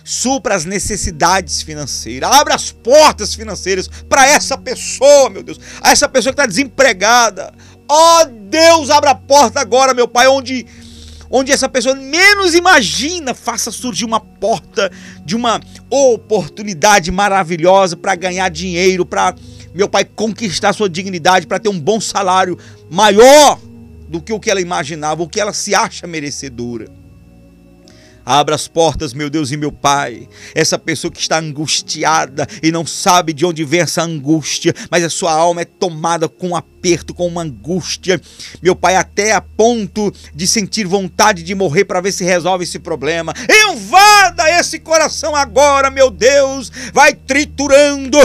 Supra 0.03 0.55
as 0.55 0.65
necessidades 0.65 1.61
financeiras, 1.61 2.31
abra 2.31 2.55
as 2.55 2.71
portas 2.71 3.33
financeiras 3.33 3.89
para 4.07 4.27
essa 4.27 4.57
pessoa, 4.57 5.29
meu 5.29 5.43
Deus, 5.43 5.59
a 5.81 5.91
essa 5.91 6.07
pessoa 6.07 6.33
que 6.33 6.41
está 6.41 6.45
desempregada. 6.45 7.53
Ó 7.87 8.21
oh, 8.21 8.25
Deus, 8.25 8.89
abra 8.89 9.11
a 9.11 9.15
porta 9.15 9.59
agora, 9.59 9.93
meu 9.93 10.07
Pai, 10.07 10.27
onde 10.27 10.65
onde 11.29 11.51
essa 11.51 11.69
pessoa 11.69 11.93
menos 11.95 12.55
imagina, 12.55 13.33
faça 13.33 13.71
surgir 13.71 14.05
uma 14.05 14.19
porta 14.19 14.91
de 15.23 15.35
uma 15.35 15.61
oportunidade 15.89 17.11
maravilhosa 17.11 17.95
para 17.95 18.15
ganhar 18.15 18.49
dinheiro, 18.49 19.05
para 19.05 19.35
meu 19.73 19.87
pai 19.87 20.03
conquistar 20.03 20.73
sua 20.73 20.89
dignidade, 20.89 21.45
para 21.45 21.59
ter 21.59 21.69
um 21.69 21.79
bom 21.79 22.01
salário 22.01 22.57
maior 22.89 23.59
do 24.07 24.19
que 24.19 24.33
o 24.33 24.39
que 24.39 24.49
ela 24.49 24.59
imaginava, 24.59 25.21
o 25.21 25.29
que 25.29 25.39
ela 25.39 25.53
se 25.53 25.75
acha 25.75 26.07
merecedora. 26.07 26.98
Abra 28.29 28.53
as 28.53 28.67
portas, 28.67 29.11
meu 29.11 29.27
Deus 29.27 29.49
e 29.49 29.57
meu 29.57 29.71
Pai. 29.71 30.29
Essa 30.53 30.77
pessoa 30.77 31.09
que 31.09 31.19
está 31.19 31.39
angustiada 31.39 32.45
e 32.61 32.71
não 32.71 32.85
sabe 32.85 33.33
de 33.33 33.43
onde 33.43 33.65
vem 33.65 33.79
essa 33.79 34.03
angústia, 34.03 34.71
mas 34.91 35.03
a 35.03 35.09
sua 35.09 35.33
alma 35.33 35.61
é 35.61 35.65
tomada 35.65 36.29
com 36.29 36.49
um 36.49 36.55
aperto, 36.55 37.11
com 37.11 37.25
uma 37.25 37.41
angústia. 37.41 38.21
Meu 38.61 38.75
Pai, 38.75 38.97
até 38.97 39.31
a 39.31 39.41
ponto 39.41 40.13
de 40.31 40.45
sentir 40.45 40.85
vontade 40.85 41.41
de 41.41 41.55
morrer 41.55 41.85
para 41.85 42.01
ver 42.01 42.11
se 42.11 42.23
resolve 42.23 42.65
esse 42.65 42.77
problema. 42.77 43.33
Invada 43.71 44.47
esse 44.59 44.77
coração 44.77 45.35
agora, 45.35 45.89
meu 45.89 46.11
Deus. 46.11 46.71
Vai 46.93 47.15
triturando, 47.15 48.19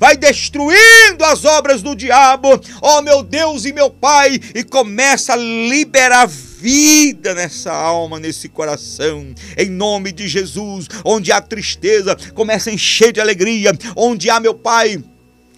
vai 0.00 0.16
destruindo 0.16 1.22
as 1.26 1.44
obras 1.44 1.82
do 1.82 1.94
diabo. 1.94 2.48
Oh, 2.80 3.02
meu 3.02 3.22
Deus 3.22 3.66
e 3.66 3.74
meu 3.74 3.90
Pai, 3.90 4.40
e 4.54 4.64
começa 4.64 5.34
a 5.34 5.36
liberar 5.36 6.30
vida 6.62 7.34
nessa 7.34 7.72
alma, 7.72 8.20
nesse 8.20 8.48
coração, 8.48 9.34
em 9.58 9.68
nome 9.68 10.12
de 10.12 10.28
Jesus. 10.28 10.86
Onde 11.04 11.32
há 11.32 11.40
tristeza, 11.40 12.16
começa 12.34 12.70
a 12.70 12.72
encher 12.72 13.12
de 13.12 13.20
alegria. 13.20 13.72
Onde 13.96 14.30
há, 14.30 14.38
meu 14.38 14.54
Pai, 14.54 15.02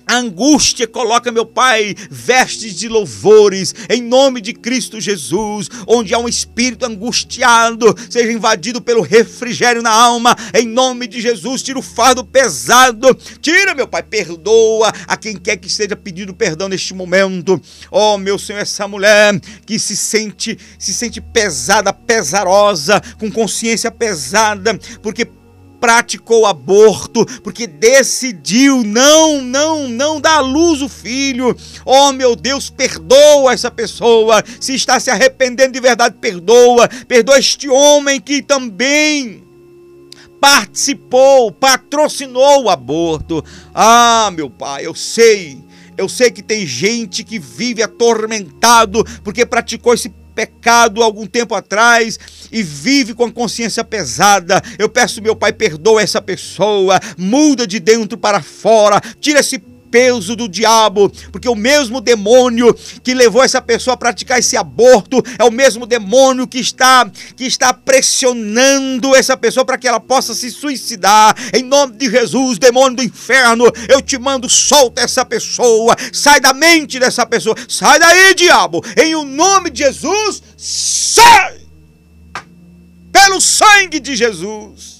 a 0.06 0.16
angústia 0.16 0.86
coloca, 0.86 1.32
meu 1.32 1.46
Pai, 1.46 1.94
vestes 2.10 2.74
de 2.74 2.88
louvores, 2.88 3.74
em 3.88 4.02
nome 4.02 4.40
de 4.40 4.52
Cristo 4.52 5.00
Jesus, 5.00 5.68
onde 5.86 6.14
há 6.14 6.18
um 6.18 6.28
espírito 6.28 6.84
angustiado, 6.84 7.94
seja 8.10 8.32
invadido 8.32 8.82
pelo 8.82 9.02
refrigério 9.02 9.82
na 9.82 9.90
alma, 9.90 10.36
em 10.52 10.66
nome 10.66 11.06
de 11.06 11.20
Jesus, 11.20 11.62
tira 11.62 11.78
o 11.78 11.82
fardo 11.82 12.24
pesado, 12.24 13.14
tira, 13.40 13.74
meu 13.74 13.88
Pai, 13.88 14.02
perdoa 14.02 14.92
a 15.06 15.16
quem 15.16 15.36
quer 15.36 15.56
que 15.56 15.68
esteja 15.68 15.96
pedindo 15.96 16.34
perdão 16.34 16.68
neste 16.68 16.92
momento. 16.94 17.60
Oh, 17.90 18.18
meu 18.18 18.38
Senhor, 18.38 18.60
essa 18.60 18.86
mulher 18.86 19.40
que 19.64 19.78
se 19.78 19.96
sente, 19.96 20.58
se 20.78 20.92
sente 20.92 21.20
pesada, 21.20 21.92
pesarosa, 21.92 23.00
com 23.18 23.30
consciência 23.30 23.90
pesada, 23.90 24.78
porque 25.02 25.26
praticou 25.84 26.46
aborto, 26.46 27.26
porque 27.42 27.66
decidiu 27.66 28.82
não, 28.82 29.42
não, 29.42 29.86
não 29.86 30.18
dar 30.18 30.38
à 30.38 30.40
luz 30.40 30.80
o 30.80 30.88
filho. 30.88 31.54
Oh, 31.84 32.10
meu 32.10 32.34
Deus, 32.34 32.70
perdoa 32.70 33.52
essa 33.52 33.70
pessoa. 33.70 34.42
Se 34.58 34.74
está 34.74 34.98
se 34.98 35.10
arrependendo 35.10 35.74
de 35.74 35.80
verdade, 35.80 36.16
perdoa. 36.18 36.88
Perdoa 37.06 37.38
este 37.38 37.68
homem 37.68 38.18
que 38.18 38.40
também 38.40 39.44
participou, 40.40 41.52
patrocinou 41.52 42.64
o 42.64 42.70
aborto. 42.70 43.44
Ah, 43.74 44.30
meu 44.34 44.48
pai, 44.48 44.86
eu 44.86 44.94
sei. 44.94 45.62
Eu 45.98 46.08
sei 46.08 46.30
que 46.30 46.42
tem 46.42 46.66
gente 46.66 47.22
que 47.22 47.38
vive 47.38 47.82
atormentado 47.82 49.04
porque 49.22 49.44
praticou 49.44 49.92
esse 49.92 50.08
pecado 50.34 51.02
algum 51.02 51.26
tempo 51.26 51.54
atrás 51.54 52.18
e 52.50 52.62
vive 52.62 53.14
com 53.14 53.24
a 53.24 53.32
consciência 53.32 53.84
pesada. 53.84 54.62
Eu 54.78 54.88
peço, 54.88 55.22
meu 55.22 55.36
Pai, 55.36 55.52
perdoa 55.52 56.02
essa 56.02 56.20
pessoa, 56.20 57.00
muda 57.16 57.66
de 57.66 57.78
dentro 57.80 58.18
para 58.18 58.42
fora, 58.42 59.00
tira 59.20 59.40
esse 59.40 59.58
peso 59.94 60.34
do 60.34 60.48
diabo, 60.48 61.08
porque 61.30 61.48
o 61.48 61.54
mesmo 61.54 62.00
demônio 62.00 62.74
que 63.04 63.14
levou 63.14 63.44
essa 63.44 63.62
pessoa 63.62 63.94
a 63.94 63.96
praticar 63.96 64.40
esse 64.40 64.56
aborto 64.56 65.22
é 65.38 65.44
o 65.44 65.52
mesmo 65.52 65.86
demônio 65.86 66.48
que 66.48 66.58
está 66.58 67.08
que 67.36 67.44
está 67.44 67.72
pressionando 67.72 69.14
essa 69.14 69.36
pessoa 69.36 69.64
para 69.64 69.78
que 69.78 69.86
ela 69.86 70.00
possa 70.00 70.34
se 70.34 70.50
suicidar. 70.50 71.36
Em 71.54 71.62
nome 71.62 71.96
de 71.96 72.10
Jesus, 72.10 72.58
demônio 72.58 72.96
do 72.96 73.04
inferno, 73.04 73.66
eu 73.88 74.02
te 74.02 74.18
mando 74.18 74.48
solta 74.48 75.00
essa 75.00 75.24
pessoa, 75.24 75.94
sai 76.12 76.40
da 76.40 76.52
mente 76.52 76.98
dessa 76.98 77.24
pessoa, 77.24 77.54
sai 77.68 78.00
daí, 78.00 78.34
diabo. 78.34 78.84
Em 78.96 79.14
o 79.14 79.22
nome 79.22 79.70
de 79.70 79.84
Jesus, 79.84 80.42
sai! 80.56 81.60
Pelo 83.12 83.40
sangue 83.40 84.00
de 84.00 84.16
Jesus. 84.16 84.93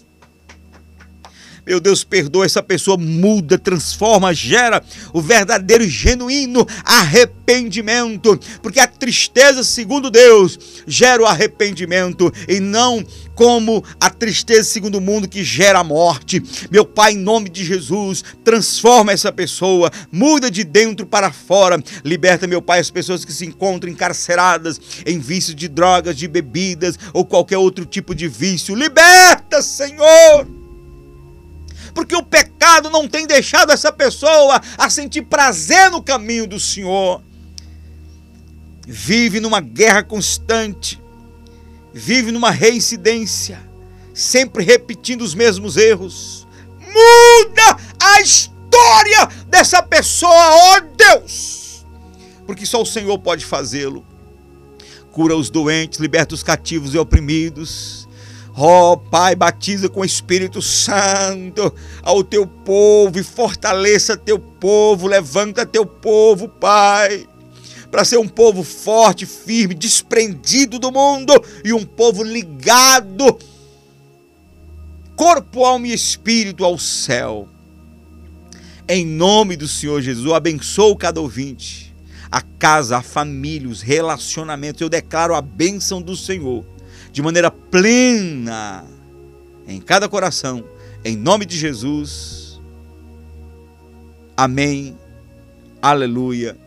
Meu 1.67 1.81
Deus, 1.81 2.05
perdoa 2.05 2.45
essa 2.45 2.63
pessoa, 2.63 2.99
muda, 2.99 3.59
transforma, 3.59 4.35
gera 4.35 4.83
o 5.15 5.21
verdadeiro 5.21 5.89
genuíno 5.89 6.67
arrependimento, 6.85 8.39
porque 8.63 8.79
a 8.79 8.87
tristeza, 8.87 9.65
segundo 9.65 10.11
Deus, 10.11 10.59
gera 10.87 11.23
o 11.23 11.27
arrependimento 11.27 12.31
e 12.47 12.61
não 12.61 13.03
como 13.35 13.83
a 13.99 14.11
tristeza 14.11 14.65
segundo 14.65 14.99
o 14.99 15.01
mundo 15.01 15.27
que 15.27 15.43
gera 15.43 15.79
a 15.79 15.85
morte. 15.85 16.43
Meu 16.71 16.85
Pai, 16.85 17.13
em 17.13 17.19
nome 17.19 17.49
de 17.49 17.65
Jesus, 17.65 18.23
transforma 18.45 19.13
essa 19.13 19.33
pessoa, 19.33 19.91
muda 20.13 20.51
de 20.51 20.65
dentro 20.65 21.07
para 21.07 21.33
fora, 21.33 21.83
liberta, 22.05 22.47
meu 22.47 22.61
Pai, 22.61 22.79
as 22.79 22.91
pessoas 22.91 23.25
que 23.25 23.33
se 23.33 23.47
encontram 23.47 23.91
encarceradas 23.91 24.79
em 25.07 25.19
vícios 25.19 25.57
de 25.57 25.69
drogas, 25.69 26.17
de 26.17 26.29
bebidas 26.29 26.99
ou 27.15 27.25
qualquer 27.25 27.57
outro 27.57 27.87
tipo 27.87 28.15
de 28.15 28.29
vício. 28.29 28.75
Liberta, 28.75 29.63
Senhor! 29.63 30.64
Porque 31.95 32.17
o 32.17 32.23
pecado 32.23 32.91
não 32.91 33.09
tem 33.09 33.27
deixado 33.27 33.71
essa 33.71 33.93
pessoa 33.93 34.61
a 34.77 34.91
sentir 34.91 35.23
prazer 35.23 35.91
no 35.91 36.03
caminho 36.03 36.47
do 36.47 36.59
Senhor. 36.59 37.23
Vive 38.87 39.41
numa 39.41 39.61
guerra 39.61 40.03
constante, 40.03 41.01
vive 41.93 42.33
numa 42.33 42.51
reincidência, 42.51 43.63
sempre 44.13 44.65
repetindo 44.65 45.23
os 45.23 45.35
mesmos 45.35 45.77
erros. 45.77 46.47
Muda 46.81 47.77
a 47.99 48.21
história 48.21 49.27
dessa 49.47 49.83
pessoa, 49.83 50.33
ó 50.33 50.81
Deus! 50.81 51.87
Porque 52.47 52.67
só 52.67 52.83
o 52.83 52.87
Senhor 52.87 53.19
pode 53.21 53.47
fazê-lo. 53.47 54.05
Cura 55.11 55.35
os 55.35 55.49
doentes, 55.49 56.01
liberta 56.01 56.35
os 56.35 56.43
cativos 56.43 56.93
e 56.93 56.99
oprimidos 56.99 58.04
Ó 58.57 58.93
oh, 58.93 58.97
Pai, 58.97 59.35
batiza 59.35 59.89
com 59.89 60.01
o 60.01 60.05
Espírito 60.05 60.63
Santo 60.63 61.75
ao 62.03 62.23
teu 62.23 62.47
povo 62.47 63.19
e 63.19 63.25
fortaleça 63.25 64.17
teu 64.17 64.39
povo, 64.39 65.09
levanta 65.09 65.67
teu 65.67 65.85
povo, 65.85 66.49
Pai, 66.49 67.27
para 67.91 68.05
ser 68.05 68.17
um 68.19 68.29
povo 68.29 68.63
forte, 68.63 69.27
firme, 69.27 69.75
desprendido 69.75 70.79
do 70.79 70.93
mundo 70.93 71.33
e 71.65 71.73
um 71.73 71.85
povo 71.85 72.23
ligado, 72.23 73.37
corpo, 75.17 75.65
alma 75.65 75.89
e 75.89 75.93
espírito 75.93 76.65
ao 76.65 76.79
céu. 76.79 77.49
Em 78.87 79.05
nome 79.05 79.57
do 79.57 79.67
Senhor 79.67 80.01
Jesus, 80.01 80.27
eu 80.27 80.35
abençoo 80.35 80.95
cada 80.95 81.21
ouvinte, 81.21 81.93
a 82.31 82.41
casa, 82.41 82.99
a 82.99 83.03
família, 83.03 83.69
os 83.69 83.81
relacionamentos. 83.81 84.81
Eu 84.81 84.89
declaro 84.89 85.35
a 85.35 85.41
bênção 85.41 86.01
do 86.01 86.15
Senhor 86.17 86.65
de 87.15 87.23
maneira 87.23 87.49
plena 87.49 88.85
em 89.69 89.81
cada 89.81 90.09
coração, 90.09 90.65
em 91.05 91.17
nome 91.17 91.47
de 91.47 91.57
Jesus. 91.57 92.61
Amém, 94.37 94.99
aleluia 95.81 96.59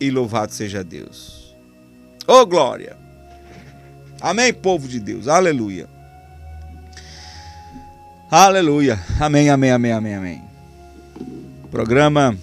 e 0.00 0.08
louvado 0.08 0.52
seja 0.52 0.84
Deus. 0.84 1.56
Oh 2.28 2.46
glória! 2.46 2.96
Amém, 4.20 4.54
povo 4.54 4.86
de 4.86 5.00
Deus, 5.00 5.26
aleluia. 5.26 5.88
Aleluia, 8.30 9.00
amém, 9.18 9.50
amém, 9.50 9.72
amém, 9.72 9.92
amém, 9.92 10.14
amém. 10.14 10.42
Programa 11.72 12.38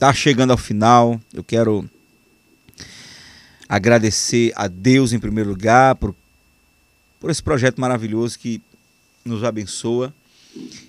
tá 0.00 0.12
chegando 0.12 0.50
ao 0.50 0.58
final. 0.58 1.20
Eu 1.32 1.44
quero 1.44 1.88
agradecer 3.68 4.52
a 4.54 4.68
Deus 4.68 5.12
em 5.12 5.18
primeiro 5.18 5.50
lugar 5.50 5.94
por, 5.96 6.14
por 7.20 7.30
esse 7.30 7.42
projeto 7.42 7.80
maravilhoso 7.80 8.38
que 8.38 8.60
nos 9.24 9.42
abençoa. 9.44 10.14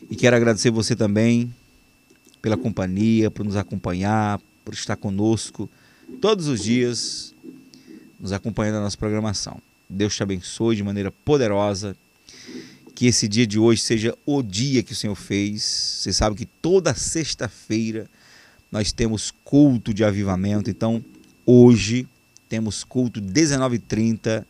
E 0.09 0.15
quero 0.15 0.35
agradecer 0.35 0.71
você 0.71 0.95
também 0.95 1.53
pela 2.41 2.55
companhia, 2.55 3.29
por 3.29 3.45
nos 3.45 3.55
acompanhar, 3.55 4.39
por 4.63 4.73
estar 4.73 4.95
conosco 4.95 5.69
todos 6.21 6.47
os 6.47 6.63
dias, 6.63 7.33
nos 8.19 8.31
acompanhando 8.31 8.75
na 8.75 8.81
nossa 8.81 8.97
programação. 8.97 9.59
Deus 9.89 10.15
te 10.15 10.23
abençoe 10.23 10.75
de 10.75 10.83
maneira 10.83 11.11
poderosa. 11.11 11.95
Que 12.95 13.05
esse 13.05 13.27
dia 13.27 13.45
de 13.45 13.59
hoje 13.59 13.81
seja 13.81 14.17
o 14.25 14.41
dia 14.41 14.81
que 14.81 14.91
o 14.91 14.95
Senhor 14.95 15.15
fez. 15.15 15.61
Você 15.63 16.11
sabe 16.11 16.35
que 16.35 16.45
toda 16.45 16.95
sexta-feira 16.95 18.09
nós 18.71 18.91
temos 18.91 19.31
culto 19.43 19.93
de 19.93 20.03
avivamento. 20.03 20.69
Então, 20.69 21.03
hoje 21.45 22.07
temos 22.47 22.83
culto 22.83 23.21
19h30 23.21 24.45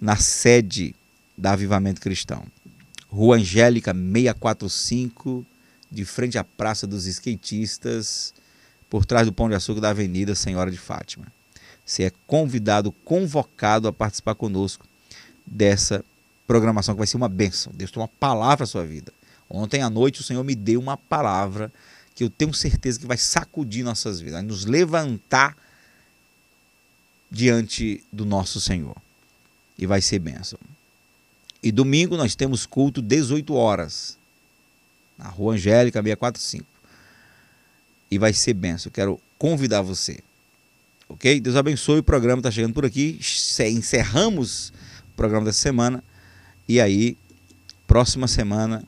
na 0.00 0.16
sede 0.16 0.94
da 1.36 1.52
Avivamento 1.52 2.00
Cristão. 2.00 2.44
Rua 3.08 3.36
Angélica 3.36 3.94
645, 3.94 5.46
de 5.90 6.04
frente 6.04 6.36
à 6.36 6.44
Praça 6.44 6.86
dos 6.86 7.06
Skatistas, 7.06 8.34
por 8.90 9.04
trás 9.04 9.26
do 9.26 9.32
Pão 9.32 9.48
de 9.48 9.54
Açúcar 9.54 9.80
da 9.80 9.90
Avenida 9.90 10.34
Senhora 10.34 10.70
de 10.70 10.78
Fátima. 10.78 11.26
Você 11.84 12.04
é 12.04 12.12
convidado, 12.26 12.92
convocado 12.92 13.88
a 13.88 13.92
participar 13.92 14.34
conosco 14.34 14.86
dessa 15.46 16.04
programação 16.46 16.94
que 16.94 16.98
vai 16.98 17.06
ser 17.06 17.16
uma 17.16 17.28
bênção. 17.28 17.72
Deus 17.74 17.90
tem 17.90 18.00
uma 18.00 18.08
palavra 18.08 18.64
a 18.64 18.66
sua 18.66 18.84
vida. 18.84 19.12
Ontem 19.48 19.80
à 19.80 19.88
noite 19.88 20.20
o 20.20 20.24
Senhor 20.24 20.44
me 20.44 20.54
deu 20.54 20.80
uma 20.80 20.96
palavra 20.96 21.72
que 22.14 22.24
eu 22.24 22.28
tenho 22.28 22.52
certeza 22.52 22.98
que 22.98 23.06
vai 23.06 23.16
sacudir 23.16 23.84
nossas 23.84 24.20
vidas, 24.20 24.34
vai 24.34 24.42
nos 24.42 24.66
levantar 24.66 25.56
diante 27.30 28.02
do 28.12 28.24
nosso 28.24 28.60
Senhor. 28.60 28.96
E 29.78 29.86
vai 29.86 30.00
ser 30.00 30.18
bênção. 30.18 30.58
E 31.62 31.72
domingo 31.72 32.16
nós 32.16 32.34
temos 32.34 32.66
culto 32.66 33.02
18 33.02 33.54
horas, 33.54 34.16
na 35.16 35.28
Rua 35.28 35.54
Angélica 35.54 36.00
645. 36.00 36.66
E 38.10 38.18
vai 38.18 38.32
ser 38.32 38.54
benção. 38.54 38.88
Eu 38.88 38.92
quero 38.94 39.20
convidar 39.38 39.82
você. 39.82 40.20
Ok? 41.08 41.40
Deus 41.40 41.56
abençoe. 41.56 41.98
O 41.98 42.02
programa 42.02 42.40
está 42.40 42.50
chegando 42.50 42.74
por 42.74 42.84
aqui. 42.84 43.20
Encerramos 43.70 44.72
o 45.12 45.16
programa 45.16 45.46
dessa 45.46 45.58
semana. 45.58 46.02
E 46.68 46.80
aí, 46.80 47.16
próxima 47.86 48.28
semana, 48.28 48.84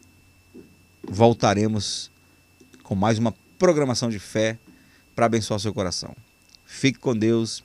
voltaremos 1.03 2.11
com 2.82 2.95
mais 2.95 3.18
uma 3.18 3.34
programação 3.59 4.09
de 4.09 4.18
fé 4.18 4.59
para 5.14 5.26
abençoar 5.26 5.61
seu 5.61 5.74
coração. 5.74 6.14
Fique 6.64 6.99
com 6.99 7.16
Deus 7.16 7.64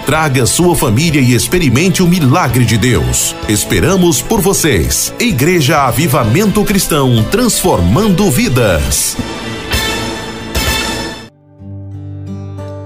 traga 0.11 0.45
sua 0.45 0.75
família 0.75 1.21
e 1.21 1.33
experimente 1.33 2.03
o 2.03 2.05
milagre 2.05 2.65
de 2.65 2.77
Deus. 2.77 3.33
Esperamos 3.47 4.21
por 4.21 4.41
vocês. 4.41 5.13
Igreja 5.17 5.87
Avivamento 5.87 6.65
Cristão, 6.65 7.23
transformando 7.31 8.29
vidas. 8.29 9.15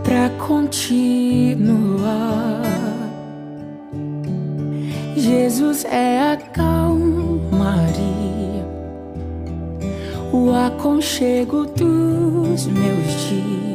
Pra 0.04 0.30
continuar, 0.38 1.02
Jesus 5.18 5.84
é 5.86 6.34
a 6.34 6.38
calmaria, 6.54 7.88
o 10.32 10.54
aconchego 10.54 11.66
dos 11.66 12.68
meus 12.68 13.28
dias, 13.28 13.75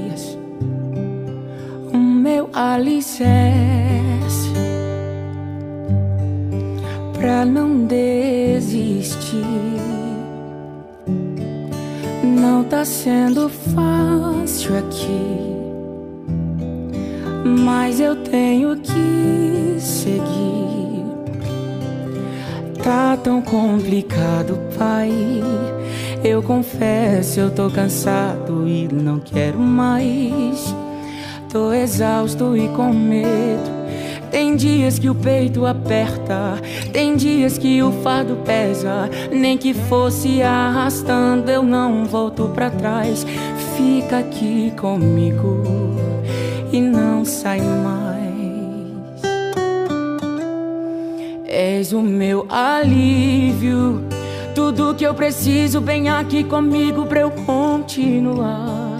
alicerce 2.52 4.50
pra 7.12 7.44
não 7.44 7.84
desistir. 7.86 9.44
Não 12.22 12.64
tá 12.64 12.84
sendo 12.84 13.48
fácil 13.48 14.78
aqui, 14.78 15.26
mas 17.44 18.00
eu 18.00 18.16
tenho 18.16 18.76
que 18.76 19.76
seguir. 19.78 21.04
Tá 22.82 23.16
tão 23.16 23.42
complicado, 23.42 24.58
pai. 24.78 25.10
Eu 26.24 26.42
confesso, 26.42 27.40
eu 27.40 27.50
tô 27.50 27.70
cansado 27.70 28.66
e 28.68 28.88
não 28.88 29.18
quero 29.18 29.58
mais. 29.58 30.74
Tô 31.50 31.72
exausto 31.72 32.56
e 32.56 32.68
com 32.68 32.92
medo. 32.92 33.80
Tem 34.30 34.54
dias 34.54 35.00
que 35.00 35.10
o 35.10 35.14
peito 35.16 35.66
aperta, 35.66 36.60
tem 36.92 37.16
dias 37.16 37.58
que 37.58 37.82
o 37.82 37.90
fardo 38.04 38.36
pesa. 38.44 39.10
Nem 39.32 39.58
que 39.58 39.74
fosse 39.74 40.40
arrastando, 40.42 41.50
eu 41.50 41.64
não 41.64 42.04
volto 42.04 42.48
pra 42.54 42.70
trás. 42.70 43.26
Fica 43.76 44.18
aqui 44.18 44.72
comigo 44.80 45.64
e 46.72 46.80
não 46.80 47.24
sai 47.24 47.60
mais. 47.60 48.00
És 51.48 51.92
o 51.92 52.00
meu 52.00 52.46
alívio, 52.48 54.04
tudo 54.54 54.94
que 54.94 55.04
eu 55.04 55.14
preciso, 55.14 55.80
vem 55.80 56.08
aqui 56.08 56.44
comigo 56.44 57.06
pra 57.06 57.22
eu 57.22 57.30
continuar 57.32 58.99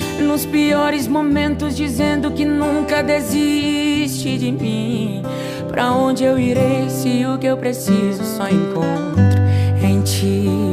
nos 0.19 0.45
piores 0.45 1.07
momentos, 1.07 1.75
dizendo 1.75 2.31
que 2.31 2.45
nunca 2.45 3.01
desiste 3.03 4.37
de 4.37 4.51
mim. 4.51 5.23
Pra 5.67 5.91
onde 5.91 6.23
eu 6.23 6.37
irei 6.37 6.89
se 6.89 7.25
o 7.25 7.37
que 7.37 7.47
eu 7.47 7.57
preciso 7.57 8.23
só 8.23 8.47
encontro 8.49 9.39
em 9.83 10.01
ti? 10.01 10.70